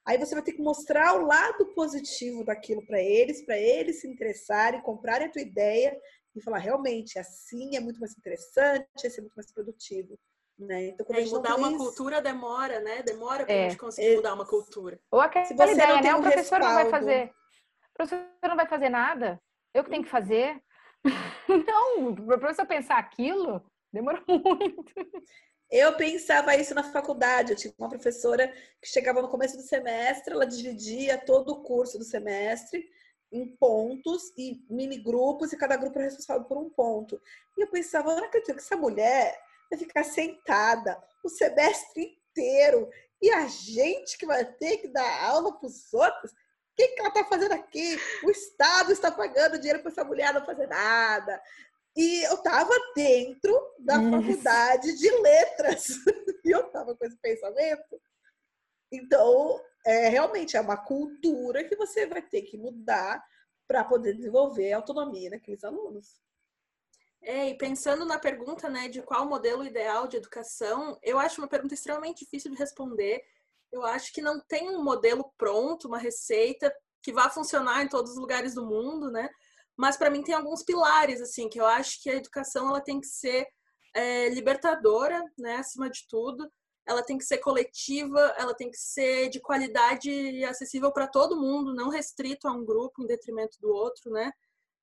Aí 0.06 0.18
você 0.18 0.34
vai 0.34 0.42
ter 0.42 0.52
que 0.52 0.62
mostrar 0.62 1.14
o 1.14 1.26
lado 1.26 1.66
positivo 1.74 2.44
daquilo 2.44 2.84
para 2.86 3.00
eles, 3.00 3.44
para 3.44 3.56
eles 3.56 4.00
se 4.00 4.08
interessarem, 4.08 4.80
comprarem 4.82 5.28
a 5.28 5.30
tua 5.30 5.42
ideia 5.42 5.96
e 6.34 6.42
falar 6.42 6.58
realmente 6.58 7.18
assim 7.18 7.76
é 7.76 7.80
muito 7.80 8.00
mais 8.00 8.16
interessante, 8.16 8.86
esse 9.04 9.18
é 9.18 9.22
muito 9.22 9.34
mais 9.34 9.52
produtivo. 9.52 10.18
Né? 10.58 10.88
Então, 10.88 11.04
quando 11.04 11.18
é, 11.18 11.24
mudar 11.24 11.56
uma 11.56 11.68
isso... 11.68 11.78
cultura 11.78 12.20
demora, 12.20 12.80
né? 12.80 13.02
Demora 13.02 13.44
para 13.44 13.54
a 13.54 13.58
é, 13.58 13.70
gente 13.70 13.78
conseguir 13.78 14.12
é... 14.12 14.16
mudar 14.16 14.34
uma 14.34 14.46
cultura. 14.46 15.00
Ou 15.10 15.20
aquela 15.20 15.44
Se 15.44 15.54
você 15.54 15.72
ideia, 15.72 16.00
né? 16.00 16.14
Um 16.14 16.18
o 16.18 16.22
professor 16.22 16.58
respaldo... 16.58 16.66
não 16.66 16.74
vai 16.74 16.90
fazer. 16.90 17.32
O 17.90 17.94
professor 17.94 18.26
não 18.42 18.56
vai 18.56 18.66
fazer 18.66 18.88
nada. 18.88 19.40
Eu 19.74 19.82
que 19.82 19.90
tenho 19.90 20.04
que 20.04 20.10
fazer. 20.10 20.62
não, 21.48 22.08
o 22.08 22.14
professor 22.38 22.66
pensar 22.66 22.98
aquilo 22.98 23.62
demorou 23.92 24.22
muito. 24.28 24.94
Eu 25.72 25.96
pensava 25.96 26.54
isso 26.54 26.74
na 26.74 26.84
faculdade. 26.84 27.52
Eu 27.52 27.56
tinha 27.56 27.74
uma 27.78 27.88
professora 27.88 28.52
que 28.80 28.86
chegava 28.86 29.22
no 29.22 29.28
começo 29.30 29.56
do 29.56 29.62
semestre, 29.62 30.34
ela 30.34 30.46
dividia 30.46 31.16
todo 31.16 31.48
o 31.48 31.62
curso 31.62 31.98
do 31.98 32.04
semestre 32.04 32.86
em 33.32 33.56
pontos 33.56 34.30
e 34.36 34.62
mini 34.68 34.98
grupos, 34.98 35.50
e 35.50 35.56
cada 35.56 35.74
grupo 35.78 35.98
era 35.98 36.08
responsável 36.08 36.44
por 36.44 36.58
um 36.58 36.68
ponto. 36.68 37.18
E 37.56 37.62
eu 37.62 37.68
pensava, 37.68 38.10
eu 38.10 38.16
não 38.18 38.24
acredito 38.24 38.54
que 38.54 38.60
essa 38.60 38.76
mulher 38.76 39.34
vai 39.70 39.78
ficar 39.78 40.04
sentada 40.04 41.02
o 41.24 41.30
semestre 41.30 42.18
inteiro 42.30 42.90
e 43.22 43.30
a 43.30 43.46
gente 43.46 44.18
que 44.18 44.26
vai 44.26 44.44
ter 44.44 44.76
que 44.76 44.88
dar 44.88 45.24
aula 45.24 45.56
para 45.56 45.66
os 45.66 45.94
outros. 45.94 46.32
O 46.32 46.74
que, 46.76 46.88
que 46.88 47.00
ela 47.00 47.08
está 47.08 47.24
fazendo 47.24 47.52
aqui? 47.52 47.98
O 48.24 48.30
Estado 48.30 48.92
está 48.92 49.10
pagando 49.10 49.58
dinheiro 49.58 49.80
para 49.80 49.90
essa 49.90 50.04
mulher 50.04 50.34
não 50.34 50.44
fazer 50.44 50.66
nada. 50.66 51.40
E 51.94 52.22
eu 52.24 52.34
estava 52.34 52.72
dentro 52.94 53.54
da 53.78 53.94
faculdade 53.94 54.96
de 54.96 55.10
letras. 55.10 55.88
e 56.44 56.50
eu 56.50 56.66
estava 56.66 56.96
com 56.96 57.04
esse 57.04 57.16
pensamento. 57.18 58.00
Então, 58.90 59.60
é, 59.84 60.08
realmente 60.08 60.56
é 60.56 60.60
uma 60.60 60.76
cultura 60.76 61.64
que 61.64 61.76
você 61.76 62.06
vai 62.06 62.22
ter 62.22 62.42
que 62.42 62.56
mudar 62.56 63.22
para 63.66 63.84
poder 63.84 64.14
desenvolver 64.14 64.72
a 64.72 64.76
autonomia 64.76 65.30
daqueles 65.30 65.64
alunos. 65.64 66.20
É, 67.22 67.48
e 67.48 67.56
pensando 67.56 68.04
na 68.04 68.18
pergunta, 68.18 68.68
né, 68.68 68.88
de 68.88 69.00
qual 69.02 69.26
modelo 69.26 69.64
ideal 69.64 70.08
de 70.08 70.16
educação, 70.16 70.98
eu 71.02 71.18
acho 71.18 71.40
uma 71.40 71.48
pergunta 71.48 71.74
extremamente 71.74 72.24
difícil 72.24 72.50
de 72.50 72.58
responder. 72.58 73.22
Eu 73.70 73.84
acho 73.84 74.12
que 74.12 74.20
não 74.20 74.40
tem 74.40 74.68
um 74.68 74.82
modelo 74.82 75.32
pronto, 75.38 75.86
uma 75.86 75.98
receita 75.98 76.74
que 77.00 77.12
vá 77.12 77.30
funcionar 77.30 77.82
em 77.82 77.88
todos 77.88 78.12
os 78.12 78.18
lugares 78.18 78.54
do 78.54 78.66
mundo, 78.66 79.10
né? 79.10 79.30
Mas 79.76 79.96
para 79.96 80.10
mim 80.10 80.22
tem 80.22 80.34
alguns 80.34 80.62
pilares, 80.62 81.20
assim, 81.20 81.48
que 81.48 81.60
eu 81.60 81.66
acho 81.66 82.02
que 82.02 82.10
a 82.10 82.14
educação 82.14 82.68
ela 82.68 82.80
tem 82.80 83.00
que 83.00 83.06
ser 83.06 83.46
é, 83.94 84.28
libertadora, 84.28 85.22
né, 85.38 85.56
acima 85.56 85.90
de 85.90 86.06
tudo. 86.08 86.50
Ela 86.86 87.02
tem 87.02 87.16
que 87.16 87.24
ser 87.24 87.38
coletiva, 87.38 88.20
ela 88.36 88.54
tem 88.54 88.70
que 88.70 88.76
ser 88.76 89.28
de 89.28 89.40
qualidade 89.40 90.10
e 90.10 90.44
acessível 90.44 90.92
para 90.92 91.06
todo 91.06 91.40
mundo, 91.40 91.74
não 91.74 91.88
restrito 91.88 92.48
a 92.48 92.52
um 92.52 92.64
grupo 92.64 93.02
em 93.02 93.06
detrimento 93.06 93.56
do 93.60 93.68
outro, 93.68 94.10
né? 94.10 94.30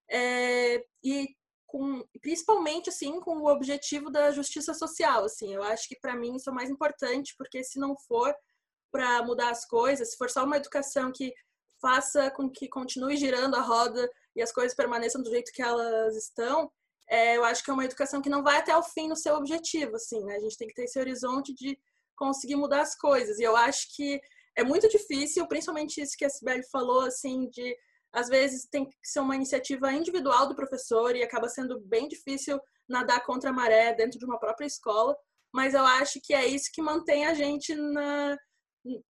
É, 0.10 0.84
e 1.04 1.28
com, 1.68 2.04
principalmente 2.22 2.90
assim 2.90 3.20
com 3.20 3.38
o 3.38 3.52
objetivo 3.52 4.10
da 4.10 4.32
justiça 4.32 4.74
social, 4.74 5.26
assim. 5.26 5.54
Eu 5.54 5.62
acho 5.62 5.88
que 5.88 6.00
para 6.00 6.16
mim 6.16 6.36
isso 6.36 6.50
é 6.50 6.54
mais 6.54 6.70
importante, 6.70 7.36
porque 7.38 7.64
se 7.64 7.80
não 7.80 7.96
for 8.08 8.34
para 8.92 9.22
mudar 9.24 9.52
as 9.52 9.66
coisas, 9.66 10.12
se 10.12 10.18
for 10.18 10.30
só 10.30 10.46
uma 10.46 10.58
educação 10.58 11.12
que 11.12 11.34
faça 11.80 12.32
com 12.32 12.50
que 12.50 12.68
continue 12.68 13.18
girando 13.18 13.56
a 13.56 13.62
roda 13.62 14.10
e 14.40 14.42
as 14.42 14.52
coisas 14.52 14.76
permaneçam 14.76 15.22
do 15.22 15.30
jeito 15.30 15.52
que 15.52 15.62
elas 15.62 16.16
estão, 16.16 16.72
é, 17.10 17.36
eu 17.38 17.44
acho 17.44 17.64
que 17.64 17.70
é 17.70 17.74
uma 17.74 17.84
educação 17.84 18.22
que 18.22 18.30
não 18.30 18.44
vai 18.44 18.58
até 18.58 18.76
o 18.76 18.84
fim 18.84 19.10
no 19.10 19.16
seu 19.16 19.36
objetivo, 19.36 19.96
assim, 19.96 20.24
né? 20.24 20.36
A 20.36 20.40
gente 20.40 20.58
tem 20.58 20.68
que 20.68 20.74
ter 20.74 20.84
esse 20.84 21.00
horizonte 21.00 21.54
de 21.54 21.78
conseguir 22.16 22.56
mudar 22.56 22.82
as 22.82 22.96
coisas. 22.96 23.40
E 23.40 23.44
eu 23.44 23.56
acho 23.56 23.94
que 23.96 24.22
é 24.56 24.64
muito 24.64 24.88
difícil, 24.88 25.48
principalmente 25.48 26.02
isso 26.02 26.16
que 26.18 26.26
a 26.26 26.30
Sibeli 26.30 26.64
falou, 26.72 27.02
assim, 27.02 27.50
de 27.50 27.76
às 28.14 28.28
vezes 28.28 28.68
tem 28.72 28.86
que 28.86 28.96
ser 29.04 29.20
uma 29.20 29.36
iniciativa 29.36 29.92
individual 29.92 30.48
do 30.48 30.56
professor 30.56 31.16
e 31.16 31.24
acaba 31.24 31.48
sendo 31.48 31.80
bem 31.82 32.08
difícil 32.08 32.60
nadar 32.88 33.24
contra 33.24 33.52
a 33.52 33.54
maré 33.54 33.94
dentro 33.94 34.18
de 34.18 34.26
uma 34.26 34.40
própria 34.40 34.66
escola, 34.66 35.16
mas 35.54 35.74
eu 35.76 35.86
acho 35.86 36.20
que 36.24 36.34
é 36.34 36.46
isso 36.46 36.72
que 36.74 36.82
mantém 36.82 37.26
a 37.26 37.34
gente 37.34 37.76
na 37.76 38.38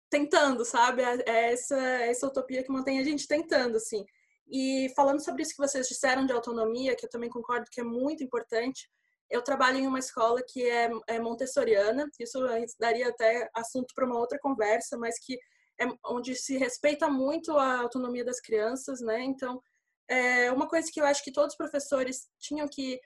tentando, 0.09 0.65
sabe? 0.65 1.01
É, 1.01 1.53
essa 1.53 1.77
essa 1.77 2.27
utopia 2.27 2.63
que 2.63 2.71
mantém 2.71 2.99
a 2.99 3.03
gente 3.03 3.27
tentando, 3.27 3.77
assim. 3.77 4.05
E 4.51 4.91
falando 4.95 5.23
sobre 5.23 5.43
isso 5.43 5.55
que 5.55 5.65
vocês 5.65 5.87
disseram 5.87 6.25
de 6.25 6.33
autonomia, 6.33 6.95
que 6.95 7.05
eu 7.05 7.09
também 7.09 7.29
concordo 7.29 7.69
que 7.71 7.79
é 7.79 7.83
muito 7.83 8.21
importante, 8.21 8.89
eu 9.29 9.41
trabalho 9.41 9.77
em 9.77 9.87
uma 9.87 9.99
escola 9.99 10.41
que 10.45 10.69
é, 10.69 10.89
é 11.07 11.19
montessoriana, 11.19 12.05
isso 12.19 12.37
daria 12.77 13.07
até 13.07 13.49
assunto 13.55 13.93
para 13.95 14.05
uma 14.05 14.19
outra 14.19 14.37
conversa, 14.37 14.97
mas 14.97 15.17
que 15.17 15.39
é 15.79 15.85
onde 16.05 16.35
se 16.35 16.57
respeita 16.57 17.09
muito 17.09 17.57
a 17.57 17.79
autonomia 17.79 18.25
das 18.25 18.41
crianças, 18.41 18.99
né? 18.99 19.23
Então, 19.23 19.61
é 20.09 20.51
uma 20.51 20.67
coisa 20.67 20.91
que 20.91 20.99
eu 20.99 21.05
acho 21.05 21.23
que 21.23 21.31
todos 21.31 21.53
os 21.53 21.57
professores 21.57 22.27
tinham 22.37 22.67
que 22.67 22.99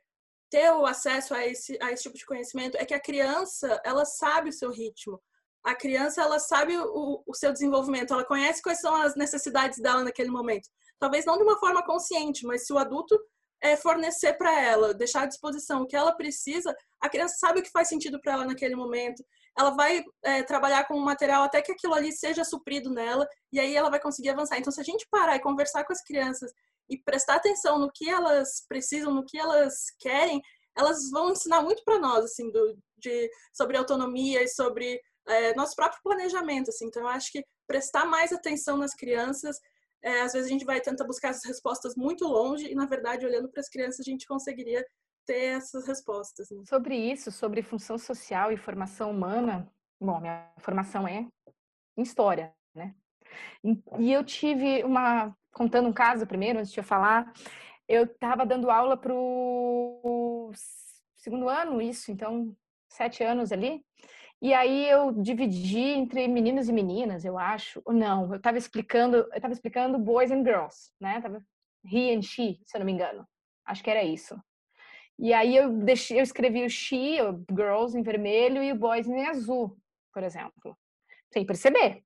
ter 0.49 0.71
o 0.71 0.83
acesso 0.83 1.35
a 1.35 1.45
esse, 1.45 1.77
a 1.79 1.91
esse 1.91 2.03
tipo 2.03 2.17
de 2.17 2.25
conhecimento 2.25 2.75
é 2.75 2.85
que 2.85 2.93
a 2.93 2.99
criança, 2.99 3.79
ela 3.85 4.03
sabe 4.03 4.49
o 4.49 4.53
seu 4.53 4.71
ritmo. 4.71 5.21
A 5.63 5.75
criança, 5.75 6.21
ela 6.21 6.39
sabe 6.39 6.75
o, 6.75 7.23
o 7.25 7.33
seu 7.35 7.53
desenvolvimento, 7.53 8.13
ela 8.13 8.25
conhece 8.25 8.63
quais 8.63 8.79
são 8.79 8.95
as 8.95 9.15
necessidades 9.15 9.79
dela 9.79 10.03
naquele 10.03 10.29
momento 10.31 10.67
talvez 10.99 11.25
não 11.25 11.37
de 11.37 11.43
uma 11.43 11.59
forma 11.59 11.83
consciente, 11.83 12.45
mas 12.45 12.65
se 12.65 12.73
o 12.73 12.77
adulto 12.77 13.19
é, 13.61 13.75
fornecer 13.75 14.33
para 14.33 14.59
ela, 14.59 14.93
deixar 14.93 15.23
à 15.23 15.25
disposição 15.25 15.81
o 15.81 15.87
que 15.87 15.95
ela 15.95 16.15
precisa, 16.15 16.75
a 17.01 17.09
criança 17.09 17.35
sabe 17.39 17.59
o 17.59 17.63
que 17.63 17.71
faz 17.71 17.87
sentido 17.87 18.19
para 18.21 18.33
ela 18.33 18.45
naquele 18.45 18.75
momento. 18.75 19.23
Ela 19.57 19.71
vai 19.71 20.03
é, 20.23 20.43
trabalhar 20.43 20.85
com 20.85 20.95
o 20.95 21.03
material 21.03 21.43
até 21.43 21.61
que 21.61 21.71
aquilo 21.71 21.93
ali 21.93 22.11
seja 22.11 22.43
suprido 22.43 22.89
nela, 22.89 23.27
e 23.51 23.59
aí 23.59 23.75
ela 23.75 23.89
vai 23.89 23.99
conseguir 23.99 24.29
avançar. 24.29 24.57
Então, 24.57 24.71
se 24.71 24.81
a 24.81 24.83
gente 24.83 25.07
parar 25.09 25.35
e 25.35 25.41
conversar 25.41 25.85
com 25.85 25.93
as 25.93 26.03
crianças 26.03 26.51
e 26.89 26.97
prestar 26.97 27.35
atenção 27.35 27.79
no 27.79 27.91
que 27.91 28.09
elas 28.09 28.65
precisam, 28.67 29.13
no 29.13 29.25
que 29.25 29.37
elas 29.37 29.85
querem, 29.99 30.41
elas 30.77 31.09
vão 31.09 31.31
ensinar 31.31 31.61
muito 31.61 31.83
para 31.83 31.97
nós, 31.97 32.25
assim, 32.25 32.51
do, 32.51 32.77
de, 32.97 33.29
sobre 33.53 33.77
autonomia 33.77 34.43
e 34.43 34.47
sobre 34.47 35.01
é, 35.27 35.55
nosso 35.55 35.75
próprio 35.75 36.01
planejamento, 36.03 36.69
assim. 36.69 36.85
Então, 36.85 37.03
eu 37.03 37.09
acho 37.09 37.31
que 37.31 37.43
prestar 37.65 38.05
mais 38.05 38.31
atenção 38.31 38.77
nas 38.77 38.93
crianças 38.93 39.57
é, 40.05 40.21
às 40.21 40.33
vezes 40.33 40.47
a 40.47 40.53
gente 40.53 40.65
vai 40.65 40.79
tentar 40.79 41.03
buscar 41.03 41.29
essas 41.29 41.45
respostas 41.45 41.95
muito 41.95 42.27
longe 42.27 42.71
e, 42.71 42.75
na 42.75 42.85
verdade, 42.85 43.25
olhando 43.25 43.49
para 43.49 43.59
as 43.59 43.67
crianças, 43.67 44.01
a 44.01 44.09
gente 44.09 44.27
conseguiria 44.27 44.85
ter 45.25 45.55
essas 45.57 45.87
respostas. 45.87 46.47
Né? 46.51 46.61
Sobre 46.69 46.95
isso, 46.95 47.31
sobre 47.31 47.63
função 47.63 47.97
social 47.97 48.51
e 48.51 48.57
formação 48.57 49.09
humana, 49.09 49.67
bom, 49.99 50.19
minha 50.19 50.47
formação 50.59 51.07
é 51.07 51.27
em 51.97 52.03
história, 52.03 52.53
né? 52.75 52.93
E 53.97 54.13
eu 54.13 54.23
tive 54.23 54.83
uma, 54.83 55.35
contando 55.51 55.89
um 55.89 55.93
caso 55.93 56.27
primeiro, 56.27 56.59
antes 56.59 56.71
de 56.71 56.79
eu 56.79 56.83
falar, 56.83 57.33
eu 57.87 58.03
estava 58.03 58.45
dando 58.45 58.69
aula 58.69 58.95
para 58.95 59.11
o 59.11 60.51
segundo 61.15 61.49
ano, 61.49 61.81
isso, 61.81 62.11
então, 62.11 62.55
sete 62.87 63.23
anos 63.23 63.51
ali, 63.51 63.83
e 64.41 64.53
aí 64.53 64.87
eu 64.89 65.11
dividi 65.11 65.79
entre 65.79 66.27
meninos 66.27 66.67
e 66.67 66.73
meninas, 66.73 67.25
eu 67.25 67.37
acho. 67.37 67.81
Não, 67.87 68.31
eu 68.31 68.37
estava 68.37 68.57
explicando, 68.57 69.17
eu 69.17 69.35
estava 69.35 69.53
explicando 69.53 69.97
boys 69.97 70.31
and 70.31 70.43
girls, 70.43 70.91
né? 70.99 71.21
Tava 71.21 71.43
he 71.85 72.13
and 72.15 72.21
she, 72.21 72.59
se 72.65 72.75
eu 72.75 72.79
não 72.79 72.85
me 72.85 72.91
engano. 72.91 73.27
Acho 73.65 73.83
que 73.83 73.89
era 73.89 74.03
isso. 74.03 74.39
E 75.17 75.33
aí 75.33 75.55
eu 75.55 75.71
deixei, 75.71 76.19
eu 76.19 76.23
escrevi 76.23 76.65
o 76.65 76.69
she, 76.69 77.21
o 77.21 77.45
girls 77.55 77.97
em 77.97 78.03
vermelho 78.03 78.61
e 78.61 78.71
o 78.71 78.75
boys 78.75 79.07
em 79.07 79.25
azul, 79.27 79.77
por 80.13 80.23
exemplo, 80.23 80.77
sem 81.31 81.45
perceber. 81.45 82.03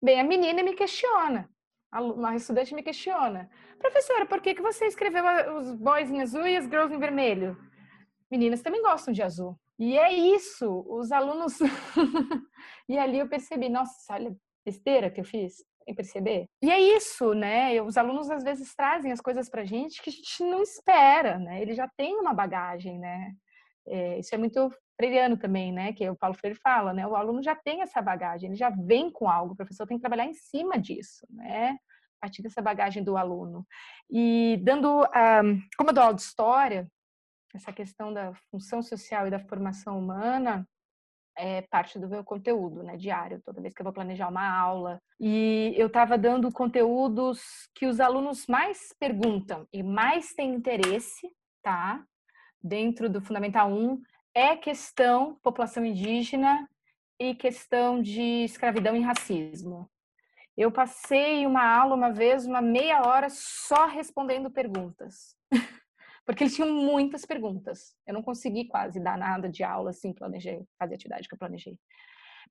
Bem, 0.00 0.20
a 0.20 0.24
menina 0.24 0.62
me 0.62 0.74
questiona, 0.74 1.50
a 1.90 2.36
estudante 2.36 2.74
me 2.74 2.82
questiona, 2.82 3.50
professora, 3.78 4.26
por 4.26 4.40
que 4.40 4.54
que 4.54 4.62
você 4.62 4.86
escreveu 4.86 5.24
os 5.56 5.74
boys 5.74 6.10
em 6.10 6.22
azul 6.22 6.46
e 6.46 6.56
as 6.56 6.64
girls 6.66 6.94
em 6.94 6.98
vermelho? 6.98 7.56
Meninas 8.30 8.62
também 8.62 8.82
gostam 8.82 9.12
de 9.12 9.22
azul. 9.22 9.58
E 9.78 9.98
é 9.98 10.12
isso, 10.12 10.84
os 10.88 11.12
alunos. 11.12 11.58
e 12.88 12.98
ali 12.98 13.18
eu 13.18 13.28
percebi, 13.28 13.68
nossa, 13.68 14.14
olha 14.14 14.36
besteira 14.64 15.10
que 15.10 15.20
eu 15.20 15.24
fiz, 15.24 15.62
sem 15.84 15.94
perceber. 15.94 16.46
E 16.62 16.70
é 16.70 16.80
isso, 16.80 17.34
né? 17.34 17.80
Os 17.80 17.96
alunos 17.96 18.28
às 18.30 18.42
vezes 18.42 18.74
trazem 18.74 19.12
as 19.12 19.20
coisas 19.20 19.48
pra 19.48 19.64
gente 19.64 20.02
que 20.02 20.10
a 20.10 20.12
gente 20.12 20.42
não 20.42 20.62
espera, 20.62 21.38
né? 21.38 21.62
Ele 21.62 21.74
já 21.74 21.88
tem 21.96 22.16
uma 22.16 22.34
bagagem, 22.34 22.98
né? 22.98 23.32
É, 23.86 24.18
isso 24.18 24.34
é 24.34 24.38
muito 24.38 24.68
freiriano 24.96 25.36
também, 25.36 25.72
né? 25.72 25.92
Que 25.92 26.08
o 26.10 26.16
Paulo 26.16 26.36
Freire 26.36 26.58
fala, 26.58 26.92
né? 26.92 27.06
O 27.06 27.14
aluno 27.14 27.42
já 27.42 27.54
tem 27.54 27.82
essa 27.82 28.02
bagagem, 28.02 28.48
ele 28.48 28.56
já 28.56 28.70
vem 28.70 29.10
com 29.10 29.28
algo, 29.28 29.52
o 29.52 29.56
professor 29.56 29.86
tem 29.86 29.96
que 29.96 30.02
trabalhar 30.02 30.26
em 30.26 30.34
cima 30.34 30.78
disso, 30.78 31.24
né? 31.30 31.78
A 32.20 32.26
partir 32.26 32.42
dessa 32.42 32.60
bagagem 32.60 33.04
do 33.04 33.16
aluno. 33.16 33.64
E 34.10 34.58
dando, 34.64 35.02
um, 35.02 35.60
como 35.76 35.90
eu 35.90 35.94
dou 35.94 36.02
aula 36.02 36.14
de 36.14 36.22
história, 36.22 36.88
essa 37.56 37.72
questão 37.72 38.12
da 38.12 38.32
função 38.50 38.82
social 38.82 39.26
e 39.26 39.30
da 39.30 39.40
formação 39.40 39.98
humana 39.98 40.66
é 41.38 41.62
parte 41.62 41.98
do 41.98 42.08
meu 42.08 42.24
conteúdo, 42.24 42.82
né, 42.82 42.96
diário, 42.96 43.42
toda 43.44 43.60
vez 43.60 43.74
que 43.74 43.82
eu 43.82 43.84
vou 43.84 43.92
planejar 43.92 44.28
uma 44.28 44.48
aula. 44.48 44.98
E 45.20 45.74
eu 45.76 45.88
estava 45.88 46.16
dando 46.16 46.50
conteúdos 46.50 47.40
que 47.74 47.86
os 47.86 48.00
alunos 48.00 48.46
mais 48.46 48.94
perguntam 48.98 49.66
e 49.72 49.82
mais 49.82 50.32
têm 50.32 50.54
interesse, 50.54 51.30
tá? 51.62 52.02
Dentro 52.62 53.10
do 53.10 53.20
Fundamental 53.20 53.70
1 53.70 54.00
é 54.34 54.56
questão 54.56 55.38
população 55.42 55.84
indígena 55.84 56.66
e 57.20 57.34
questão 57.34 58.00
de 58.00 58.44
escravidão 58.44 58.96
e 58.96 59.00
racismo. 59.00 59.90
Eu 60.56 60.72
passei 60.72 61.46
uma 61.46 61.62
aula 61.62 61.94
uma 61.94 62.10
vez, 62.10 62.46
uma 62.46 62.62
meia 62.62 63.02
hora 63.06 63.28
só 63.28 63.86
respondendo 63.86 64.50
perguntas. 64.50 65.36
porque 66.26 66.42
eles 66.42 66.56
tinham 66.56 66.72
muitas 66.72 67.24
perguntas. 67.24 67.94
Eu 68.04 68.12
não 68.12 68.22
consegui 68.22 68.66
quase 68.66 68.98
dar 68.98 69.16
nada 69.16 69.48
de 69.48 69.62
aula 69.62 69.90
assim, 69.90 70.12
planejei, 70.12 70.66
fazer 70.76 70.96
atividade 70.96 71.28
que 71.28 71.34
eu 71.34 71.38
planejei. 71.38 71.78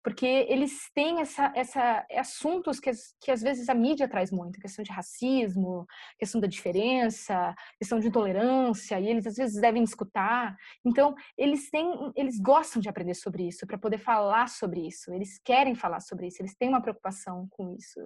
Porque 0.04 0.26
eles 0.26 0.92
têm 0.94 1.20
essa, 1.20 1.52
essa 1.56 2.06
assuntos 2.12 2.80
que, 2.80 2.92
que 3.20 3.32
às 3.32 3.42
vezes 3.42 3.68
a 3.70 3.74
mídia 3.74 4.08
traz 4.08 4.32
muito, 4.32 4.60
questão 4.60 4.84
de 4.84 4.92
racismo, 4.92 5.86
questão 6.18 6.40
da 6.40 6.48
diferença, 6.48 7.56
questão 7.78 8.00
de 8.00 8.08
intolerância, 8.08 9.00
e 9.00 9.08
eles 9.08 9.26
às 9.26 9.36
vezes 9.36 9.60
devem 9.60 9.84
escutar. 9.84 10.56
Então, 10.86 11.16
eles 11.38 11.70
têm, 11.72 12.14
eles 12.16 12.40
gostam 12.40 12.82
de 12.82 12.88
aprender 12.88 13.16
sobre 13.16 13.48
isso, 13.48 13.66
para 13.66 13.78
poder 13.78 13.98
falar 13.98 14.48
sobre 14.48 14.86
isso. 14.88 15.12
Eles 15.12 15.40
querem 15.44 15.76
falar 15.76 16.02
sobre 16.02 16.28
isso, 16.28 16.42
eles 16.42 16.56
têm 16.56 16.70
uma 16.70 16.82
preocupação 16.82 17.48
com 17.50 17.74
isso, 17.74 18.00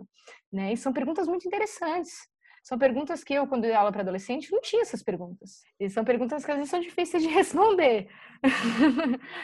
né? 0.51 0.71
E 0.71 0.77
são 0.77 0.93
perguntas 0.93 1.27
muito 1.27 1.45
interessantes. 1.47 2.29
São 2.69 2.77
perguntas 2.77 3.23
que 3.23 3.33
eu, 3.33 3.47
quando 3.47 3.63
dei 3.63 3.73
aula 3.73 3.91
para 3.91 4.01
adolescente, 4.01 4.51
não 4.51 4.61
tinha 4.61 4.83
essas 4.83 5.01
perguntas. 5.01 5.63
E 5.79 5.89
são 5.89 6.05
perguntas 6.05 6.45
que 6.45 6.51
às 6.51 6.57
vezes 6.57 6.69
são 6.69 6.79
difíceis 6.79 7.23
de 7.23 7.27
responder. 7.33 8.07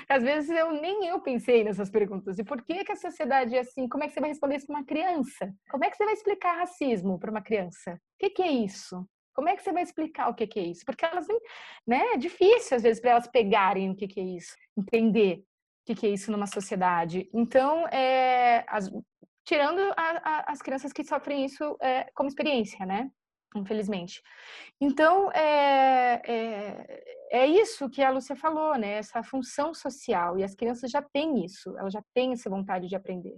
às 0.07 0.21
vezes 0.21 0.51
eu 0.51 0.71
nem 0.73 1.07
eu 1.07 1.19
pensei 1.19 1.63
nessas 1.63 1.89
perguntas. 1.89 2.37
E 2.37 2.43
por 2.43 2.61
que 2.61 2.85
que 2.85 2.91
a 2.91 2.95
sociedade 2.95 3.55
é 3.55 3.61
assim? 3.61 3.89
Como 3.89 4.03
é 4.03 4.07
que 4.07 4.13
você 4.13 4.19
vai 4.19 4.29
responder 4.29 4.57
isso 4.57 4.67
para 4.67 4.75
uma 4.75 4.85
criança? 4.85 5.51
Como 5.71 5.83
é 5.83 5.89
que 5.89 5.97
você 5.97 6.05
vai 6.05 6.13
explicar 6.13 6.59
racismo 6.59 7.17
para 7.17 7.31
uma 7.31 7.41
criança? 7.41 7.93
O 7.93 7.99
que, 8.19 8.29
que 8.29 8.43
é 8.43 8.51
isso? 8.51 9.03
Como 9.33 9.49
é 9.49 9.55
que 9.55 9.63
você 9.63 9.73
vai 9.73 9.81
explicar 9.81 10.29
o 10.29 10.35
que, 10.35 10.45
que 10.45 10.59
é 10.59 10.63
isso? 10.63 10.85
Porque 10.85 11.03
elas 11.03 11.25
né, 11.87 12.13
é 12.13 12.17
difícil 12.17 12.77
às 12.77 12.83
vezes 12.83 13.01
para 13.01 13.09
elas 13.09 13.27
pegarem 13.27 13.89
o 13.89 13.95
que, 13.95 14.07
que 14.07 14.19
é 14.19 14.23
isso, 14.23 14.55
entender 14.77 15.37
o 15.39 15.85
que, 15.87 15.95
que 15.95 16.05
é 16.05 16.09
isso 16.11 16.31
numa 16.31 16.45
sociedade. 16.45 17.27
Então, 17.33 17.87
é, 17.87 18.63
as, 18.67 18.91
tirando 19.45 19.79
a, 19.95 20.09
a, 20.23 20.51
as 20.51 20.61
crianças 20.61 20.91
que 20.91 21.03
sofrem 21.03 21.45
isso 21.45 21.77
é, 21.81 22.09
como 22.13 22.27
experiência, 22.27 22.85
né? 22.85 23.09
infelizmente. 23.55 24.21
Então, 24.79 25.31
é, 25.31 26.21
é, 26.25 27.03
é, 27.31 27.47
isso 27.47 27.89
que 27.89 28.03
a 28.03 28.11
Lúcia 28.11 28.35
falou, 28.35 28.77
né? 28.77 28.93
Essa 28.97 29.23
função 29.23 29.73
social. 29.73 30.37
E 30.37 30.43
as 30.43 30.53
crianças 30.53 30.91
já 30.91 31.01
têm 31.01 31.45
isso, 31.45 31.69
elas 31.77 31.93
já 31.93 32.03
têm 32.13 32.33
essa 32.33 32.49
vontade 32.49 32.87
de 32.87 32.95
aprender. 32.95 33.35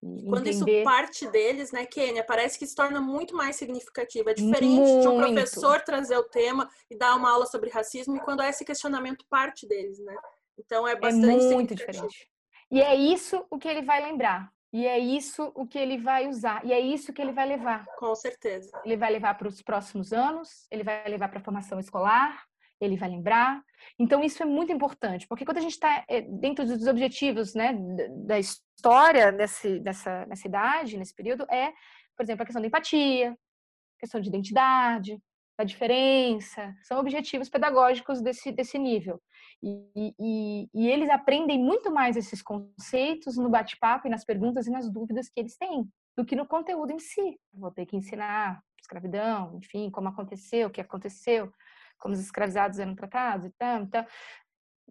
Quando 0.00 0.46
entender... 0.46 0.78
isso 0.78 0.84
parte 0.84 1.30
deles, 1.30 1.72
né, 1.72 1.84
Kênia, 1.84 2.24
parece 2.24 2.58
que 2.58 2.66
se 2.66 2.74
torna 2.74 3.02
muito 3.02 3.36
mais 3.36 3.56
significativa. 3.56 4.30
É 4.30 4.34
diferente 4.34 4.80
muito. 4.80 5.02
de 5.02 5.08
um 5.08 5.18
professor 5.18 5.82
trazer 5.82 6.16
o 6.16 6.24
tema 6.24 6.70
e 6.90 6.96
dar 6.96 7.14
uma 7.16 7.30
aula 7.30 7.44
sobre 7.44 7.68
racismo 7.68 8.16
e 8.16 8.20
quando 8.20 8.42
esse 8.42 8.64
questionamento 8.64 9.26
parte 9.28 9.68
deles, 9.68 9.98
né? 9.98 10.16
Então 10.58 10.88
é, 10.88 10.92
é 10.92 10.96
bastante 10.96 11.44
é 11.44 11.54
muito 11.54 11.74
diferente. 11.74 12.30
E 12.70 12.80
é 12.80 12.94
isso 12.94 13.44
o 13.50 13.58
que 13.58 13.68
ele 13.68 13.82
vai 13.82 14.02
lembrar. 14.02 14.50
E 14.72 14.86
é 14.86 14.98
isso 14.98 15.50
o 15.54 15.66
que 15.66 15.78
ele 15.78 15.98
vai 15.98 16.28
usar. 16.28 16.64
E 16.64 16.72
é 16.72 16.78
isso 16.78 17.12
que 17.12 17.20
ele 17.20 17.32
vai 17.32 17.46
levar. 17.46 17.84
Com 17.98 18.14
certeza. 18.14 18.70
Ele 18.84 18.96
vai 18.96 19.10
levar 19.10 19.34
para 19.34 19.48
os 19.48 19.60
próximos 19.62 20.12
anos, 20.12 20.66
ele 20.70 20.84
vai 20.84 21.08
levar 21.08 21.28
para 21.28 21.40
a 21.40 21.42
formação 21.42 21.80
escolar, 21.80 22.44
ele 22.80 22.96
vai 22.96 23.08
lembrar. 23.08 23.62
Então, 23.98 24.22
isso 24.22 24.42
é 24.42 24.46
muito 24.46 24.72
importante, 24.72 25.26
porque 25.26 25.44
quando 25.44 25.58
a 25.58 25.60
gente 25.60 25.72
está 25.72 26.04
eh, 26.08 26.22
dentro 26.22 26.64
dos 26.64 26.86
objetivos 26.86 27.54
né, 27.54 27.76
da 28.24 28.38
história 28.38 29.30
nesse, 29.30 29.80
nessa, 29.80 30.24
nessa 30.26 30.48
idade, 30.48 30.96
nesse 30.96 31.14
período, 31.14 31.44
é, 31.50 31.72
por 32.16 32.22
exemplo, 32.22 32.42
a 32.42 32.46
questão 32.46 32.62
da 32.62 32.68
empatia, 32.68 33.32
a 33.32 34.00
questão 34.00 34.20
de 34.20 34.28
identidade, 34.28 35.20
da 35.60 35.64
diferença, 35.64 36.74
são 36.82 36.98
objetivos 36.98 37.50
pedagógicos 37.50 38.22
desse, 38.22 38.50
desse 38.50 38.78
nível. 38.78 39.20
E, 39.62 40.14
e, 40.18 40.68
e 40.72 40.88
eles 40.88 41.10
aprendem 41.10 41.58
muito 41.58 41.90
mais 41.90 42.16
esses 42.16 42.40
conceitos 42.40 43.36
no 43.36 43.50
bate-papo 43.50 44.06
e 44.06 44.10
nas 44.10 44.24
perguntas 44.24 44.66
e 44.66 44.70
nas 44.70 44.90
dúvidas 44.90 45.28
que 45.28 45.38
eles 45.38 45.58
têm, 45.58 45.86
do 46.16 46.24
que 46.24 46.34
no 46.34 46.46
conteúdo 46.46 46.92
em 46.92 46.98
si. 46.98 47.38
Vou 47.52 47.70
ter 47.70 47.84
que 47.84 47.94
ensinar 47.94 48.62
escravidão, 48.80 49.58
enfim, 49.58 49.90
como 49.90 50.08
aconteceu, 50.08 50.68
o 50.68 50.70
que 50.70 50.80
aconteceu, 50.80 51.52
como 51.98 52.14
os 52.14 52.20
escravizados 52.20 52.78
eram 52.78 52.94
tratados 52.94 53.44
e 53.44 53.50
tal. 53.50 53.82
Então, 53.82 54.06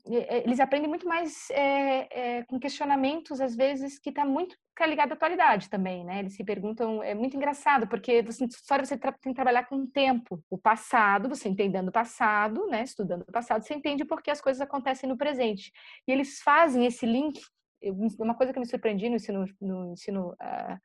eles 0.06 0.60
aprendem 0.60 0.88
muito 0.88 1.08
mais 1.08 1.50
é, 1.52 2.38
é, 2.38 2.44
com 2.44 2.60
questionamentos, 2.60 3.42
às 3.42 3.56
vezes, 3.56 4.00
que 4.00 4.10
está 4.10 4.26
muito 4.26 4.56
ligado 4.88 5.12
à 5.12 5.16
atualidade 5.16 5.70
também, 5.70 6.06
né? 6.06 6.20
Eles 6.20 6.36
se 6.36 6.44
perguntam, 6.44 7.04
é 7.04 7.14
muito 7.14 7.36
engraçado, 7.36 7.88
porque 7.88 8.22
você, 8.22 8.46
história 8.46 8.86
você 8.86 8.98
tem 8.98 9.12
que 9.12 9.34
trabalhar 9.34 9.66
com 9.66 9.76
o 9.76 9.88
tempo. 9.88 10.42
O 10.50 10.58
passado, 10.58 11.28
você 11.28 11.50
entendendo 11.50 11.90
o 11.90 11.92
passado, 11.92 12.66
né? 12.68 12.84
Estudando 12.84 13.24
o 13.24 13.32
passado, 13.32 13.64
você 13.64 13.74
entende 13.74 14.06
por 14.06 14.22
que 14.22 14.32
as 14.32 14.40
coisas 14.40 14.62
acontecem 14.62 15.10
no 15.10 15.18
presente. 15.18 15.72
E 16.08 16.12
eles 16.12 16.40
fazem 16.42 16.86
esse 16.86 17.06
link, 17.06 17.42
uma 18.20 18.36
coisa 18.36 18.54
que 18.54 18.60
me 18.60 18.66
surpreendi 18.66 19.10
no 19.10 19.16
ensino, 19.16 19.46
no 19.60 19.92
ensino 19.94 20.30
uh, 20.30 20.76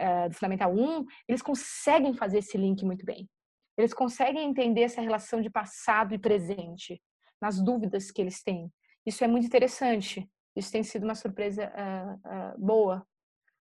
uh, 0.00 0.28
do 0.28 0.34
Fundamental 0.34 0.72
1, 0.72 1.04
eles 1.28 1.42
conseguem 1.42 2.14
fazer 2.14 2.38
esse 2.38 2.56
link 2.56 2.84
muito 2.84 3.04
bem. 3.04 3.28
Eles 3.76 3.92
conseguem 3.92 4.48
entender 4.48 4.82
essa 4.82 5.00
relação 5.00 5.40
de 5.40 5.50
passado 5.50 6.14
e 6.14 6.18
presente 6.18 7.00
nas 7.44 7.62
dúvidas 7.62 8.10
que 8.10 8.22
eles 8.22 8.42
têm. 8.42 8.72
Isso 9.04 9.22
é 9.22 9.28
muito 9.28 9.46
interessante. 9.46 10.26
Isso 10.56 10.72
tem 10.72 10.82
sido 10.82 11.04
uma 11.04 11.14
surpresa 11.14 11.70
uh, 11.70 12.14
uh, 12.14 12.58
boa 12.58 13.06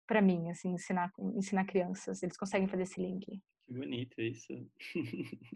para 0.07 0.21
mim, 0.21 0.49
assim, 0.49 0.69
ensinar 0.69 1.11
ensinar 1.35 1.65
crianças. 1.65 2.23
Eles 2.23 2.37
conseguem 2.37 2.69
fazer 2.69 2.83
esse 2.83 3.01
link. 3.01 3.25
Que 3.65 3.73
bonito 3.73 4.21
isso. 4.21 4.53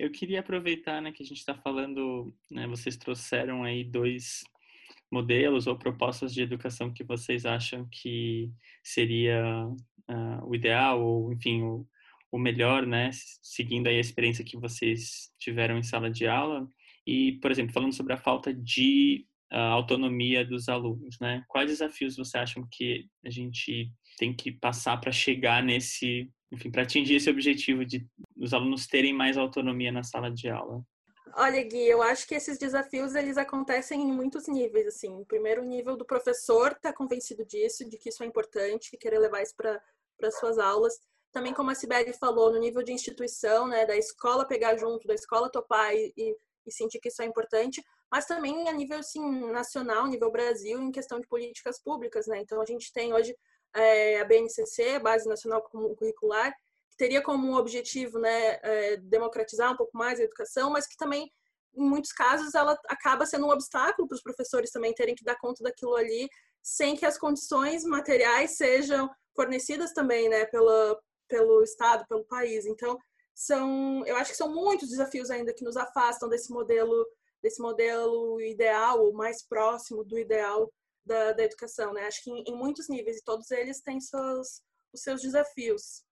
Eu 0.00 0.10
queria 0.10 0.40
aproveitar, 0.40 1.00
né, 1.00 1.12
que 1.12 1.22
a 1.22 1.26
gente 1.26 1.38
está 1.38 1.54
falando, 1.54 2.34
né, 2.50 2.66
vocês 2.66 2.96
trouxeram 2.96 3.62
aí 3.62 3.84
dois 3.84 4.42
modelos 5.12 5.66
ou 5.66 5.76
propostas 5.78 6.32
de 6.32 6.42
educação 6.42 6.92
que 6.92 7.04
vocês 7.04 7.44
acham 7.44 7.86
que 7.92 8.50
seria 8.82 9.44
uh, 9.66 10.44
o 10.44 10.54
ideal 10.54 11.00
ou, 11.00 11.32
enfim, 11.32 11.62
o, 11.62 11.86
o 12.32 12.38
melhor, 12.38 12.86
né, 12.86 13.10
seguindo 13.42 13.88
aí 13.88 13.98
a 13.98 14.00
experiência 14.00 14.44
que 14.44 14.56
vocês 14.56 15.32
tiveram 15.38 15.78
em 15.78 15.82
sala 15.82 16.10
de 16.10 16.26
aula. 16.26 16.66
E, 17.06 17.32
por 17.40 17.50
exemplo, 17.50 17.72
falando 17.72 17.94
sobre 17.94 18.12
a 18.12 18.18
falta 18.18 18.52
de 18.52 19.26
uh, 19.52 19.56
autonomia 19.56 20.44
dos 20.44 20.68
alunos, 20.68 21.16
né? 21.20 21.44
Quais 21.48 21.70
desafios 21.70 22.16
você 22.16 22.38
acham 22.38 22.66
que 22.70 23.06
a 23.24 23.30
gente 23.30 23.90
tem 24.18 24.34
que 24.34 24.52
passar 24.52 25.00
para 25.00 25.10
chegar 25.10 25.62
nesse, 25.62 26.30
enfim, 26.52 26.70
para 26.70 26.82
atingir 26.82 27.16
esse 27.16 27.30
objetivo 27.30 27.84
de 27.84 28.06
os 28.36 28.52
alunos 28.52 28.86
terem 28.86 29.12
mais 29.12 29.36
autonomia 29.36 29.90
na 29.90 30.02
sala 30.02 30.30
de 30.30 30.48
aula? 30.48 30.82
Olha, 31.34 31.62
Gui, 31.62 31.86
eu 31.86 32.02
acho 32.02 32.26
que 32.26 32.34
esses 32.34 32.58
desafios 32.58 33.14
eles 33.14 33.36
acontecem 33.36 34.02
em 34.02 34.12
muitos 34.12 34.48
níveis, 34.48 34.86
assim. 34.88 35.08
O 35.20 35.24
primeiro 35.24 35.62
nível 35.64 35.96
do 35.96 36.04
professor 36.04 36.74
tá 36.74 36.92
convencido 36.92 37.44
disso, 37.46 37.88
de 37.88 37.96
que 37.96 38.08
isso 38.08 38.22
é 38.22 38.26
importante, 38.26 38.96
querer 38.98 39.18
levar 39.18 39.42
isso 39.42 39.54
para 39.56 39.80
para 40.20 40.30
suas 40.30 40.58
aulas. 40.58 41.00
Também, 41.32 41.54
como 41.54 41.70
a 41.70 41.74
Sibeli 41.74 42.12
falou, 42.12 42.52
no 42.52 42.60
nível 42.60 42.82
de 42.82 42.92
instituição, 42.92 43.66
né, 43.66 43.86
da 43.86 43.96
escola 43.96 44.46
pegar 44.46 44.76
junto, 44.76 45.06
da 45.06 45.14
escola 45.14 45.50
topar 45.50 45.94
e, 45.94 46.12
e 46.16 46.36
e 46.66 46.72
sentir 46.72 46.98
que 47.00 47.08
isso 47.08 47.22
é 47.22 47.24
importante, 47.26 47.82
mas 48.10 48.26
também 48.26 48.68
a 48.68 48.72
nível 48.72 48.98
assim, 48.98 49.50
nacional, 49.50 50.06
nível 50.06 50.30
Brasil, 50.30 50.80
em 50.80 50.90
questão 50.90 51.20
de 51.20 51.26
políticas 51.26 51.80
públicas. 51.82 52.26
Né? 52.26 52.40
Então, 52.40 52.60
a 52.60 52.66
gente 52.66 52.92
tem 52.92 53.12
hoje 53.12 53.34
é, 53.74 54.20
a 54.20 54.24
BNCC, 54.24 54.98
Base 54.98 55.28
Nacional 55.28 55.62
Curricular, 55.62 56.52
que 56.90 56.96
teria 56.96 57.22
como 57.22 57.56
objetivo 57.56 58.18
né, 58.18 58.58
é, 58.62 58.96
democratizar 58.96 59.72
um 59.72 59.76
pouco 59.76 59.96
mais 59.96 60.18
a 60.18 60.24
educação, 60.24 60.70
mas 60.70 60.86
que 60.86 60.96
também, 60.96 61.30
em 61.74 61.88
muitos 61.88 62.12
casos, 62.12 62.54
ela 62.54 62.78
acaba 62.88 63.26
sendo 63.26 63.46
um 63.46 63.50
obstáculo 63.50 64.08
para 64.08 64.16
os 64.16 64.22
professores 64.22 64.70
também 64.70 64.92
terem 64.92 65.14
que 65.14 65.24
dar 65.24 65.36
conta 65.36 65.62
daquilo 65.62 65.94
ali, 65.94 66.28
sem 66.62 66.96
que 66.96 67.06
as 67.06 67.16
condições 67.16 67.84
materiais 67.84 68.56
sejam 68.56 69.08
fornecidas 69.34 69.92
também 69.92 70.28
né, 70.28 70.44
pela, 70.46 70.98
pelo 71.28 71.62
Estado, 71.62 72.04
pelo 72.08 72.24
país. 72.24 72.66
Então, 72.66 72.98
são, 73.40 74.04
eu 74.04 74.16
acho 74.16 74.32
que 74.32 74.36
são 74.36 74.52
muitos 74.52 74.90
desafios 74.90 75.30
ainda 75.30 75.54
que 75.54 75.64
nos 75.64 75.74
afastam 75.74 76.28
desse 76.28 76.52
modelo, 76.52 77.06
desse 77.42 77.60
modelo 77.62 78.38
ideal, 78.38 79.02
ou 79.02 79.14
mais 79.14 79.42
próximo 79.42 80.04
do 80.04 80.18
ideal 80.18 80.70
da, 81.06 81.32
da 81.32 81.44
educação, 81.44 81.94
né? 81.94 82.06
Acho 82.06 82.22
que 82.22 82.30
em, 82.30 82.44
em, 82.46 82.54
muitos 82.54 82.86
níveis 82.86 83.16
e 83.16 83.24
todos 83.24 83.50
eles 83.50 83.80
têm 83.80 83.98
seus, 83.98 84.60
os 84.92 85.00
seus 85.00 85.22
desafios. 85.22 86.04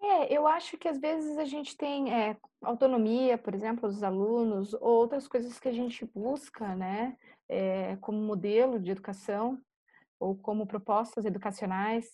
É, 0.00 0.34
eu 0.34 0.46
acho 0.46 0.78
que 0.78 0.88
às 0.88 0.98
vezes 0.98 1.36
a 1.36 1.44
gente 1.44 1.76
tem 1.76 2.14
é, 2.14 2.34
autonomia, 2.62 3.36
por 3.36 3.54
exemplo, 3.54 3.86
dos 3.86 4.02
alunos, 4.02 4.72
ou 4.72 5.00
outras 5.00 5.28
coisas 5.28 5.60
que 5.60 5.68
a 5.68 5.72
gente 5.72 6.06
busca, 6.06 6.74
né, 6.74 7.14
é, 7.46 7.96
como 7.96 8.18
modelo 8.18 8.80
de 8.80 8.90
educação 8.90 9.60
ou 10.18 10.34
como 10.34 10.66
propostas 10.66 11.26
educacionais, 11.26 12.08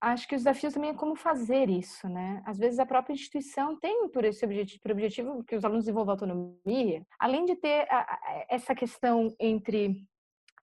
acho 0.00 0.28
que 0.28 0.34
os 0.34 0.42
desafios 0.42 0.74
também 0.74 0.90
é 0.90 0.94
como 0.94 1.16
fazer 1.16 1.68
isso, 1.68 2.08
né? 2.08 2.42
Às 2.46 2.58
vezes 2.58 2.78
a 2.78 2.86
própria 2.86 3.14
instituição 3.14 3.78
tem 3.78 4.08
por 4.10 4.24
esse 4.24 4.44
objetivo, 4.44 4.80
por 4.80 4.92
objetivo 4.92 5.44
que 5.44 5.56
os 5.56 5.64
alunos 5.64 5.84
desenvolvam 5.84 6.12
autonomia, 6.12 7.04
além 7.18 7.44
de 7.44 7.56
ter 7.56 7.86
a, 7.90 8.00
a, 8.00 8.46
essa 8.48 8.74
questão 8.74 9.34
entre 9.40 9.96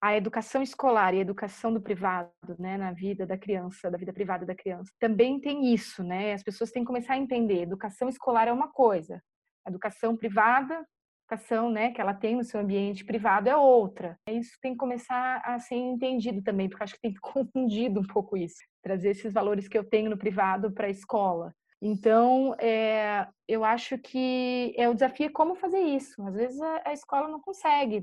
a 0.02 0.16
educação 0.16 0.62
escolar 0.62 1.14
e 1.14 1.18
a 1.18 1.22
educação 1.22 1.74
do 1.74 1.82
privado, 1.82 2.32
né, 2.60 2.78
na 2.78 2.92
vida 2.92 3.26
da 3.26 3.38
criança, 3.38 3.90
da 3.90 3.98
vida 3.98 4.14
privada 4.14 4.46
da 4.46 4.56
criança. 4.56 4.92
Também 5.00 5.40
tem 5.40 5.74
isso, 5.74 6.04
né? 6.04 6.34
As 6.34 6.44
pessoas 6.44 6.72
têm 6.72 6.84
que 6.84 6.88
começar 6.88 7.14
a 7.14 7.18
entender, 7.18 7.62
educação 7.62 8.08
escolar 8.08 8.48
é 8.48 8.54
uma 8.54 8.72
coisa, 8.72 9.22
educação 9.68 10.16
privada 10.16 10.86
educação 11.26 11.70
né, 11.70 11.92
que 11.92 12.00
ela 12.00 12.14
tem 12.14 12.36
no 12.36 12.44
seu 12.44 12.60
ambiente 12.60 13.04
privado 13.04 13.50
é 13.50 13.58
outra. 13.58 14.18
Isso 14.30 14.58
tem 14.62 14.74
que 14.74 14.78
começar 14.78 15.42
a 15.44 15.60
ser 15.60 15.76
entendido 15.76 16.42
também, 16.42 16.70
porque 16.70 16.84
acho 16.84 16.94
que 16.94 17.02
tem 17.02 17.14
confundido 17.20 18.00
um 18.00 18.06
pouco 18.06 18.38
isso, 18.38 18.64
trazer 18.82 19.10
esses 19.10 19.34
valores 19.34 19.68
que 19.68 19.78
eu 19.78 19.84
tenho 19.84 20.10
no 20.10 20.18
privado 20.18 20.72
para 20.72 20.88
a 20.88 20.92
escola. 20.92 21.54
Então, 21.82 22.56
é, 22.60 23.28
eu 23.48 23.64
acho 23.64 23.98
que 23.98 24.74
é 24.78 24.88
o 24.88 24.94
desafio 24.94 25.26
é 25.26 25.30
como 25.30 25.56
fazer 25.56 25.80
isso. 25.80 26.22
Às 26.26 26.36
vezes 26.36 26.62
a, 26.62 26.82
a, 26.86 26.94
escola 26.94 27.28
não 27.28 27.40
consegue 27.40 28.02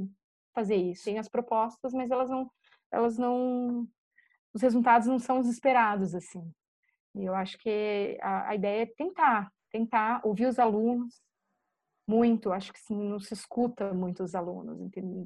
fazer 0.55 0.77
isso. 0.77 1.05
Tem 1.05 1.18
as 1.18 1.29
propostas, 1.29 1.93
mas 1.93 2.11
elas 2.11 2.29
não, 2.29 2.51
elas 2.91 3.16
não, 3.16 3.89
os 4.53 4.61
resultados 4.61 5.09
não 5.09 5.18
são 5.18 5.39
os 5.39 5.49
esperados 5.49 6.14
assim. 6.14 6.45
E 7.14 7.25
eu 7.25 7.35
acho 7.35 7.59
que 7.59 8.18
a, 8.20 8.51
a 8.51 8.55
ideia 8.55 8.83
é 8.83 8.87
tentar, 8.87 9.51
tentar 9.70 10.20
ouvir 10.25 10.47
os 10.47 10.59
alunos, 10.59 11.20
muito, 12.07 12.53
acho 12.53 12.72
que 12.72 12.80
não 12.92 13.20
se 13.20 13.32
escuta 13.34 13.92
muito 13.94 14.22
os 14.22 14.34
alunos, 14.34 14.80
entende? 14.80 15.24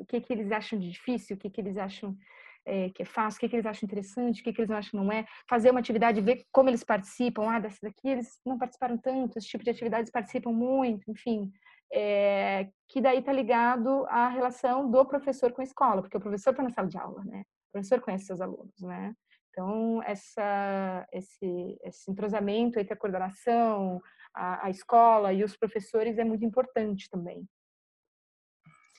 O 0.00 0.06
que, 0.06 0.20
que 0.20 0.32
eles 0.32 0.52
acham 0.52 0.78
de 0.78 0.90
difícil, 0.90 1.36
o 1.36 1.38
que, 1.38 1.50
que 1.50 1.60
eles 1.60 1.76
acham 1.76 2.16
é, 2.64 2.90
que 2.90 3.02
é 3.02 3.04
fácil, 3.04 3.38
o 3.38 3.40
que, 3.40 3.48
que 3.48 3.56
eles 3.56 3.66
acham 3.66 3.86
interessante, 3.86 4.40
o 4.40 4.44
que, 4.44 4.52
que 4.52 4.60
eles 4.60 4.70
acham 4.70 4.90
que 4.90 4.96
não 4.96 5.12
é, 5.12 5.26
fazer 5.48 5.70
uma 5.70 5.80
atividade, 5.80 6.20
ver 6.20 6.44
como 6.52 6.70
eles 6.70 6.84
participam, 6.84 7.48
ah, 7.50 7.58
dessa 7.58 7.78
daqui 7.82 8.08
eles 8.08 8.40
não 8.46 8.58
participaram 8.58 8.96
tanto, 8.96 9.36
esse 9.36 9.48
tipo 9.48 9.64
de 9.64 9.70
atividades 9.70 10.10
participam 10.10 10.52
muito, 10.52 11.10
enfim, 11.10 11.50
é, 11.92 12.68
que 12.88 13.00
daí 13.00 13.18
está 13.18 13.32
ligado 13.32 14.06
à 14.08 14.28
relação 14.28 14.90
do 14.90 15.04
professor 15.04 15.52
com 15.52 15.60
a 15.60 15.64
escola, 15.64 16.02
porque 16.02 16.16
o 16.16 16.20
professor 16.20 16.50
está 16.50 16.62
na 16.62 16.70
sala 16.70 16.88
de 16.88 16.98
aula, 16.98 17.22
né? 17.24 17.42
O 17.68 17.72
professor 17.72 18.00
conhece 18.00 18.26
seus 18.26 18.40
alunos, 18.40 18.80
né? 18.80 19.14
Então, 19.50 20.02
essa, 20.04 21.06
esse, 21.12 21.78
esse 21.84 22.10
entrosamento 22.10 22.78
entre 22.78 22.94
a 22.94 22.96
coordenação, 22.96 24.00
a, 24.34 24.66
a 24.66 24.70
escola 24.70 25.32
e 25.32 25.44
os 25.44 25.56
professores 25.56 26.18
é 26.18 26.24
muito 26.24 26.44
importante 26.44 27.08
também. 27.10 27.46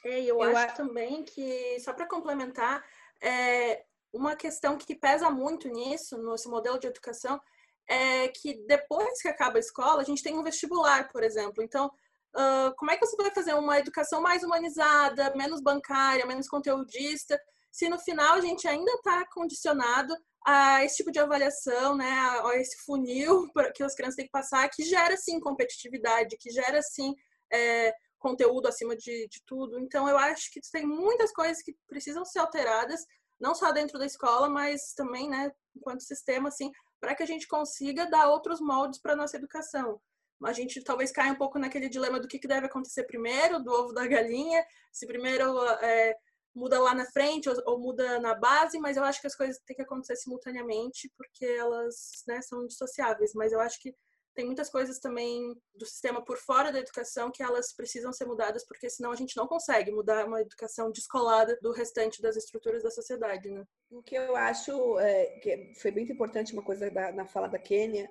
É, 0.06 0.22
eu, 0.22 0.42
eu 0.42 0.58
acho 0.58 0.74
a... 0.74 0.76
também 0.76 1.24
que, 1.24 1.80
só 1.80 1.94
para 1.94 2.08
complementar, 2.08 2.84
é, 3.22 3.84
uma 4.14 4.36
questão 4.36 4.78
que 4.78 4.96
pesa 4.96 5.30
muito 5.30 5.68
nisso, 5.70 6.18
nesse 6.18 6.48
modelo 6.48 6.78
de 6.78 6.88
educação, 6.88 7.40
é 7.88 8.28
que 8.30 8.66
depois 8.66 9.22
que 9.22 9.28
acaba 9.28 9.58
a 9.58 9.60
escola, 9.60 10.02
a 10.02 10.06
gente 10.06 10.24
tem 10.24 10.38
um 10.38 10.44
vestibular, 10.44 11.12
por 11.12 11.24
exemplo. 11.24 11.64
Então, 11.64 11.88
uh, 12.36 12.74
como 12.78 12.92
é 12.92 12.98
que 12.98 13.06
você 13.06 13.16
vai 13.16 13.32
fazer 13.32 13.54
uma 13.56 13.80
educação 13.80 14.22
mais 14.22 14.44
humanizada, 14.44 15.34
menos 15.36 15.62
bancária, 15.62 16.26
menos 16.26 16.48
conteudista, 16.48 17.40
se 17.74 17.90
no 17.90 17.98
final 17.98 18.36
a 18.36 18.42
gente 18.42 18.68
ainda 18.68 18.92
está 18.92 19.26
condicionado 19.34 20.16
a 20.46 20.86
esse 20.86 20.98
tipo 20.98 21.12
de 21.12 21.20
avaliação, 21.20 21.98
né, 21.98 22.12
a, 22.12 22.56
esse 22.58 22.78
funil 22.86 23.50
que 23.74 23.82
as 23.82 23.96
crianças 23.96 24.16
têm 24.16 24.26
que 24.26 24.32
passar, 24.32 24.70
que 24.70 24.84
gera 24.84 25.18
sim 25.18 25.40
competitividade, 25.40 26.38
que 26.38 26.52
gera 26.52 26.84
sim 26.84 27.16
é, 27.52 27.92
conteúdo 28.20 28.68
acima 28.68 28.96
de, 28.96 29.28
de 29.28 29.42
tudo. 29.44 29.80
Então, 29.80 30.08
eu 30.08 30.18
acho 30.20 30.52
que 30.52 30.62
tem 30.72 30.86
muitas 30.86 31.32
coisas 31.32 31.64
que 31.64 31.76
precisam 31.88 32.24
ser 32.24 32.40
alteradas, 32.40 33.04
não 33.40 33.56
só 33.56 33.72
dentro 33.72 33.98
da 33.98 34.06
escola, 34.06 34.48
mas 34.48 34.94
também, 34.94 35.28
né, 35.28 35.52
enquanto 35.76 36.04
sistema, 36.04 36.50
assim, 36.50 36.72
para 37.02 37.16
que 37.16 37.24
a 37.24 37.28
gente 37.28 37.48
consiga 37.48 38.06
dar 38.06 38.30
outros 38.30 38.62
moldes 38.62 39.02
para 39.02 39.16
nossa 39.16 39.36
educação. 39.36 40.00
A 40.44 40.54
gente 40.54 40.84
talvez 40.84 41.12
caia 41.12 41.34
um 41.34 41.38
pouco 41.38 41.58
naquele 41.58 41.90
dilema 41.90 42.20
do 42.20 42.28
que, 42.28 42.40
deve 42.48 42.68
acontecer 42.68 43.04
primeiro, 43.06 43.64
do 43.64 43.72
ovo 43.72 43.94
da 43.94 44.06
galinha, 44.06 44.64
se 44.92 45.08
primeiro 45.08 45.58
é, 45.82 46.16
muda 46.56 46.80
lá 46.80 46.94
na 46.94 47.06
frente 47.06 47.50
ou, 47.50 47.56
ou, 47.66 47.80
muda 47.80 48.20
na 48.20 48.36
base, 48.36 48.80
mas 48.80 48.98
eu 48.98 49.04
acho 49.04 49.20
que 49.20 49.28
as 49.28 49.36
coisas 49.36 49.60
têm 49.66 49.76
que 49.76 49.82
acontecer 49.82 50.16
simultaneamente 50.16 51.12
porque 51.18 51.46
elas 51.46 52.24
né, 52.28 52.42
são 52.42 52.66
dissociáveis. 52.68 53.34
Mas 53.34 53.52
eu 53.52 53.60
acho 53.60 53.80
que 53.80 53.96
tem 54.36 54.46
muitas 54.46 54.70
coisas 54.70 55.00
também 55.00 55.56
do 55.76 55.86
sistema 55.86 56.24
por 56.24 56.38
fora 56.38 56.72
da 56.72 56.80
educação 56.80 57.32
que 57.32 57.44
elas 57.44 57.74
precisam 57.74 58.12
ser 58.12 58.26
mudadas 58.26 58.66
porque 58.66 58.90
senão 58.90 59.12
a 59.12 59.16
gente 59.16 59.38
não 59.38 59.48
consegue 59.48 59.92
mudar 59.92 60.26
uma 60.26 60.42
educação 60.42 60.92
descolada 60.92 61.58
do 61.62 61.72
restante 61.72 62.22
das 62.22 62.36
estruturas 62.36 62.82
da 62.82 62.90
sociedade, 62.90 63.50
né? 63.50 63.64
O 63.92 64.02
que 64.02 64.16
eu 64.16 64.36
acho 64.36 65.00
é, 65.00 65.26
que 65.40 65.74
foi 65.80 65.92
muito 65.92 66.12
importante 66.12 66.54
uma 66.54 66.64
coisa 66.64 66.90
da, 66.90 67.12
na 67.12 67.28
fala 67.28 67.48
da 67.48 67.60
Kênia 67.60 68.10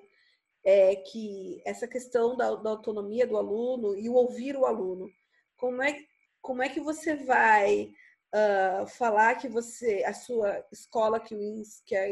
é 0.63 0.95
que 0.95 1.61
essa 1.65 1.87
questão 1.87 2.37
da, 2.37 2.55
da 2.55 2.69
autonomia 2.69 3.27
do 3.27 3.35
aluno 3.35 3.95
e 3.97 4.07
o 4.09 4.13
ouvir 4.13 4.55
o 4.55 4.65
aluno. 4.65 5.09
Como 5.57 5.81
é, 5.81 5.97
como 6.41 6.63
é 6.63 6.69
que 6.69 6.79
você 6.79 7.15
vai 7.15 7.91
uh, 8.33 8.87
falar 8.87 9.35
que 9.35 9.47
você, 9.47 10.03
a 10.05 10.13
sua 10.13 10.65
escola, 10.71 11.19
que, 11.19 11.35
o, 11.35 11.61
que 11.85 11.95
a, 11.95 12.09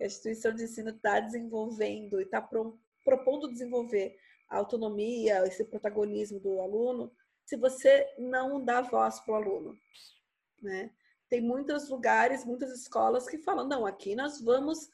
instituição 0.00 0.54
de 0.54 0.64
ensino 0.64 0.90
está 0.90 1.20
desenvolvendo 1.20 2.20
e 2.20 2.24
está 2.24 2.40
pro, 2.40 2.78
propondo 3.04 3.50
desenvolver 3.50 4.16
a 4.48 4.56
autonomia, 4.56 5.46
esse 5.46 5.64
protagonismo 5.64 6.40
do 6.40 6.60
aluno, 6.60 7.12
se 7.44 7.56
você 7.56 8.06
não 8.18 8.64
dá 8.64 8.80
voz 8.80 9.20
para 9.20 9.32
o 9.32 9.36
aluno, 9.36 9.78
né? 10.62 10.90
Tem 11.28 11.42
muitos 11.42 11.90
lugares, 11.90 12.44
muitas 12.44 12.72
escolas 12.72 13.28
que 13.28 13.36
falam, 13.36 13.68
não, 13.68 13.84
aqui 13.84 14.14
nós 14.14 14.40
vamos 14.40 14.90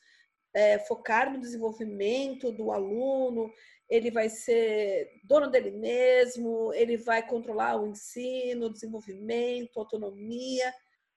é, 0.52 0.78
focar 0.80 1.32
no 1.32 1.40
desenvolvimento 1.40 2.50
do 2.50 2.72
aluno, 2.72 3.52
ele 3.88 4.10
vai 4.10 4.28
ser 4.28 5.20
dono 5.24 5.50
dele 5.50 5.70
mesmo, 5.70 6.72
ele 6.74 6.96
vai 6.96 7.26
controlar 7.26 7.76
o 7.76 7.86
ensino, 7.86 8.66
o 8.66 8.72
desenvolvimento, 8.72 9.76
a 9.76 9.80
autonomia, 9.80 10.72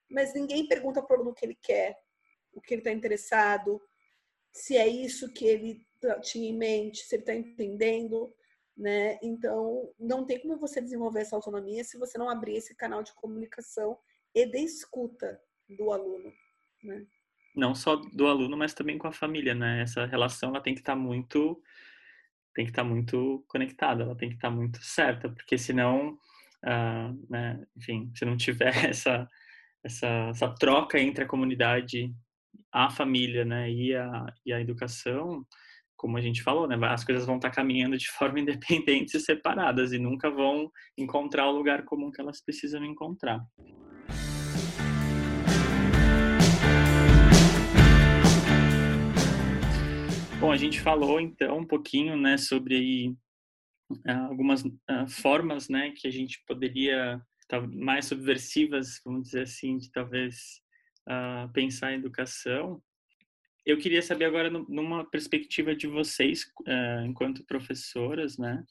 mas 0.09 0.34
ninguém 0.34 0.68
pergunta 0.68 1.01
para 1.01 1.13
o 1.13 1.15
aluno 1.18 1.32
o 1.32 1.34
que 1.34 1.45
ele 1.45 1.57
quer, 1.61 1.97
o 2.53 2.61
que 2.61 2.74
ele 2.74 2.82
está 2.82 2.91
interessado, 2.91 3.82
se 4.51 4.76
é 4.76 4.88
isso 4.88 5.32
que 5.34 5.45
ele 5.45 5.86
tinha 6.22 6.49
em 6.49 6.57
mente, 6.57 7.03
se 7.03 7.15
ele 7.15 7.24
está 7.24 7.34
entendendo, 7.34 8.34
né? 8.76 9.18
Então, 9.22 9.91
não 9.99 10.26
tem 10.26 10.39
como 10.39 10.57
você 10.57 10.82
desenvolver 10.82 11.22
essa 11.22 11.36
autonomia 11.36 11.84
se 11.84 11.97
você 11.97 12.18
não 12.18 12.30
abrir 12.30 12.55
esse 12.55 12.76
canal 12.76 13.01
de 13.01 13.13
comunicação 13.15 13.97
e 14.34 14.45
de 14.45 14.59
escuta 14.59 15.39
do 15.70 15.91
aluno, 15.91 16.32
né? 16.84 17.05
Não 17.55 17.74
só 17.74 17.95
do 17.95 18.28
aluno, 18.28 18.55
mas 18.55 18.74
também 18.74 18.97
com 18.97 19.07
a 19.07 19.11
família, 19.11 19.55
né? 19.55 19.82
Essa 19.82 20.05
relação 20.05 20.49
ela 20.49 20.61
tem 20.61 20.76
que 20.76 20.82
estar 20.82 20.93
tá 20.93 20.99
muito 20.99 21.61
tem 22.58 22.66
que 22.66 22.72
estar 22.72 22.82
tá 22.82 22.89
muito 22.89 23.45
conectada, 23.47 24.01
ela 24.01 24.16
tem 24.16 24.30
que 24.30 24.36
estar 24.36 24.49
tá 24.49 24.55
muito 24.55 24.80
certa, 24.82 25.30
porque 25.30 25.60
senão, 25.60 26.18
uh, 26.66 27.28
né, 27.30 27.64
enfim, 27.78 28.12
se 28.16 28.26
não 28.26 28.36
tiver 28.36 28.74
essa, 28.89 29.28
essa, 29.84 30.08
essa 30.32 30.49
troca 30.55 30.99
entre 30.99 31.24
a 31.24 31.28
comunidade, 31.28 32.12
a 32.74 32.89
família, 32.89 33.45
né, 33.45 33.72
e 33.72 33.95
a, 33.95 34.26
e 34.43 34.51
a 34.51 34.60
educação, 34.60 35.45
como 35.95 36.18
a 36.18 36.22
gente 36.22 36.41
falou, 36.41 36.68
né, 36.68 36.76
as 36.88 37.03
coisas 37.03 37.28
vão 37.28 37.36
estar 37.36 37.51
caminhando 37.51 37.95
de 37.95 38.08
forma 38.18 38.39
independente 38.39 39.18
e 39.18 39.20
separadas 39.20 39.93
e 39.93 39.99
nunca 39.99 40.32
vão 40.32 40.72
encontrar 40.97 41.47
o 41.47 41.55
lugar 41.55 41.86
comum 41.86 42.10
que 42.10 42.20
elas 42.20 42.41
precisam 42.43 42.84
encontrar. 42.84 43.39
Bom, 50.47 50.53
a 50.53 50.55
gente 50.55 50.79
falou 50.79 51.19
então 51.19 51.57
um 51.57 51.65
pouquinho, 51.65 52.15
né, 52.15 52.37
sobre 52.37 53.09
uh, 53.91 54.27
algumas 54.29 54.63
uh, 54.63 55.05
formas, 55.09 55.67
né, 55.67 55.91
que 55.91 56.07
a 56.07 56.09
gente 56.09 56.41
poderia 56.47 57.21
mais 57.73 58.05
subversivas, 58.05 59.01
vamos 59.03 59.23
dizer 59.23 59.41
assim, 59.41 59.77
de 59.77 59.91
talvez 59.91 60.61
uh, 61.01 61.51
pensar 61.51 61.91
em 61.91 61.97
educação. 61.97 62.81
Eu 63.65 63.77
queria 63.77 64.01
saber 64.01 64.23
agora, 64.23 64.49
numa 64.49 65.03
perspectiva 65.03 65.75
de 65.75 65.85
vocês, 65.85 66.45
enquanto 67.05 67.45
professoras, 67.45 68.37
né, 68.37 68.63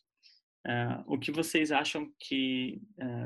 o 1.06 1.18
que 1.18 1.30
vocês 1.30 1.70
acham 1.70 2.10
que, 2.18 2.80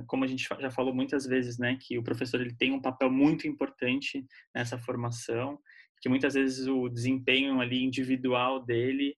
como 0.09 0.25
a 0.25 0.27
gente 0.27 0.49
já 0.59 0.73
falou 0.73 0.93
muitas 0.93 1.25
vezes, 1.25 1.57
né, 1.57 1.79
que 1.81 1.97
o 1.97 2.03
professor 2.03 2.41
ele 2.41 2.57
tem 2.57 2.73
um 2.73 2.83
papel 2.83 3.13
muito 3.13 3.47
importante 3.47 4.27
nessa 4.53 4.77
formação 4.77 5.57
que 6.01 6.09
muitas 6.09 6.35
vezes 6.35 6.67
o 6.67 6.89
desempenho 6.89 7.61
ali 7.61 7.83
individual 7.83 8.65
dele 8.65 9.17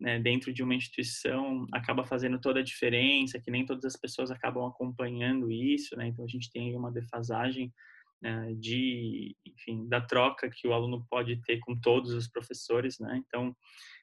né, 0.00 0.18
dentro 0.18 0.52
de 0.52 0.62
uma 0.62 0.74
instituição 0.74 1.66
acaba 1.72 2.04
fazendo 2.04 2.40
toda 2.40 2.60
a 2.60 2.64
diferença, 2.64 3.40
que 3.40 3.50
nem 3.50 3.64
todas 3.64 3.84
as 3.84 3.96
pessoas 3.96 4.30
acabam 4.30 4.66
acompanhando 4.66 5.50
isso, 5.50 5.96
né? 5.96 6.08
Então 6.08 6.24
a 6.24 6.28
gente 6.28 6.50
tem 6.50 6.76
uma 6.76 6.90
defasagem 6.90 7.72
né, 8.20 8.54
de, 8.58 9.36
enfim, 9.46 9.88
da 9.88 10.00
troca 10.00 10.50
que 10.50 10.66
o 10.66 10.72
aluno 10.72 11.06
pode 11.08 11.40
ter 11.42 11.58
com 11.60 11.78
todos 11.78 12.12
os 12.12 12.28
professores, 12.28 12.98
né? 12.98 13.22
Então 13.24 13.56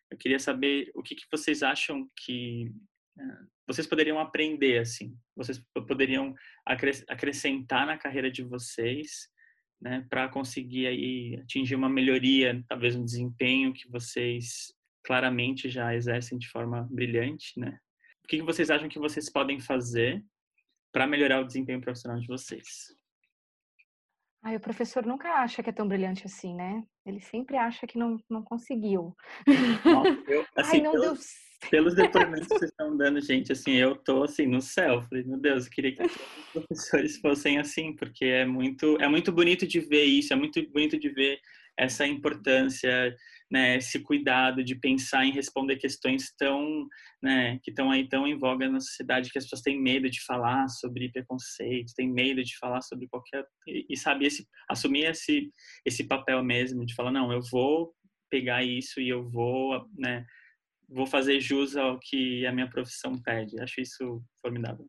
eu 0.09 0.17
queria 0.17 0.39
saber 0.39 0.91
o 0.95 1.03
que, 1.03 1.15
que 1.15 1.25
vocês 1.31 1.61
acham 1.63 2.09
que 2.17 2.71
uh, 3.17 3.47
vocês 3.67 3.87
poderiam 3.87 4.19
aprender 4.19 4.79
assim, 4.79 5.15
vocês 5.35 5.61
poderiam 5.87 6.33
acrescentar 7.07 7.85
na 7.85 7.97
carreira 7.97 8.31
de 8.31 8.43
vocês 8.43 9.29
né, 9.81 10.05
para 10.09 10.29
conseguir 10.29 10.87
aí 10.87 11.39
atingir 11.41 11.75
uma 11.75 11.89
melhoria, 11.89 12.63
talvez 12.67 12.95
um 12.95 13.03
desempenho 13.03 13.73
que 13.73 13.89
vocês 13.89 14.73
claramente 15.03 15.69
já 15.69 15.95
exercem 15.95 16.37
de 16.37 16.47
forma 16.47 16.87
brilhante, 16.91 17.59
né? 17.59 17.79
O 18.23 18.27
que 18.27 18.41
vocês 18.41 18.69
acham 18.69 18.87
que 18.87 18.99
vocês 18.99 19.31
podem 19.31 19.59
fazer 19.59 20.23
para 20.91 21.07
melhorar 21.07 21.41
o 21.41 21.47
desempenho 21.47 21.81
profissional 21.81 22.19
de 22.19 22.27
vocês? 22.27 22.95
Ai, 24.43 24.55
o 24.55 24.59
professor 24.59 25.05
nunca 25.05 25.29
acha 25.35 25.61
que 25.61 25.69
é 25.69 25.73
tão 25.73 25.87
brilhante 25.87 26.25
assim, 26.25 26.55
né? 26.55 26.83
Ele 27.05 27.19
sempre 27.19 27.57
acha 27.57 27.85
que 27.85 27.97
não, 27.97 28.17
não 28.29 28.43
conseguiu. 28.43 29.15
Nossa, 29.85 30.31
eu, 30.31 30.45
assim, 30.57 30.77
Ai, 30.77 30.81
não 30.81 30.93
deu 30.93 31.15
pelos 31.69 31.95
depoimentos 31.95 32.47
que 32.47 32.55
vocês 32.55 32.71
estão 32.71 32.95
dando, 32.97 33.21
gente, 33.21 33.51
assim, 33.51 33.73
eu 33.73 33.95
tô 33.95 34.23
assim 34.23 34.45
no 34.45 34.61
céu. 34.61 35.03
Falei, 35.03 35.23
meu 35.23 35.39
Deus, 35.39 35.65
eu 35.65 35.71
queria 35.71 35.95
que 35.95 36.03
os 36.03 36.17
professores 36.53 37.17
fossem 37.17 37.59
assim, 37.59 37.95
porque 37.95 38.25
é 38.25 38.45
muito, 38.45 38.97
é 38.99 39.07
muito 39.07 39.31
bonito 39.31 39.67
de 39.67 39.79
ver 39.79 40.03
isso, 40.03 40.33
é 40.33 40.35
muito 40.35 40.61
bonito 40.71 40.99
de 40.99 41.09
ver 41.09 41.39
essa 41.77 42.05
importância, 42.05 43.15
né, 43.49 43.77
esse 43.77 43.99
cuidado 43.99 44.63
de 44.63 44.75
pensar 44.75 45.25
em 45.25 45.31
responder 45.31 45.77
questões 45.77 46.33
tão, 46.37 46.87
né, 47.21 47.59
que 47.63 47.71
estão 47.71 47.89
aí 47.89 48.07
tão 48.07 48.27
em 48.27 48.37
voga 48.37 48.69
na 48.69 48.79
sociedade 48.79 49.29
que 49.31 49.37
as 49.37 49.45
pessoas 49.45 49.61
têm 49.61 49.81
medo 49.81 50.09
de 50.09 50.23
falar 50.23 50.67
sobre 50.67 51.11
preconceito, 51.11 51.93
têm 51.95 52.11
medo 52.11 52.43
de 52.43 52.57
falar 52.57 52.81
sobre 52.81 53.07
qualquer 53.07 53.45
e, 53.67 53.85
e 53.89 53.97
sabe 53.97 54.25
esse 54.25 54.45
assumir 54.69 55.05
esse 55.05 55.51
esse 55.85 56.03
papel 56.03 56.43
mesmo 56.43 56.85
de 56.85 56.93
falar 56.93 57.11
não, 57.11 57.31
eu 57.31 57.41
vou 57.49 57.93
pegar 58.29 58.63
isso 58.63 59.01
e 59.01 59.09
eu 59.09 59.29
vou, 59.29 59.85
né, 59.97 60.25
vou 60.91 61.07
fazer 61.07 61.39
jus 61.39 61.75
ao 61.77 61.97
que 61.97 62.45
a 62.45 62.51
minha 62.51 62.69
profissão 62.69 63.19
pede. 63.21 63.59
Acho 63.61 63.81
isso 63.81 64.21
formidável. 64.41 64.85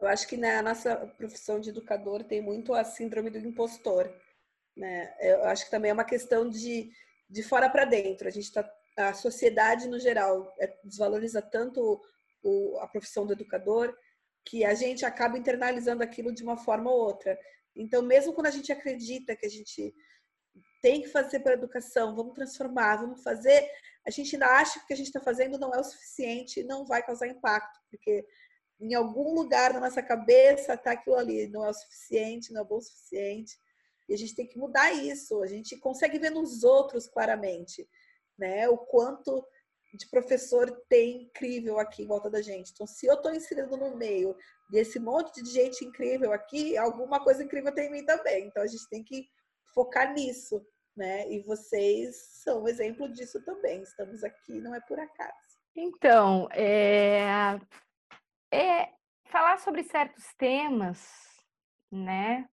Eu 0.00 0.08
acho 0.08 0.28
que 0.28 0.36
na 0.36 0.62
nossa 0.62 0.96
profissão 1.16 1.60
de 1.60 1.70
educador 1.70 2.24
tem 2.24 2.40
muito 2.40 2.74
a 2.74 2.84
síndrome 2.84 3.30
do 3.30 3.38
impostor. 3.38 4.12
Né? 4.76 5.14
Eu 5.20 5.44
acho 5.44 5.64
que 5.64 5.70
também 5.70 5.90
é 5.90 5.94
uma 5.94 6.04
questão 6.04 6.48
de, 6.48 6.90
de 7.28 7.42
fora 7.42 7.68
para 7.68 7.84
dentro. 7.84 8.28
A 8.28 8.30
gente 8.30 8.52
tá, 8.52 8.68
a 8.96 9.14
sociedade 9.14 9.88
no 9.88 9.98
geral 9.98 10.54
é, 10.58 10.76
desvaloriza 10.84 11.40
tanto 11.40 12.00
o, 12.42 12.78
a 12.80 12.86
profissão 12.86 13.26
do 13.26 13.32
educador 13.32 13.96
que 14.44 14.64
a 14.64 14.74
gente 14.74 15.04
acaba 15.04 15.38
internalizando 15.38 16.02
aquilo 16.02 16.32
de 16.32 16.42
uma 16.42 16.56
forma 16.56 16.90
ou 16.90 16.98
outra. 16.98 17.38
Então, 17.74 18.02
mesmo 18.02 18.32
quando 18.32 18.46
a 18.46 18.52
gente 18.52 18.72
acredita 18.72 19.36
que 19.36 19.46
a 19.46 19.50
gente 19.50 19.94
tem 20.80 21.02
que 21.02 21.08
fazer 21.08 21.40
para 21.40 21.52
a 21.52 21.56
educação, 21.56 22.14
vamos 22.14 22.34
transformar, 22.34 22.96
vamos 22.96 23.22
fazer, 23.22 23.68
a 24.08 24.10
gente 24.10 24.34
ainda 24.34 24.46
acha 24.46 24.78
que 24.78 24.84
o 24.84 24.86
que 24.88 24.94
a 24.94 24.96
gente 24.96 25.08
está 25.08 25.20
fazendo 25.20 25.58
não 25.58 25.74
é 25.74 25.78
o 25.78 25.84
suficiente, 25.84 26.64
não 26.64 26.86
vai 26.86 27.04
causar 27.04 27.28
impacto, 27.28 27.78
porque 27.90 28.26
em 28.80 28.94
algum 28.94 29.34
lugar 29.34 29.74
na 29.74 29.80
nossa 29.80 30.02
cabeça 30.02 30.72
está 30.72 30.92
aquilo 30.92 31.16
ali, 31.16 31.46
não 31.48 31.62
é 31.62 31.68
o 31.68 31.74
suficiente, 31.74 32.50
não 32.50 32.62
é 32.62 32.64
bom 32.64 32.78
o 32.78 32.80
suficiente. 32.80 33.54
E 34.08 34.14
a 34.14 34.16
gente 34.16 34.34
tem 34.34 34.46
que 34.46 34.58
mudar 34.58 34.90
isso. 34.92 35.42
A 35.42 35.46
gente 35.46 35.76
consegue 35.76 36.18
ver 36.18 36.30
nos 36.30 36.64
outros 36.64 37.06
claramente. 37.06 37.86
né? 38.38 38.66
O 38.68 38.78
quanto 38.78 39.44
de 39.92 40.08
professor 40.08 40.70
tem 40.88 41.24
incrível 41.24 41.78
aqui 41.78 42.04
em 42.04 42.06
volta 42.06 42.30
da 42.30 42.40
gente. 42.40 42.70
Então, 42.72 42.86
se 42.86 43.06
eu 43.06 43.14
estou 43.14 43.34
inserido 43.34 43.76
no 43.76 43.96
meio 43.96 44.34
desse 44.70 44.98
monte 44.98 45.42
de 45.42 45.50
gente 45.50 45.84
incrível 45.84 46.32
aqui, 46.32 46.78
alguma 46.78 47.22
coisa 47.22 47.42
incrível 47.42 47.74
tem 47.74 47.88
em 47.88 47.92
mim 47.92 48.06
também. 48.06 48.46
Então, 48.46 48.62
a 48.62 48.66
gente 48.66 48.88
tem 48.88 49.04
que 49.04 49.26
focar 49.74 50.14
nisso, 50.14 50.64
né? 50.98 51.30
E 51.32 51.40
vocês 51.44 52.16
são 52.42 52.64
um 52.64 52.68
exemplo 52.68 53.08
disso 53.08 53.42
também. 53.44 53.80
Estamos 53.82 54.24
aqui, 54.24 54.60
não 54.60 54.74
é 54.74 54.80
por 54.80 54.98
acaso. 54.98 55.32
Então, 55.74 56.48
é, 56.50 57.58
é 58.52 58.88
falar 59.30 59.58
sobre 59.58 59.84
certos 59.84 60.34
temas, 60.34 61.00
né? 61.90 62.46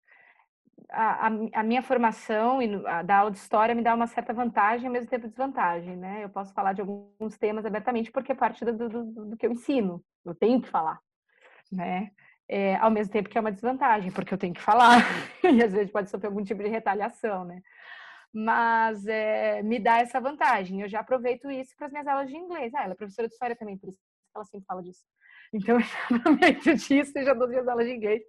A, 0.90 1.28
a, 1.28 1.30
a, 1.54 1.62
minha 1.62 1.82
formação 1.82 2.60
e 2.60 2.86
a 2.86 3.02
da 3.02 3.18
aula 3.18 3.30
de 3.30 3.38
história 3.38 3.74
me 3.74 3.82
dá 3.82 3.94
uma 3.94 4.06
certa 4.06 4.34
vantagem 4.34 4.84
e 4.84 4.86
ao 4.88 4.92
mesmo 4.92 5.08
tempo 5.08 5.26
desvantagem, 5.26 5.96
né? 5.96 6.22
Eu 6.22 6.28
posso 6.28 6.52
falar 6.52 6.74
de 6.74 6.82
alguns 6.82 7.38
temas 7.38 7.64
abertamente 7.64 8.12
porque 8.12 8.32
é 8.32 8.34
parte 8.34 8.62
do, 8.64 8.88
do, 8.88 9.04
do 9.30 9.36
que 9.36 9.46
eu 9.46 9.52
ensino, 9.52 10.04
eu 10.24 10.34
tenho 10.34 10.60
que 10.60 10.68
falar, 10.68 11.00
né? 11.72 12.10
É, 12.46 12.76
ao 12.76 12.90
mesmo 12.90 13.10
tempo 13.10 13.30
que 13.30 13.38
é 13.38 13.40
uma 13.40 13.50
desvantagem, 13.50 14.12
porque 14.12 14.34
eu 14.34 14.38
tenho 14.38 14.52
que 14.52 14.60
falar 14.60 14.98
e 15.42 15.62
às 15.62 15.72
vezes 15.72 15.90
pode 15.90 16.10
sofrer 16.10 16.28
algum 16.28 16.44
tipo 16.44 16.62
de 16.62 16.68
retaliação, 16.68 17.46
né? 17.46 17.62
Mas 18.34 19.06
é, 19.06 19.62
me 19.62 19.78
dá 19.78 19.98
essa 20.00 20.20
vantagem. 20.20 20.80
Eu 20.80 20.88
já 20.88 21.00
aproveito 21.00 21.50
isso 21.50 21.74
para 21.76 21.86
as 21.86 21.92
minhas 21.92 22.06
aulas 22.06 22.28
de 22.28 22.36
inglês. 22.36 22.74
Ah, 22.74 22.82
ela 22.82 22.94
é 22.94 22.96
professora 22.96 23.28
de 23.28 23.34
história 23.34 23.54
também, 23.54 23.78
por 23.78 23.88
isso 23.88 24.00
ela 24.34 24.44
sempre 24.44 24.66
fala 24.66 24.82
disso. 24.82 25.04
Então, 25.52 25.76
eu 25.78 25.80
já 25.80 26.16
aproveito 26.16 26.74
disso 26.74 27.12
e 27.16 27.24
já 27.24 27.34
dou 27.34 27.48
minhas 27.48 27.68
aulas 27.68 27.86
de 27.86 27.92
inglês 27.92 28.22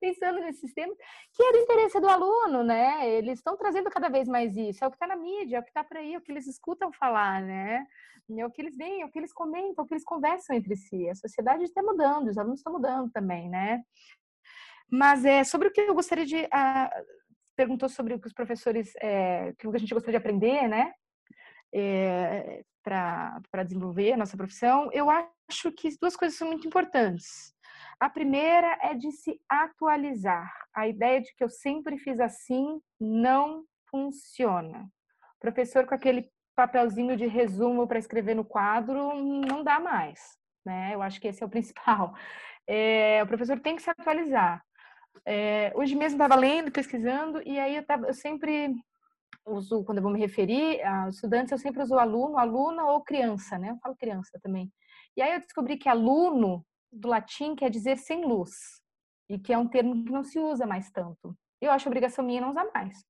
pensando 0.00 0.40
nesse 0.40 0.60
sistema, 0.60 0.94
que 1.34 1.42
é 1.42 1.52
do 1.52 1.58
interesse 1.58 2.00
do 2.00 2.08
aluno, 2.08 2.64
né? 2.64 3.08
Eles 3.10 3.38
estão 3.38 3.56
trazendo 3.56 3.90
cada 3.90 4.08
vez 4.08 4.26
mais 4.26 4.56
isso. 4.56 4.82
É 4.82 4.86
o 4.86 4.90
que 4.90 4.96
está 4.96 5.06
na 5.06 5.14
mídia, 5.14 5.58
é 5.58 5.60
o 5.60 5.62
que 5.62 5.68
está 5.68 5.84
por 5.84 5.98
aí, 5.98 6.14
é 6.14 6.18
o 6.18 6.20
que 6.22 6.32
eles 6.32 6.46
escutam 6.46 6.90
falar, 6.90 7.42
né? 7.42 7.86
É 8.38 8.46
o 8.46 8.50
que 8.50 8.62
eles 8.62 8.76
veem, 8.76 9.02
é 9.02 9.04
o 9.04 9.10
que 9.10 9.18
eles 9.18 9.32
comentam, 9.32 9.74
é 9.78 9.82
o 9.82 9.86
que 9.86 9.92
eles 9.92 10.04
conversam 10.04 10.56
entre 10.56 10.74
si. 10.74 11.08
A 11.08 11.14
sociedade 11.14 11.64
está 11.64 11.82
mudando, 11.82 12.28
os 12.28 12.38
alunos 12.38 12.60
estão 12.60 12.72
mudando 12.72 13.10
também, 13.10 13.50
né? 13.50 13.82
Mas 14.90 15.24
é 15.24 15.44
sobre 15.44 15.68
o 15.68 15.70
que 15.70 15.82
eu 15.82 15.94
gostaria 15.94 16.24
de. 16.24 16.48
Perguntou 17.60 17.90
sobre 17.90 18.14
o 18.14 18.18
que 18.18 18.26
os 18.26 18.32
professores. 18.32 18.94
É, 19.02 19.52
que 19.58 19.66
a 19.66 19.78
gente 19.78 19.92
gostaria 19.92 20.18
de 20.18 20.22
aprender, 20.24 20.66
né? 20.66 20.94
É, 21.74 22.62
para 22.82 23.62
desenvolver 23.62 24.14
a 24.14 24.16
nossa 24.16 24.34
profissão. 24.34 24.88
Eu 24.94 25.10
acho 25.10 25.70
que 25.72 25.90
duas 26.00 26.16
coisas 26.16 26.38
são 26.38 26.48
muito 26.48 26.66
importantes. 26.66 27.54
A 28.00 28.08
primeira 28.08 28.78
é 28.80 28.94
de 28.94 29.12
se 29.12 29.38
atualizar. 29.46 30.50
A 30.74 30.88
ideia 30.88 31.20
de 31.20 31.34
que 31.34 31.44
eu 31.44 31.50
sempre 31.50 31.98
fiz 31.98 32.18
assim 32.18 32.80
não 32.98 33.62
funciona. 33.90 34.90
O 35.36 35.40
professor 35.40 35.84
com 35.84 35.94
aquele 35.94 36.30
papelzinho 36.56 37.14
de 37.14 37.26
resumo 37.26 37.86
para 37.86 37.98
escrever 37.98 38.34
no 38.34 38.44
quadro 38.44 39.14
não 39.22 39.62
dá 39.62 39.78
mais, 39.78 40.18
né? 40.64 40.94
Eu 40.94 41.02
acho 41.02 41.20
que 41.20 41.28
esse 41.28 41.42
é 41.42 41.46
o 41.46 41.50
principal. 41.56 42.14
É, 42.66 43.22
o 43.22 43.26
professor 43.26 43.60
tem 43.60 43.76
que 43.76 43.82
se 43.82 43.90
atualizar. 43.90 44.64
É, 45.24 45.72
hoje 45.74 45.94
mesmo 45.94 46.16
estava 46.16 46.34
lendo, 46.34 46.72
pesquisando, 46.72 47.42
e 47.46 47.58
aí 47.58 47.76
eu, 47.76 47.84
tava, 47.84 48.06
eu 48.06 48.14
sempre 48.14 48.74
uso, 49.46 49.84
quando 49.84 49.98
eu 49.98 50.02
vou 50.02 50.12
me 50.12 50.20
referir 50.20 50.82
aos 50.82 51.16
estudantes, 51.16 51.52
eu 51.52 51.58
sempre 51.58 51.82
uso 51.82 51.98
aluno, 51.98 52.38
aluna 52.38 52.84
ou 52.86 53.02
criança, 53.02 53.58
né? 53.58 53.70
Eu 53.70 53.78
falo 53.78 53.96
criança 53.96 54.38
também. 54.42 54.72
E 55.16 55.22
aí 55.22 55.34
eu 55.34 55.40
descobri 55.40 55.76
que 55.76 55.88
aluno 55.88 56.64
do 56.92 57.08
latim 57.08 57.54
quer 57.54 57.70
dizer 57.70 57.98
sem 57.98 58.24
luz, 58.24 58.80
e 59.28 59.38
que 59.38 59.52
é 59.52 59.58
um 59.58 59.68
termo 59.68 60.04
que 60.04 60.10
não 60.10 60.24
se 60.24 60.38
usa 60.38 60.66
mais 60.66 60.90
tanto. 60.90 61.36
Eu 61.60 61.70
acho 61.70 61.88
obrigação 61.88 62.24
minha 62.24 62.40
não 62.40 62.50
usar 62.50 62.66
mais, 62.74 63.04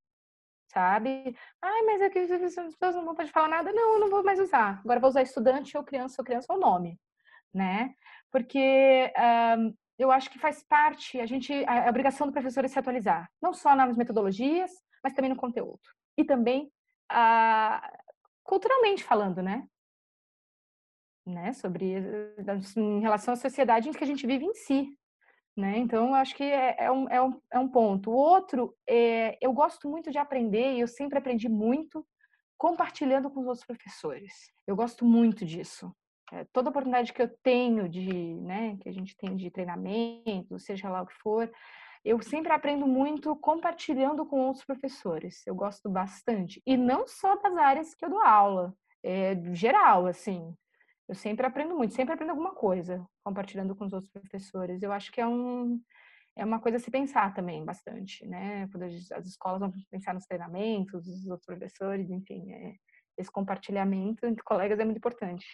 sabe? 0.69 1.35
Ai, 1.63 1.83
mas 1.83 2.01
é 2.01 2.07
as 2.07 2.77
pessoas 2.77 2.95
não 2.95 3.05
vão 3.05 3.27
falar 3.29 3.49
nada. 3.49 3.73
Não, 3.73 3.95
eu 3.95 4.01
não 4.01 4.11
vou 4.11 4.23
mais 4.23 4.39
usar. 4.39 4.81
Agora 4.85 5.01
vou 5.01 5.09
usar 5.09 5.23
estudante 5.23 5.77
ou 5.77 5.85
criança 5.85 6.17
ou 6.21 6.25
criança 6.25 6.53
ou 6.53 6.59
nome, 6.59 6.99
né? 7.55 7.95
Porque 8.31 9.13
um, 9.59 9.75
eu 10.01 10.11
acho 10.11 10.31
que 10.31 10.39
faz 10.39 10.63
parte, 10.63 11.21
a 11.21 11.27
gente, 11.27 11.53
a, 11.67 11.87
a 11.87 11.91
obrigação 11.91 12.27
do 12.27 12.33
professor 12.33 12.65
é 12.65 12.69
se 12.69 12.79
atualizar, 12.79 13.31
não 13.41 13.53
só 13.53 13.75
nas 13.77 13.97
metodologias, 13.97 14.71
mas 15.03 15.13
também 15.13 15.31
no 15.31 15.37
conteúdo. 15.37 15.81
E 16.17 16.25
também, 16.25 16.71
uh, 17.13 17.99
culturalmente 18.43 19.05
falando, 19.05 19.43
né? 19.43 19.67
né, 21.27 21.53
sobre 21.53 21.95
em 22.77 23.01
relação 23.01 23.35
à 23.35 23.37
sociedade 23.37 23.89
em 23.89 23.93
que 23.93 24.03
a 24.03 24.07
gente 24.07 24.27
vive 24.27 24.45
em 24.45 24.55
si, 24.55 24.97
né? 25.57 25.79
Então, 25.79 26.15
acho 26.15 26.35
que 26.35 26.45
é, 26.45 26.77
é, 26.79 26.91
um, 26.91 27.09
é, 27.09 27.23
um, 27.23 27.41
é 27.53 27.59
um 27.59 27.69
ponto. 27.69 28.11
O 28.11 28.15
outro, 28.15 28.75
é, 28.89 29.39
eu 29.41 29.53
gosto 29.53 29.89
muito 29.89 30.11
de 30.11 30.19
aprender 30.19 30.75
e 30.75 30.81
eu 30.81 30.89
sempre 30.89 31.19
aprendi 31.19 31.49
muito 31.49 32.07
compartilhando 32.57 33.31
com 33.31 33.41
os 33.41 33.47
outros 33.47 33.67
professores. 33.67 34.33
Eu 34.67 34.77
gosto 34.77 35.05
muito 35.05 35.45
disso. 35.45 35.95
É, 36.33 36.45
toda 36.53 36.71
oportunidade 36.71 37.13
que 37.13 37.23
eu 37.23 37.29
tenho 37.43 37.89
de, 37.89 38.35
né, 38.37 38.77
que 38.81 38.89
a 38.89 38.93
gente 38.93 39.17
tem 39.17 39.37
de 39.37 39.51
treinamento, 39.51 40.59
seja 40.59 40.89
lá 40.89 41.03
o 41.03 41.07
que 41.07 41.15
for, 41.15 41.51
eu 42.05 42.23
sempre 42.23 42.53
aprendo 42.53 42.87
muito 42.87 43.35
compartilhando 43.37 44.25
com 44.25 44.47
outros 44.47 44.65
professores. 44.65 45.47
Eu 45.47 45.55
gosto 45.55 45.91
bastante. 45.91 46.63
E 46.67 46.77
não 46.77 47.07
só 47.07 47.37
das 47.37 47.57
áreas 47.57 47.95
que 47.95 48.05
eu 48.05 48.11
dou 48.11 48.21
aula, 48.21 48.75
é 49.03 49.35
geral, 49.55 50.07
assim 50.07 50.55
eu 51.11 51.15
sempre 51.17 51.45
aprendo 51.45 51.77
muito, 51.77 51.93
sempre 51.93 52.15
aprendo 52.15 52.31
alguma 52.31 52.55
coisa 52.55 53.05
compartilhando 53.25 53.75
com 53.75 53.85
os 53.85 53.93
outros 53.93 54.13
professores. 54.13 54.81
Eu 54.81 54.93
acho 54.93 55.11
que 55.11 55.21
é 55.21 55.27
um 55.27 55.81
é 56.37 56.45
uma 56.45 56.61
coisa 56.61 56.77
a 56.77 56.81
se 56.81 56.91
pensar 56.91 57.35
também 57.35 57.65
bastante, 57.65 58.25
né? 58.29 58.69
Quando 58.69 58.85
as 58.85 59.27
escolas 59.27 59.59
vão 59.59 59.73
pensar 59.91 60.15
nos 60.15 60.25
treinamentos, 60.25 61.09
os 61.09 61.27
outros 61.27 61.45
professores, 61.45 62.09
enfim, 62.09 62.53
é, 62.53 62.75
esse 63.19 63.31
compartilhamento 63.31 64.25
entre 64.25 64.43
colegas 64.45 64.79
é 64.79 64.85
muito 64.85 64.99
importante. 64.99 65.45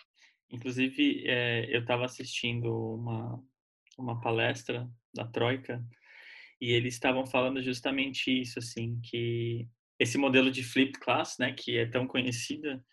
Inclusive, 0.50 1.24
é, 1.26 1.74
eu 1.74 1.80
estava 1.80 2.04
assistindo 2.04 2.94
uma 2.94 3.42
uma 3.98 4.20
palestra 4.20 4.88
da 5.14 5.24
Troika 5.24 5.82
e 6.60 6.72
eles 6.72 6.94
estavam 6.94 7.26
falando 7.26 7.62
justamente 7.62 8.30
isso, 8.30 8.58
assim, 8.58 9.00
que 9.02 9.68
esse 9.98 10.18
modelo 10.18 10.50
de 10.50 10.62
flip 10.62 10.92
class, 10.98 11.36
né, 11.38 11.52
que 11.52 11.76
é 11.76 11.86
tão 11.86 12.06
conhecida, 12.06 12.84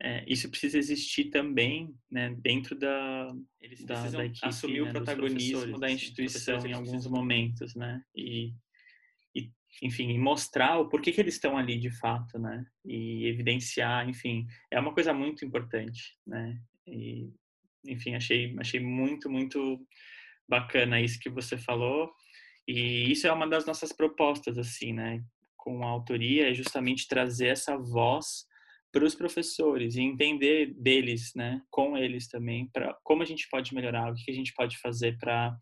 é, 0.00 0.24
isso 0.26 0.50
precisa 0.50 0.78
existir 0.78 1.26
também 1.26 1.94
né, 2.10 2.34
dentro 2.40 2.76
da 2.76 3.32
eles 3.60 3.84
da, 3.84 4.08
da 4.10 4.24
equipe, 4.24 4.46
assumir 4.46 4.82
né, 4.82 4.88
o 4.88 4.92
protagonismo 4.92 5.78
da 5.78 5.90
instituição 5.90 6.66
em 6.66 6.72
alguns 6.72 7.06
momentos, 7.06 7.76
né? 7.76 8.02
E, 8.12 8.52
e 9.32 9.52
enfim, 9.80 10.18
mostrar 10.18 10.80
o 10.80 10.88
porquê 10.88 11.12
que 11.12 11.20
eles 11.20 11.34
estão 11.34 11.56
ali 11.56 11.78
de 11.78 11.90
fato, 11.90 12.36
né? 12.36 12.64
E 12.84 13.26
evidenciar, 13.26 14.08
enfim, 14.08 14.44
é 14.72 14.80
uma 14.80 14.92
coisa 14.92 15.14
muito 15.14 15.44
importante, 15.44 16.16
né? 16.26 16.60
E, 16.86 17.30
enfim, 17.86 18.14
achei 18.14 18.54
achei 18.58 18.80
muito 18.80 19.30
muito 19.30 19.80
bacana 20.48 21.00
isso 21.00 21.18
que 21.18 21.30
você 21.30 21.56
falou. 21.56 22.12
E 22.66 23.10
isso 23.10 23.26
é 23.26 23.32
uma 23.32 23.48
das 23.48 23.66
nossas 23.66 23.92
propostas, 23.92 24.58
assim, 24.58 24.92
né? 24.92 25.22
Com 25.56 25.84
a 25.84 25.88
autoria, 25.88 26.50
é 26.50 26.54
justamente 26.54 27.08
trazer 27.08 27.48
essa 27.48 27.76
voz 27.76 28.46
para 28.92 29.04
os 29.04 29.14
professores 29.14 29.96
e 29.96 30.02
entender 30.02 30.74
deles, 30.74 31.32
né, 31.34 31.62
com 31.70 31.96
eles 31.96 32.28
também, 32.28 32.68
para 32.70 32.94
como 33.02 33.22
a 33.22 33.24
gente 33.24 33.48
pode 33.48 33.74
melhorar, 33.74 34.12
o 34.12 34.14
que 34.14 34.30
a 34.30 34.34
gente 34.34 34.52
pode 34.52 34.76
fazer 34.78 35.16
para, 35.18 35.48
uh, 35.48 35.56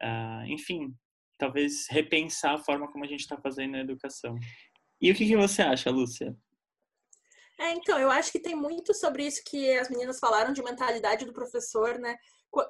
ah, 0.00 0.44
enfim, 0.46 0.94
talvez 1.36 1.88
repensar 1.90 2.54
a 2.54 2.58
forma 2.58 2.90
como 2.92 3.04
a 3.04 3.08
gente 3.08 3.20
está 3.20 3.36
fazendo 3.36 3.74
a 3.74 3.80
educação. 3.80 4.38
E 5.00 5.10
o 5.10 5.14
que, 5.14 5.26
que 5.26 5.36
você 5.36 5.62
acha, 5.62 5.90
Lúcia? 5.90 6.36
É, 7.60 7.72
então, 7.72 7.98
eu 7.98 8.10
acho 8.10 8.32
que 8.32 8.40
tem 8.40 8.54
muito 8.54 8.94
sobre 8.94 9.26
isso 9.26 9.42
que 9.44 9.70
as 9.78 9.90
meninas 9.90 10.18
falaram 10.18 10.52
de 10.52 10.62
mentalidade 10.62 11.26
do 11.26 11.32
professor, 11.32 11.98
né? 11.98 12.16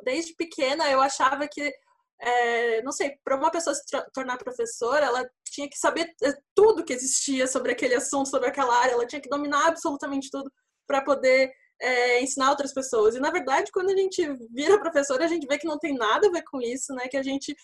Desde 0.03 0.35
pequena 0.35 0.91
eu 0.91 1.01
achava 1.01 1.47
que 1.49 1.73
é, 2.21 2.83
não 2.83 2.93
sei, 2.93 3.17
para 3.25 3.37
uma 3.37 3.51
pessoa 3.51 3.75
se 3.75 3.83
tornar 4.13 4.37
professora, 4.37 5.07
ela 5.07 5.31
tinha 5.45 5.69
que 5.69 5.79
saber 5.79 6.13
é, 6.23 6.35
tudo 6.55 6.85
que 6.85 6.93
existia 6.93 7.47
sobre 7.47 7.73
aquele 7.73 7.95
assunto, 7.95 8.29
sobre 8.29 8.49
aquela 8.49 8.77
área, 8.77 8.93
ela 8.93 9.07
tinha 9.07 9.23
que 9.23 9.29
dominar 9.29 9.69
absolutamente 9.69 10.29
tudo 10.31 10.51
para 10.87 11.03
poder 11.03 11.51
é, 11.81 12.21
ensinar 12.23 12.51
outras 12.51 12.75
pessoas. 12.75 13.15
E 13.15 13.21
na 13.21 13.31
verdade, 13.31 13.71
quando 13.73 13.91
a 13.91 13.97
gente 13.97 14.23
vira 14.53 14.79
professora, 14.81 15.25
a 15.25 15.29
gente 15.29 15.47
vê 15.47 15.57
que 15.57 15.67
não 15.67 15.79
tem 15.79 15.95
nada 15.95 16.29
a 16.29 16.31
ver 16.31 16.43
com 16.43 16.61
isso, 16.61 16.93
né? 16.95 17.09
Que 17.09 17.17
a 17.17 17.23
gente 17.23 17.57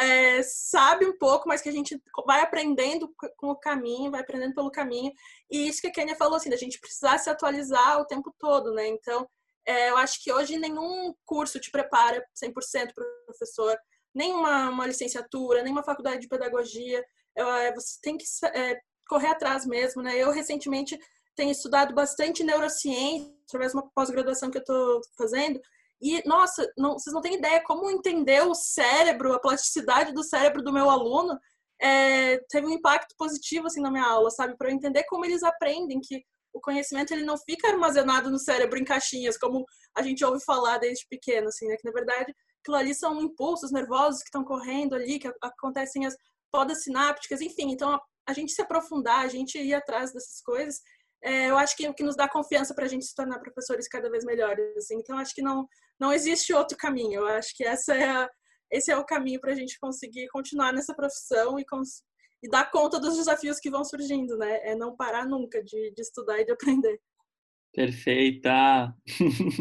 é, 0.00 0.42
sabe 0.42 1.04
um 1.04 1.16
pouco, 1.18 1.46
mas 1.46 1.60
que 1.60 1.68
a 1.68 1.72
gente 1.72 2.00
vai 2.26 2.40
aprendendo 2.40 3.12
com 3.36 3.50
o 3.50 3.56
caminho, 3.56 4.10
vai 4.10 4.20
aprendendo 4.20 4.54
pelo 4.54 4.70
caminho. 4.70 5.12
E 5.50 5.68
isso 5.68 5.80
que 5.80 5.88
a 5.88 5.92
Kenia 5.92 6.16
falou, 6.16 6.36
assim, 6.36 6.48
da 6.48 6.56
gente 6.56 6.80
precisar 6.80 7.18
se 7.18 7.28
atualizar 7.28 8.00
o 8.00 8.06
tempo 8.06 8.34
todo, 8.38 8.72
né? 8.72 8.88
Então, 8.88 9.28
é, 9.66 9.90
eu 9.90 9.96
acho 9.98 10.22
que 10.22 10.32
hoje 10.32 10.58
nenhum 10.58 11.14
curso 11.24 11.60
te 11.60 11.70
prepara 11.70 12.24
100% 12.42 12.94
para 12.94 13.04
professor 13.26 13.76
nem 14.14 14.32
uma, 14.32 14.86
licenciatura, 14.86 15.62
nem 15.62 15.72
uma 15.72 15.84
faculdade 15.84 16.22
de 16.22 16.28
pedagogia. 16.28 17.04
É, 17.36 17.72
você 17.74 17.98
tem 18.02 18.16
que 18.16 18.24
é, 18.54 18.80
correr 19.08 19.28
atrás 19.28 19.66
mesmo, 19.66 20.02
né? 20.02 20.16
Eu 20.16 20.30
recentemente 20.30 20.98
tenho 21.36 21.50
estudado 21.50 21.94
bastante 21.94 22.42
neurociência 22.42 23.32
através 23.46 23.72
de 23.72 23.78
uma 23.78 23.90
pós-graduação 23.90 24.50
que 24.50 24.58
eu 24.58 24.62
estou 24.62 25.00
fazendo. 25.16 25.60
E, 26.00 26.26
nossa, 26.26 26.66
não, 26.76 26.94
vocês 26.94 27.12
não 27.12 27.20
têm 27.20 27.34
ideia 27.34 27.62
como 27.62 27.90
entender 27.90 28.42
o 28.46 28.54
cérebro, 28.54 29.34
a 29.34 29.40
plasticidade 29.40 30.12
do 30.12 30.24
cérebro 30.24 30.62
do 30.62 30.72
meu 30.72 30.88
aluno 30.88 31.38
é, 31.80 32.38
teve 32.48 32.66
um 32.66 32.70
impacto 32.70 33.14
positivo 33.18 33.66
assim 33.66 33.80
na 33.80 33.90
minha 33.90 34.06
aula, 34.06 34.30
sabe? 34.30 34.56
Para 34.56 34.70
eu 34.70 34.74
entender 34.74 35.04
como 35.04 35.24
eles 35.24 35.42
aprendem, 35.42 36.00
que 36.00 36.22
o 36.52 36.60
conhecimento 36.60 37.12
ele 37.12 37.24
não 37.24 37.38
fica 37.38 37.68
armazenado 37.68 38.30
no 38.30 38.38
cérebro 38.38 38.78
em 38.78 38.84
caixinhas, 38.84 39.38
como 39.38 39.64
a 39.96 40.02
gente 40.02 40.24
ouve 40.24 40.42
falar 40.44 40.78
desde 40.78 41.06
pequeno, 41.08 41.48
assim, 41.48 41.66
né? 41.68 41.76
Que 41.76 41.86
na 41.86 41.92
verdade 41.92 42.34
aquilo 42.60 42.76
ali 42.76 42.94
são 42.94 43.20
impulsos 43.22 43.72
nervosos 43.72 44.20
que 44.22 44.28
estão 44.28 44.44
correndo 44.44 44.94
ali, 44.94 45.18
que 45.18 45.30
acontecem 45.42 46.06
as 46.06 46.14
podas 46.52 46.82
sinápticas, 46.82 47.40
enfim. 47.40 47.70
Então, 47.72 47.92
a, 47.92 48.00
a 48.26 48.32
gente 48.32 48.52
se 48.52 48.60
aprofundar, 48.60 49.20
a 49.20 49.28
gente 49.28 49.58
ir 49.58 49.74
atrás 49.74 50.12
dessas 50.12 50.40
coisas, 50.42 50.80
é, 51.22 51.50
eu 51.50 51.58
acho 51.58 51.76
que 51.76 51.88
o 51.88 51.94
que 51.94 52.02
nos 52.02 52.16
dá 52.16 52.28
confiança 52.28 52.74
para 52.74 52.86
a 52.86 52.88
gente 52.88 53.04
se 53.04 53.14
tornar 53.14 53.38
professores 53.38 53.86
cada 53.86 54.10
vez 54.10 54.24
melhores. 54.24 54.76
Assim. 54.76 54.96
Então, 54.96 55.18
acho 55.18 55.34
que 55.34 55.42
não, 55.42 55.68
não 55.98 56.12
existe 56.12 56.52
outro 56.52 56.76
caminho. 56.76 57.20
Eu 57.20 57.26
acho 57.26 57.54
que 57.54 57.64
essa 57.64 57.94
é 57.94 58.08
a, 58.08 58.28
esse 58.70 58.90
é 58.90 58.96
o 58.96 59.04
caminho 59.04 59.40
para 59.40 59.52
a 59.52 59.54
gente 59.54 59.78
conseguir 59.78 60.28
continuar 60.28 60.72
nessa 60.72 60.94
profissão 60.94 61.58
e, 61.58 61.64
e 62.42 62.48
dar 62.48 62.70
conta 62.70 62.98
dos 62.98 63.16
desafios 63.16 63.58
que 63.58 63.70
vão 63.70 63.84
surgindo, 63.84 64.36
né? 64.38 64.60
É 64.62 64.74
não 64.74 64.96
parar 64.96 65.26
nunca 65.26 65.62
de, 65.62 65.92
de 65.94 66.02
estudar 66.02 66.40
e 66.40 66.44
de 66.44 66.52
aprender. 66.52 67.00
Perfeita! 67.72 68.94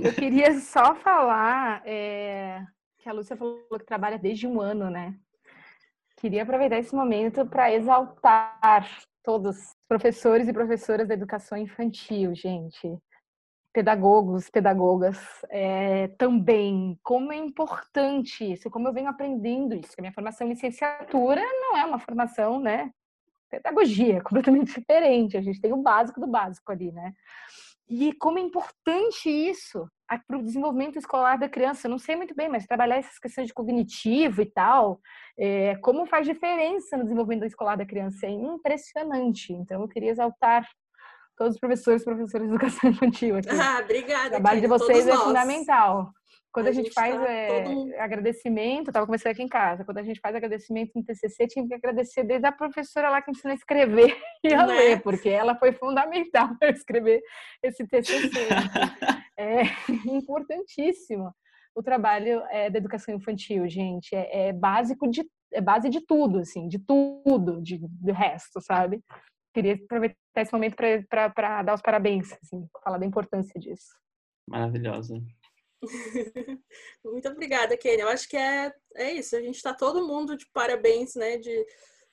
Eu 0.04 0.14
queria 0.14 0.60
só 0.60 0.96
falar 0.96 1.84
é, 1.86 2.64
que 2.98 3.08
a 3.08 3.14
Lúcia 3.14 3.38
falou 3.38 3.68
que 3.78 3.86
trabalha 3.86 4.18
desde 4.18 4.48
um 4.48 4.60
ano, 4.60 4.90
né? 4.90 5.16
Queria 6.18 6.44
aproveitar 6.44 6.80
esse 6.80 6.94
momento 6.96 7.46
para 7.46 7.72
exaltar 7.72 9.04
todos 9.24 9.58
os 9.58 9.79
professores 9.90 10.48
e 10.48 10.54
professoras 10.54 11.08
da 11.08 11.16
educação 11.16 11.58
infantil, 11.58 12.36
gente. 12.36 12.96
Pedagogos, 13.74 14.48
pedagogas, 14.48 15.18
é, 15.50 16.10
também. 16.10 16.98
Como 17.04 17.34
é 17.34 17.38
importante 17.38 18.54
isso, 18.54 18.70
como 18.70 18.88
eu 18.88 18.94
venho 18.94 19.10
aprendendo 19.10 19.74
isso. 19.74 19.96
A 19.98 20.02
minha 20.02 20.14
formação 20.14 20.46
em 20.46 20.52
licenciatura 20.52 21.42
não 21.42 21.76
é 21.76 21.86
uma 21.86 22.00
formação, 22.00 22.60
né? 22.60 22.92
Pedagogia, 23.50 24.22
completamente 24.24 24.80
diferente. 24.80 25.36
A 25.36 25.42
gente 25.42 25.60
tem 25.60 25.74
o 25.74 25.82
básico 25.82 26.20
do 26.20 26.28
básico 26.28 26.72
ali, 26.72 26.92
né? 26.92 27.12
E 27.90 28.14
como 28.14 28.38
é 28.38 28.42
importante 28.42 29.28
isso 29.28 29.90
para 30.18 30.38
o 30.38 30.44
desenvolvimento 30.44 30.98
escolar 30.98 31.38
da 31.38 31.48
criança. 31.48 31.88
Eu 31.88 31.92
não 31.92 32.00
sei 32.00 32.16
muito 32.16 32.34
bem, 32.36 32.50
mas 32.50 32.66
trabalhar 32.66 32.98
essas 32.98 33.20
questões 33.20 33.48
de 33.48 33.54
cognitivo 33.54 34.42
e 34.42 34.46
tal, 34.46 35.00
é, 35.38 35.76
como 35.78 36.06
faz 36.06 36.26
diferença 36.26 36.98
no 36.98 37.04
desenvolvimento 37.04 37.46
escolar 37.46 37.76
da 37.76 37.86
criança, 37.86 38.26
é 38.26 38.30
impressionante. 38.30 39.54
Então, 39.54 39.82
eu 39.82 39.88
queria 39.88 40.12
exaltar 40.12 40.68
todos 41.38 41.54
os 41.54 41.60
professores 41.60 42.02
e 42.02 42.06
professoras 42.06 42.48
de 42.48 42.54
educação 42.54 42.90
infantil 42.90 43.38
aqui. 43.38 43.48
Ah, 43.62 43.82
obrigada. 43.84 44.28
O 44.28 44.30
trabalho 44.32 44.62
de 44.62 44.68
vocês 44.68 45.08
é 45.08 45.14
nós. 45.14 45.24
fundamental. 45.24 46.12
Quando 46.52 46.68
a, 46.68 46.70
a 46.70 46.74
gente, 46.74 46.86
gente, 46.86 46.94
faz 46.94 47.16
tá 47.16 47.32
é, 47.32 47.64
todo... 47.64 47.94
agradecimento, 47.98 48.88
estava 48.88 49.06
conversando 49.06 49.34
aqui 49.34 49.44
em 49.44 49.48
casa, 49.48 49.86
quando 49.86 50.00
a 50.00 50.04
gente 50.04 50.20
faz 50.20 50.36
agradecimento 50.36 50.92
no 50.96 51.04
TCC, 51.04 51.48
tinha 51.48 51.68
que 51.68 51.74
agradecer 51.74 52.24
desde 52.24 52.48
a 52.48 52.52
professora 52.52 53.10
lá 53.10 53.22
que 53.22 53.32
ensina 53.32 53.54
a 53.54 53.56
escrever 53.56 54.18
e 54.44 54.54
a 54.54 54.66
né? 54.66 54.74
ler, 54.74 55.02
porque 55.02 55.30
ela 55.30 55.56
foi 55.56 55.72
fundamental 55.74 56.56
para 56.58 56.72
escrever 56.72 57.22
esse 57.62 57.86
TCC. 57.86 58.48
é 59.38 59.62
importantíssimo 60.10 61.32
o 61.76 61.84
trabalho 61.84 62.42
é, 62.50 62.70
da 62.70 62.78
educação 62.78 63.14
infantil, 63.14 63.68
gente. 63.70 64.16
É, 64.16 64.48
é, 64.48 64.54
básico 64.54 65.10
de 65.10 65.24
é 65.52 65.62
base 65.62 65.90
de 65.90 66.02
tudo, 66.02 66.40
assim, 66.40 66.68
de 66.68 66.78
tudo, 66.78 67.62
de, 67.62 67.80
do 67.80 68.14
resto, 68.14 68.62
sabe? 68.62 69.04
Queria 69.54 69.74
aproveitar 69.74 70.16
esse 70.38 70.54
momento 70.54 70.76
para 70.76 71.64
dar 71.64 71.74
os 71.74 71.82
parabéns, 71.82 72.32
assim, 72.34 72.68
falar 72.84 73.00
da 73.00 73.06
importância 73.06 73.60
disso. 73.60 73.90
Maravilhosa. 74.48 75.20
Muito 77.04 77.30
obrigada, 77.30 77.78
Kênia. 77.78 78.04
Eu 78.04 78.10
acho 78.10 78.28
que 78.28 78.38
é, 78.38 78.74
é 78.96 79.14
isso. 79.14 79.36
A 79.36 79.42
gente 79.42 79.56
está 79.56 79.74
todo 79.74 80.08
mundo 80.08 80.36
de 80.36 80.46
parabéns, 80.52 81.16
né? 81.16 81.38
De, 81.38 81.66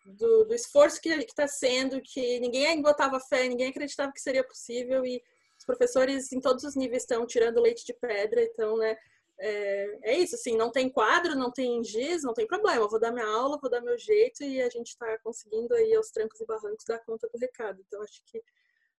do, 0.05 0.45
do 0.45 0.55
esforço 0.55 1.01
que 1.01 1.09
está 1.09 1.49
sendo, 1.49 2.01
que 2.01 2.39
ninguém 2.41 2.81
botava 2.81 3.19
fé, 3.21 3.49
ninguém 3.49 3.69
acreditava 3.69 4.13
que 4.13 4.21
seria 4.21 4.47
possível 4.47 5.05
e 5.05 5.21
os 5.59 5.65
professores 5.65 6.33
em 6.33 6.41
todos 6.41 6.65
os 6.65 6.77
níveis 6.77 7.03
estão 7.03 7.27
tirando 7.27 7.61
leite 7.61 7.85
de 7.85 7.95
pedra. 7.95 8.43
Então, 8.43 8.77
né? 8.77 8.97
É, 9.39 10.13
é 10.13 10.19
isso, 10.19 10.35
assim, 10.35 10.57
não 10.57 10.71
tem 10.71 10.89
quadro, 10.89 11.35
não 11.35 11.53
tem 11.53 11.85
giz, 11.85 12.23
não 12.23 12.33
tem 12.33 12.47
problema. 12.47 12.83
Eu 12.83 12.89
vou 12.89 13.01
dar 13.01 13.13
minha 13.13 13.27
aula, 13.27 13.59
vou 13.61 13.71
dar 13.71 13.83
meu 13.83 13.99
jeito 13.99 14.43
e 14.43 14.63
a 14.63 14.71
gente 14.71 14.89
está 14.89 15.19
conseguindo 15.19 15.75
aí 15.75 15.95
aos 15.95 16.11
trancos 16.11 16.41
e 16.41 16.47
barrancos 16.47 16.85
dar 16.87 17.01
conta 17.01 17.29
do 17.29 17.39
recado. 17.39 17.83
Então, 17.87 18.03
acho 18.03 18.23
que 18.25 18.43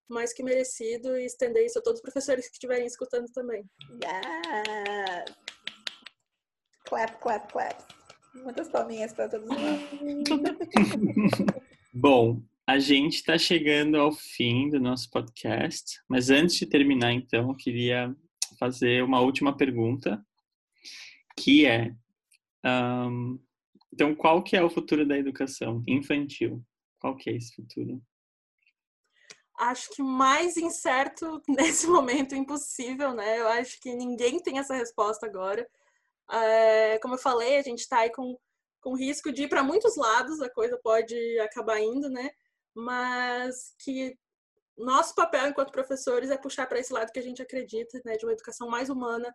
mais 0.09 0.33
que 0.33 0.43
merecido 0.43 1.17
e 1.17 1.25
estender 1.25 1.65
isso 1.65 1.79
a 1.79 1.81
todos 1.81 1.99
os 1.99 2.01
professores 2.01 2.47
que 2.47 2.53
estiverem 2.53 2.85
escutando 2.85 3.31
também. 3.31 3.63
Yes. 3.91 5.35
Clap, 6.85 7.19
clap, 7.19 7.51
clap. 7.51 7.81
Muitas 8.35 8.69
palminhas 8.69 9.13
para 9.13 9.29
todos 9.29 9.47
nós. 9.47 9.57
Bom, 11.93 12.41
a 12.65 12.79
gente 12.79 13.15
está 13.15 13.37
chegando 13.37 13.97
ao 13.97 14.11
fim 14.11 14.69
do 14.69 14.79
nosso 14.79 15.09
podcast, 15.09 15.99
mas 16.07 16.29
antes 16.29 16.55
de 16.55 16.65
terminar, 16.65 17.13
então, 17.13 17.49
eu 17.49 17.55
queria 17.55 18.15
fazer 18.59 19.03
uma 19.03 19.21
última 19.21 19.55
pergunta, 19.55 20.23
que 21.35 21.65
é, 21.65 21.93
um, 22.65 23.39
então, 23.93 24.13
qual 24.13 24.43
que 24.43 24.55
é 24.55 24.63
o 24.63 24.69
futuro 24.69 25.05
da 25.05 25.17
educação 25.17 25.83
infantil? 25.87 26.63
Qual 26.99 27.15
que 27.15 27.29
é 27.29 27.35
esse 27.35 27.55
futuro? 27.55 28.01
Acho 29.57 29.89
que 29.89 30.03
mais 30.03 30.55
incerto 30.55 31.41
nesse 31.49 31.87
momento 31.87 32.35
impossível, 32.35 33.13
né? 33.13 33.39
Eu 33.39 33.47
acho 33.47 33.79
que 33.81 33.93
ninguém 33.93 34.39
tem 34.41 34.59
essa 34.59 34.75
resposta 34.75 35.25
agora. 35.25 35.67
É, 36.31 36.99
como 36.99 37.15
eu 37.15 37.19
falei, 37.19 37.57
a 37.57 37.63
gente 37.63 37.79
está 37.79 37.99
aí 37.99 38.11
com, 38.11 38.37
com 38.81 38.95
risco 38.95 39.31
de 39.31 39.43
ir 39.43 39.49
para 39.49 39.63
muitos 39.63 39.95
lados, 39.95 40.41
a 40.41 40.49
coisa 40.49 40.79
pode 40.83 41.15
acabar 41.39 41.79
indo, 41.79 42.09
né? 42.09 42.29
Mas 42.75 43.73
que 43.79 44.17
nosso 44.77 45.15
papel 45.15 45.47
enquanto 45.47 45.71
professores 45.71 46.29
é 46.29 46.37
puxar 46.37 46.67
para 46.67 46.79
esse 46.79 46.93
lado 46.93 47.11
que 47.11 47.19
a 47.19 47.23
gente 47.23 47.41
acredita, 47.41 47.99
né? 48.05 48.15
De 48.17 48.25
uma 48.25 48.33
educação 48.33 48.69
mais 48.69 48.89
humana, 48.89 49.33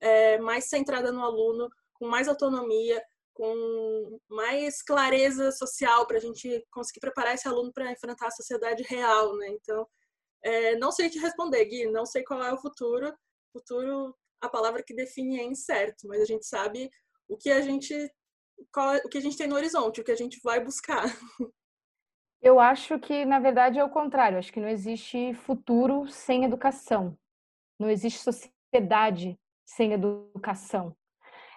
é, 0.00 0.38
mais 0.38 0.66
centrada 0.66 1.10
no 1.10 1.22
aluno, 1.22 1.68
com 1.94 2.06
mais 2.06 2.28
autonomia, 2.28 3.02
com 3.34 4.18
mais 4.28 4.80
clareza 4.80 5.50
social 5.50 6.06
para 6.06 6.16
a 6.16 6.20
gente 6.20 6.64
conseguir 6.70 7.00
preparar 7.00 7.34
esse 7.34 7.46
aluno 7.46 7.72
para 7.72 7.90
enfrentar 7.90 8.28
a 8.28 8.30
sociedade 8.30 8.82
real, 8.84 9.36
né? 9.36 9.48
Então, 9.48 9.86
é, 10.42 10.76
não 10.76 10.92
sei 10.92 11.10
te 11.10 11.18
responder, 11.18 11.64
Gui, 11.64 11.86
não 11.90 12.06
sei 12.06 12.22
qual 12.22 12.42
é 12.42 12.52
o 12.52 12.60
futuro. 12.60 13.12
Futuro, 13.52 14.16
a 14.40 14.48
palavra 14.48 14.82
que 14.82 14.94
define 14.94 15.40
é 15.40 15.44
incerto, 15.44 16.06
mas 16.06 16.22
a 16.22 16.24
gente 16.24 16.46
sabe 16.46 16.88
o 17.28 17.36
que 17.36 17.50
a 17.50 17.60
gente 17.60 17.94
qual, 18.72 18.94
o 18.96 19.08
que 19.08 19.18
a 19.18 19.20
gente 19.20 19.36
tem 19.36 19.48
no 19.48 19.56
horizonte, 19.56 20.00
o 20.00 20.04
que 20.04 20.12
a 20.12 20.16
gente 20.16 20.40
vai 20.42 20.62
buscar. 20.62 21.04
Eu 22.40 22.60
acho 22.60 22.98
que, 23.00 23.24
na 23.24 23.40
verdade, 23.40 23.78
é 23.78 23.84
o 23.84 23.90
contrário. 23.90 24.38
Acho 24.38 24.52
que 24.52 24.60
não 24.60 24.68
existe 24.68 25.32
futuro 25.32 26.06
sem 26.08 26.44
educação. 26.44 27.16
Não 27.80 27.88
existe 27.88 28.20
sociedade 28.20 29.40
sem 29.64 29.94
educação 29.94 30.94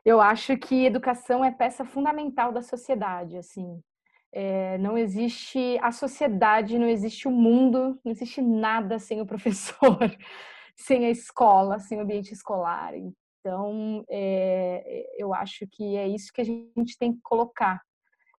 eu 0.07 0.21
acho 0.21 0.55
que 0.57 0.85
educação 0.85 1.43
é 1.43 1.51
peça 1.51 1.83
fundamental 1.83 2.53
da 2.53 2.61
sociedade, 2.61 3.35
assim. 3.35 3.83
É, 4.31 4.77
não 4.77 4.97
existe 4.97 5.77
a 5.81 5.91
sociedade, 5.91 6.79
não 6.79 6.87
existe 6.87 7.27
o 7.27 7.31
mundo, 7.31 7.99
não 8.05 8.11
existe 8.13 8.41
nada 8.41 8.99
sem 8.99 9.19
o 9.19 9.25
professor, 9.25 9.99
sem 10.77 11.05
a 11.05 11.09
escola, 11.09 11.77
sem 11.79 11.97
o 11.97 12.03
ambiente 12.03 12.31
escolar. 12.31 12.93
Então, 12.95 14.05
é, 14.09 15.13
eu 15.17 15.33
acho 15.33 15.67
que 15.69 15.97
é 15.97 16.07
isso 16.07 16.31
que 16.31 16.39
a 16.39 16.45
gente 16.45 16.97
tem 16.97 17.11
que 17.11 17.19
colocar 17.21 17.81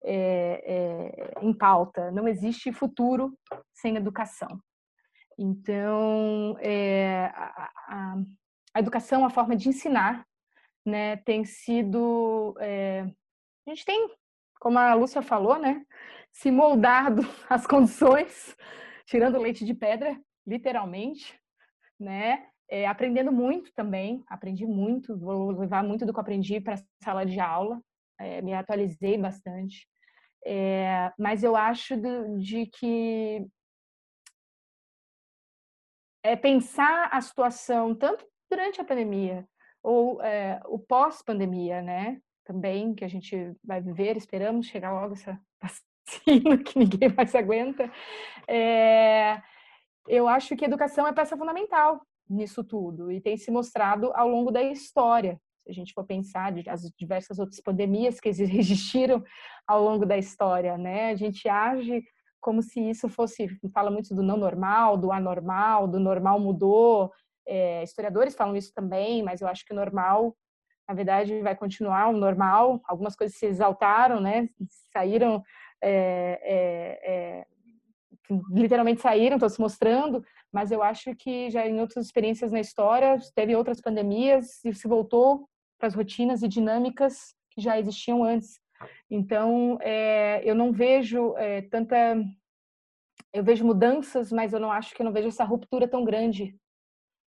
é, 0.05 1.33
em 1.41 1.51
pauta. 1.51 2.11
Não 2.11 2.29
existe 2.29 2.71
futuro 2.71 3.37
sem 3.73 3.97
educação. 3.97 4.57
Então, 5.37 6.55
a, 7.33 7.69
a, 7.89 8.15
a 8.73 8.79
educação, 8.79 9.25
a 9.25 9.29
forma 9.29 9.53
de 9.53 9.67
ensinar, 9.67 10.26
né, 10.87 11.17
tem 11.17 11.43
sido. 11.43 12.55
É, 12.59 13.01
a 13.01 13.69
gente 13.69 13.83
tem, 13.83 14.09
como 14.59 14.79
a 14.79 14.93
Lúcia 14.93 15.21
falou, 15.21 15.59
né, 15.59 15.85
se 16.31 16.49
moldado 16.49 17.21
às 17.49 17.67
condições, 17.67 18.55
tirando 19.05 19.39
leite 19.39 19.65
de 19.65 19.73
pedra, 19.73 20.17
literalmente, 20.47 21.37
né, 21.99 22.47
é, 22.69 22.87
aprendendo 22.87 23.31
muito 23.31 23.71
também, 23.73 24.23
aprendi 24.27 24.65
muito, 24.65 25.17
vou 25.19 25.51
levar 25.51 25.83
muito 25.83 26.05
do 26.05 26.13
que 26.13 26.19
aprendi 26.19 26.61
para 26.61 26.75
a 26.75 27.03
sala 27.03 27.25
de 27.25 27.39
aula, 27.39 27.81
é, 28.19 28.41
me 28.41 28.53
atualizei 28.53 29.17
bastante. 29.17 29.87
É, 30.45 31.11
mas 31.19 31.43
eu 31.43 31.55
acho 31.57 31.95
de 32.39 32.67
que 32.67 33.45
é 36.23 36.35
pensar 36.35 37.09
a 37.11 37.19
situação 37.19 37.93
tanto 37.93 38.25
durante 38.49 38.79
a 38.79 38.85
pandemia 38.85 39.45
ou 39.83 40.21
é, 40.21 40.59
o 40.65 40.79
pós-pandemia, 40.79 41.81
né? 41.81 42.19
Também 42.45 42.93
que 42.93 43.03
a 43.03 43.07
gente 43.07 43.53
vai 43.63 43.81
viver, 43.81 44.17
esperamos 44.17 44.67
chegar 44.67 44.93
logo 44.93 45.13
essa 45.13 45.39
vacina 45.61 46.57
que 46.57 46.79
ninguém 46.79 47.13
mais 47.15 47.35
aguenta. 47.35 47.91
É, 48.47 49.41
eu 50.07 50.27
acho 50.27 50.55
que 50.55 50.65
educação 50.65 51.05
é 51.05 51.13
peça 51.13 51.37
fundamental 51.37 52.01
nisso 52.29 52.63
tudo 52.63 53.11
e 53.11 53.21
tem 53.21 53.37
se 53.37 53.51
mostrado 53.51 54.11
ao 54.15 54.27
longo 54.27 54.51
da 54.51 54.61
história. 54.61 55.39
Se 55.63 55.71
a 55.71 55.73
gente 55.73 55.93
for 55.93 56.05
pensar 56.05 56.53
as 56.67 56.89
diversas 56.97 57.39
outras 57.39 57.59
pandemias 57.59 58.19
que 58.19 58.29
existiram 58.29 59.23
ao 59.65 59.83
longo 59.83 60.05
da 60.05 60.17
história, 60.17 60.77
né? 60.77 61.11
A 61.11 61.15
gente 61.15 61.47
age 61.47 62.03
como 62.39 62.61
se 62.61 62.79
isso 62.79 63.09
fosse, 63.09 63.47
fala 63.73 63.91
muito 63.91 64.15
do 64.15 64.23
não 64.23 64.37
normal, 64.37 64.97
do 64.97 65.11
anormal, 65.11 65.87
do 65.87 65.99
normal 65.99 66.39
mudou. 66.39 67.11
É, 67.47 67.83
historiadores 67.83 68.35
falam 68.35 68.55
isso 68.55 68.73
também, 68.73 69.23
mas 69.23 69.41
eu 69.41 69.47
acho 69.47 69.65
que 69.65 69.73
o 69.73 69.75
normal, 69.75 70.35
na 70.87 70.93
verdade, 70.93 71.41
vai 71.41 71.55
continuar 71.55 72.09
o 72.09 72.17
normal. 72.17 72.81
Algumas 72.85 73.15
coisas 73.15 73.37
se 73.37 73.45
exaltaram, 73.45 74.19
né? 74.19 74.49
Saíram, 74.91 75.41
é, 75.81 77.45
literalmente 78.51 79.01
saíram, 79.01 79.37
estão 79.37 79.49
se 79.49 79.59
mostrando, 79.59 80.23
mas 80.51 80.71
eu 80.71 80.81
acho 80.81 81.15
que 81.15 81.49
já 81.49 81.65
em 81.65 81.79
outras 81.79 82.05
experiências 82.05 82.51
na 82.51 82.59
história, 82.59 83.17
teve 83.35 83.55
outras 83.55 83.81
pandemias 83.81 84.63
e 84.65 84.73
se 84.73 84.87
voltou 84.87 85.47
para 85.77 85.87
as 85.87 85.95
rotinas 85.95 86.41
e 86.41 86.47
dinâmicas 86.47 87.35
que 87.51 87.61
já 87.61 87.79
existiam 87.79 88.23
antes. 88.23 88.59
Então, 89.09 89.77
é, 89.81 90.41
eu 90.43 90.55
não 90.55 90.71
vejo 90.71 91.35
é, 91.37 91.61
tanta. 91.61 92.15
Eu 93.33 93.43
vejo 93.43 93.65
mudanças, 93.65 94.31
mas 94.31 94.53
eu 94.53 94.59
não 94.59 94.71
acho 94.71 94.93
que 94.95 95.01
eu 95.01 95.05
não 95.05 95.11
vejo 95.11 95.27
essa 95.27 95.43
ruptura 95.43 95.87
tão 95.87 96.03
grande 96.03 96.55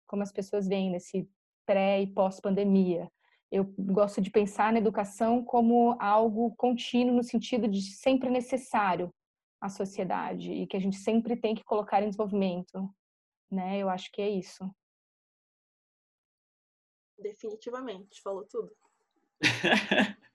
como 0.06 0.22
as 0.22 0.32
pessoas 0.32 0.66
veem 0.66 0.90
nesse 0.90 1.28
pré 1.64 2.00
e 2.00 2.06
pós-pandemia. 2.06 3.10
Eu 3.50 3.64
gosto 3.78 4.20
de 4.20 4.30
pensar 4.30 4.72
na 4.72 4.78
educação 4.78 5.44
como 5.44 5.96
algo 6.00 6.54
contínuo, 6.56 7.16
no 7.16 7.22
sentido 7.22 7.68
de 7.68 7.80
sempre 7.82 8.28
necessário 8.30 9.12
à 9.60 9.68
sociedade 9.68 10.52
e 10.52 10.66
que 10.66 10.76
a 10.76 10.80
gente 10.80 10.96
sempre 10.96 11.36
tem 11.36 11.54
que 11.54 11.64
colocar 11.64 12.02
em 12.02 12.08
desenvolvimento. 12.08 12.88
Né? 13.50 13.78
Eu 13.78 13.88
acho 13.88 14.10
que 14.10 14.20
é 14.20 14.28
isso. 14.28 14.68
Definitivamente, 17.18 18.20
falou 18.20 18.44
tudo. 18.44 18.70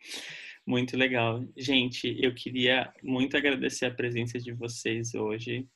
muito 0.66 0.98
legal. 0.98 1.44
Gente, 1.58 2.18
eu 2.24 2.34
queria 2.34 2.94
muito 3.04 3.36
agradecer 3.38 3.86
a 3.86 3.94
presença 3.94 4.40
de 4.40 4.54
vocês 4.54 5.14
hoje. 5.14 5.68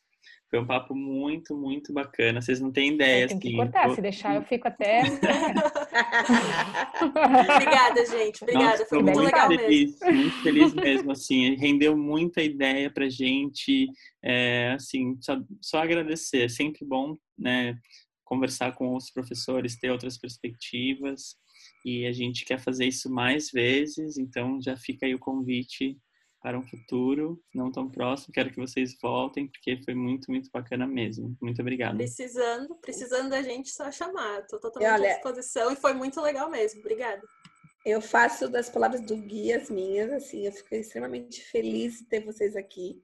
Foi 0.50 0.60
um 0.60 0.66
papo 0.66 0.94
muito, 0.94 1.56
muito 1.56 1.92
bacana. 1.92 2.42
Vocês 2.42 2.60
não 2.62 2.72
têm 2.72 2.94
ideia. 2.94 3.28
Tem 3.28 3.40
que 3.40 3.48
assim, 3.48 3.58
cortar, 3.58 3.90
se 3.92 4.02
deixar 4.02 4.36
eu 4.36 4.44
fico 4.44 4.68
até. 4.68 5.02
Obrigada, 7.56 8.06
gente. 8.06 8.44
Obrigada, 8.44 8.70
Nossa, 8.70 8.86
foi 8.86 9.02
muito, 9.02 9.20
legal 9.20 9.48
feliz, 9.48 10.00
mesmo. 10.00 10.22
Muito 10.22 10.44
feliz 10.44 10.74
mesmo, 10.74 11.12
assim, 11.12 11.56
rendeu 11.56 11.98
muita 11.98 12.42
ideia 12.42 12.90
pra 12.92 13.10
gente. 13.10 13.88
É, 14.24 14.74
assim, 14.76 15.18
só, 15.20 15.42
só 15.62 15.80
agradecer. 15.80 16.44
É 16.44 16.50
sempre 16.50 16.86
bom, 16.86 17.18
né? 17.38 17.78
Conversar 18.24 18.74
com 18.74 18.96
os 18.96 19.10
professores, 19.10 19.78
ter 19.78 19.92
outras 19.92 20.18
perspectivas 20.18 21.36
e 21.86 22.06
a 22.08 22.12
gente 22.12 22.46
quer 22.46 22.60
fazer 22.60 22.86
isso 22.86 23.12
mais 23.12 23.52
vezes, 23.52 24.18
então 24.18 24.60
já 24.60 24.76
fica 24.76 25.06
aí 25.06 25.14
o 25.14 25.20
convite 25.20 25.96
para 26.46 26.60
um 26.60 26.68
futuro 26.68 27.44
não 27.52 27.72
tão 27.72 27.90
próximo. 27.90 28.32
Quero 28.32 28.52
que 28.52 28.60
vocês 28.60 28.96
voltem, 29.02 29.48
porque 29.48 29.82
foi 29.84 29.96
muito, 29.96 30.30
muito 30.30 30.48
bacana 30.52 30.86
mesmo. 30.86 31.36
Muito 31.42 31.60
obrigada. 31.60 31.98
Precisando, 31.98 32.76
precisando 32.76 33.32
da 33.32 33.42
gente, 33.42 33.72
só 33.72 33.92
chamar. 33.92 34.42
Estou 34.42 34.60
totalmente 34.60 34.92
Olha, 34.92 35.10
à 35.10 35.14
disposição 35.16 35.72
e 35.72 35.76
foi 35.76 35.96
muito 35.96 36.22
legal 36.22 36.48
mesmo. 36.48 36.82
Obrigada. 36.82 37.20
Eu 37.84 38.00
faço 38.00 38.48
das 38.48 38.70
palavras 38.70 39.02
do 39.02 39.18
Gui 39.18 39.54
as 39.54 39.72
minhas, 39.72 40.14
assim, 40.14 40.46
eu 40.46 40.52
fiquei 40.52 40.82
extremamente 40.82 41.42
feliz 41.46 41.98
de 41.98 42.06
ter 42.06 42.24
vocês 42.24 42.56
aqui. 42.56 43.04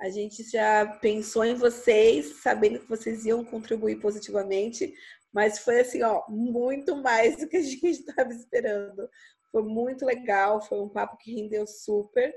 A 0.00 0.08
gente 0.08 0.42
já 0.42 0.84
pensou 1.00 1.44
em 1.44 1.54
vocês, 1.54 2.40
sabendo 2.42 2.80
que 2.80 2.88
vocês 2.88 3.24
iam 3.24 3.44
contribuir 3.44 4.00
positivamente, 4.00 4.92
mas 5.32 5.60
foi 5.60 5.78
assim, 5.78 6.02
ó, 6.02 6.24
muito 6.28 6.96
mais 6.96 7.36
do 7.36 7.46
que 7.46 7.56
a 7.56 7.62
gente 7.62 7.86
estava 8.02 8.32
esperando. 8.32 9.08
Foi 9.52 9.62
muito 9.62 10.04
legal, 10.04 10.60
foi 10.60 10.80
um 10.80 10.88
papo 10.88 11.16
que 11.18 11.36
rendeu 11.36 11.68
super. 11.68 12.34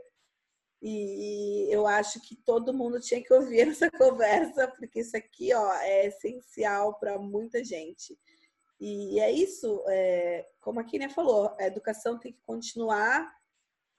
E 0.81 1.67
eu 1.71 1.87
acho 1.87 2.21
que 2.21 2.35
todo 2.35 2.73
mundo 2.73 2.99
tinha 2.99 3.21
que 3.23 3.33
ouvir 3.33 3.67
essa 3.69 3.89
conversa, 3.89 4.67
porque 4.67 4.99
isso 4.99 5.17
aqui 5.17 5.53
ó, 5.53 5.73
é 5.75 6.07
essencial 6.07 6.99
para 6.99 7.17
muita 7.17 7.63
gente. 7.63 8.17
E 8.79 9.19
é 9.19 9.31
isso, 9.31 9.83
é, 9.87 10.47
como 10.59 10.79
a 10.79 10.83
Kenia 10.83 11.09
falou, 11.09 11.55
a 11.59 11.65
educação 11.65 12.19
tem 12.19 12.31
que 12.31 12.41
continuar, 12.45 13.33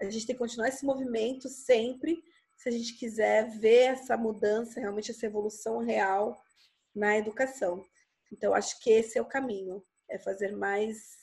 a 0.01 0.05
gente 0.05 0.25
tem 0.25 0.37
que 0.37 0.39
continuar 0.39 0.69
esse 0.69 0.87
movimento 0.87 1.49
sempre, 1.49 2.23
se 2.57 2.69
a 2.69 2.73
gente 2.73 2.97
quiser 2.97 3.51
ver 3.59 3.93
essa 3.93 4.17
mudança, 4.17 4.81
realmente 4.81 5.11
essa 5.11 5.27
evolução 5.27 5.79
real 5.79 6.41
na 6.95 7.17
educação. 7.17 7.85
Então, 8.33 8.55
acho 8.55 8.79
que 8.81 8.91
esse 8.91 9.19
é 9.19 9.23
o 9.23 9.27
caminho, 9.27 9.83
é 10.09 10.19
fazer 10.19 10.55
mais 10.57 11.17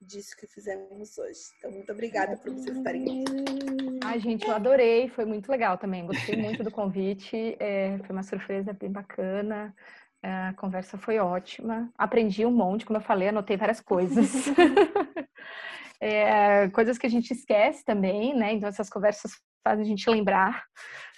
disso 0.00 0.36
que 0.36 0.46
fizemos 0.46 1.16
hoje. 1.16 1.40
Então, 1.58 1.70
muito 1.70 1.92
obrigada 1.92 2.36
por 2.36 2.52
vocês 2.52 2.76
estarem 2.76 3.22
aqui. 3.22 3.87
Ai, 4.08 4.20
gente, 4.20 4.46
eu 4.46 4.54
adorei, 4.54 5.06
foi 5.10 5.26
muito 5.26 5.50
legal 5.50 5.76
também. 5.76 6.06
Gostei 6.06 6.34
muito 6.40 6.64
do 6.64 6.70
convite, 6.70 7.54
é, 7.60 7.98
foi 7.98 8.16
uma 8.16 8.22
surpresa 8.22 8.72
bem 8.72 8.90
bacana. 8.90 9.74
É, 10.22 10.48
a 10.48 10.54
conversa 10.54 10.96
foi 10.96 11.18
ótima. 11.18 11.92
Aprendi 11.96 12.46
um 12.46 12.50
monte, 12.50 12.86
como 12.86 12.96
eu 12.96 13.02
falei, 13.02 13.28
anotei 13.28 13.58
várias 13.58 13.82
coisas. 13.82 14.46
é, 16.00 16.70
coisas 16.70 16.96
que 16.96 17.06
a 17.06 17.10
gente 17.10 17.32
esquece 17.32 17.84
também, 17.84 18.34
né? 18.34 18.54
Então, 18.54 18.70
essas 18.70 18.88
conversas 18.88 19.32
fazem 19.62 19.84
a 19.84 19.88
gente 19.88 20.08
lembrar 20.08 20.64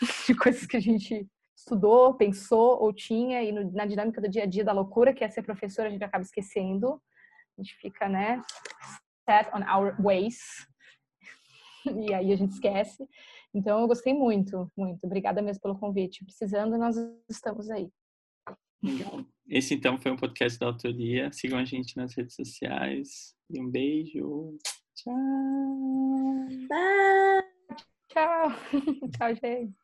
de 0.26 0.34
coisas 0.34 0.66
que 0.66 0.76
a 0.76 0.80
gente 0.80 1.28
estudou, 1.56 2.14
pensou 2.14 2.82
ou 2.82 2.92
tinha, 2.92 3.40
e 3.40 3.52
no, 3.52 3.70
na 3.70 3.86
dinâmica 3.86 4.20
do 4.20 4.28
dia 4.28 4.42
a 4.42 4.46
dia 4.46 4.64
da 4.64 4.72
loucura 4.72 5.14
que 5.14 5.22
é 5.22 5.28
ser 5.28 5.42
professora, 5.42 5.86
a 5.86 5.92
gente 5.92 6.02
acaba 6.02 6.24
esquecendo. 6.24 7.00
A 7.56 7.62
gente 7.62 7.76
fica, 7.76 8.08
né, 8.08 8.42
set 9.28 9.48
on 9.54 9.62
our 9.72 9.94
ways. 10.02 10.68
E 12.08 12.12
aí 12.12 12.32
a 12.32 12.36
gente 12.36 12.52
esquece. 12.52 13.06
Então 13.54 13.80
eu 13.80 13.86
gostei 13.86 14.14
muito, 14.14 14.70
muito. 14.76 15.04
Obrigada 15.04 15.42
mesmo 15.42 15.62
pelo 15.62 15.78
convite. 15.78 16.24
Precisando, 16.24 16.76
nós 16.76 16.96
estamos 17.28 17.70
aí. 17.70 17.90
Legal. 18.82 19.24
Esse 19.46 19.74
então 19.74 19.98
foi 20.00 20.10
um 20.10 20.16
podcast 20.16 20.58
da 20.58 20.66
autoria. 20.66 21.30
Sigam 21.32 21.58
a 21.58 21.64
gente 21.64 21.96
nas 21.96 22.14
redes 22.14 22.34
sociais. 22.34 23.34
E 23.50 23.60
um 23.60 23.68
beijo. 23.68 24.56
Tchau. 24.94 25.14
Bye. 26.68 27.76
Tchau. 28.08 28.50
Tchau, 29.16 29.34
gente. 29.34 29.79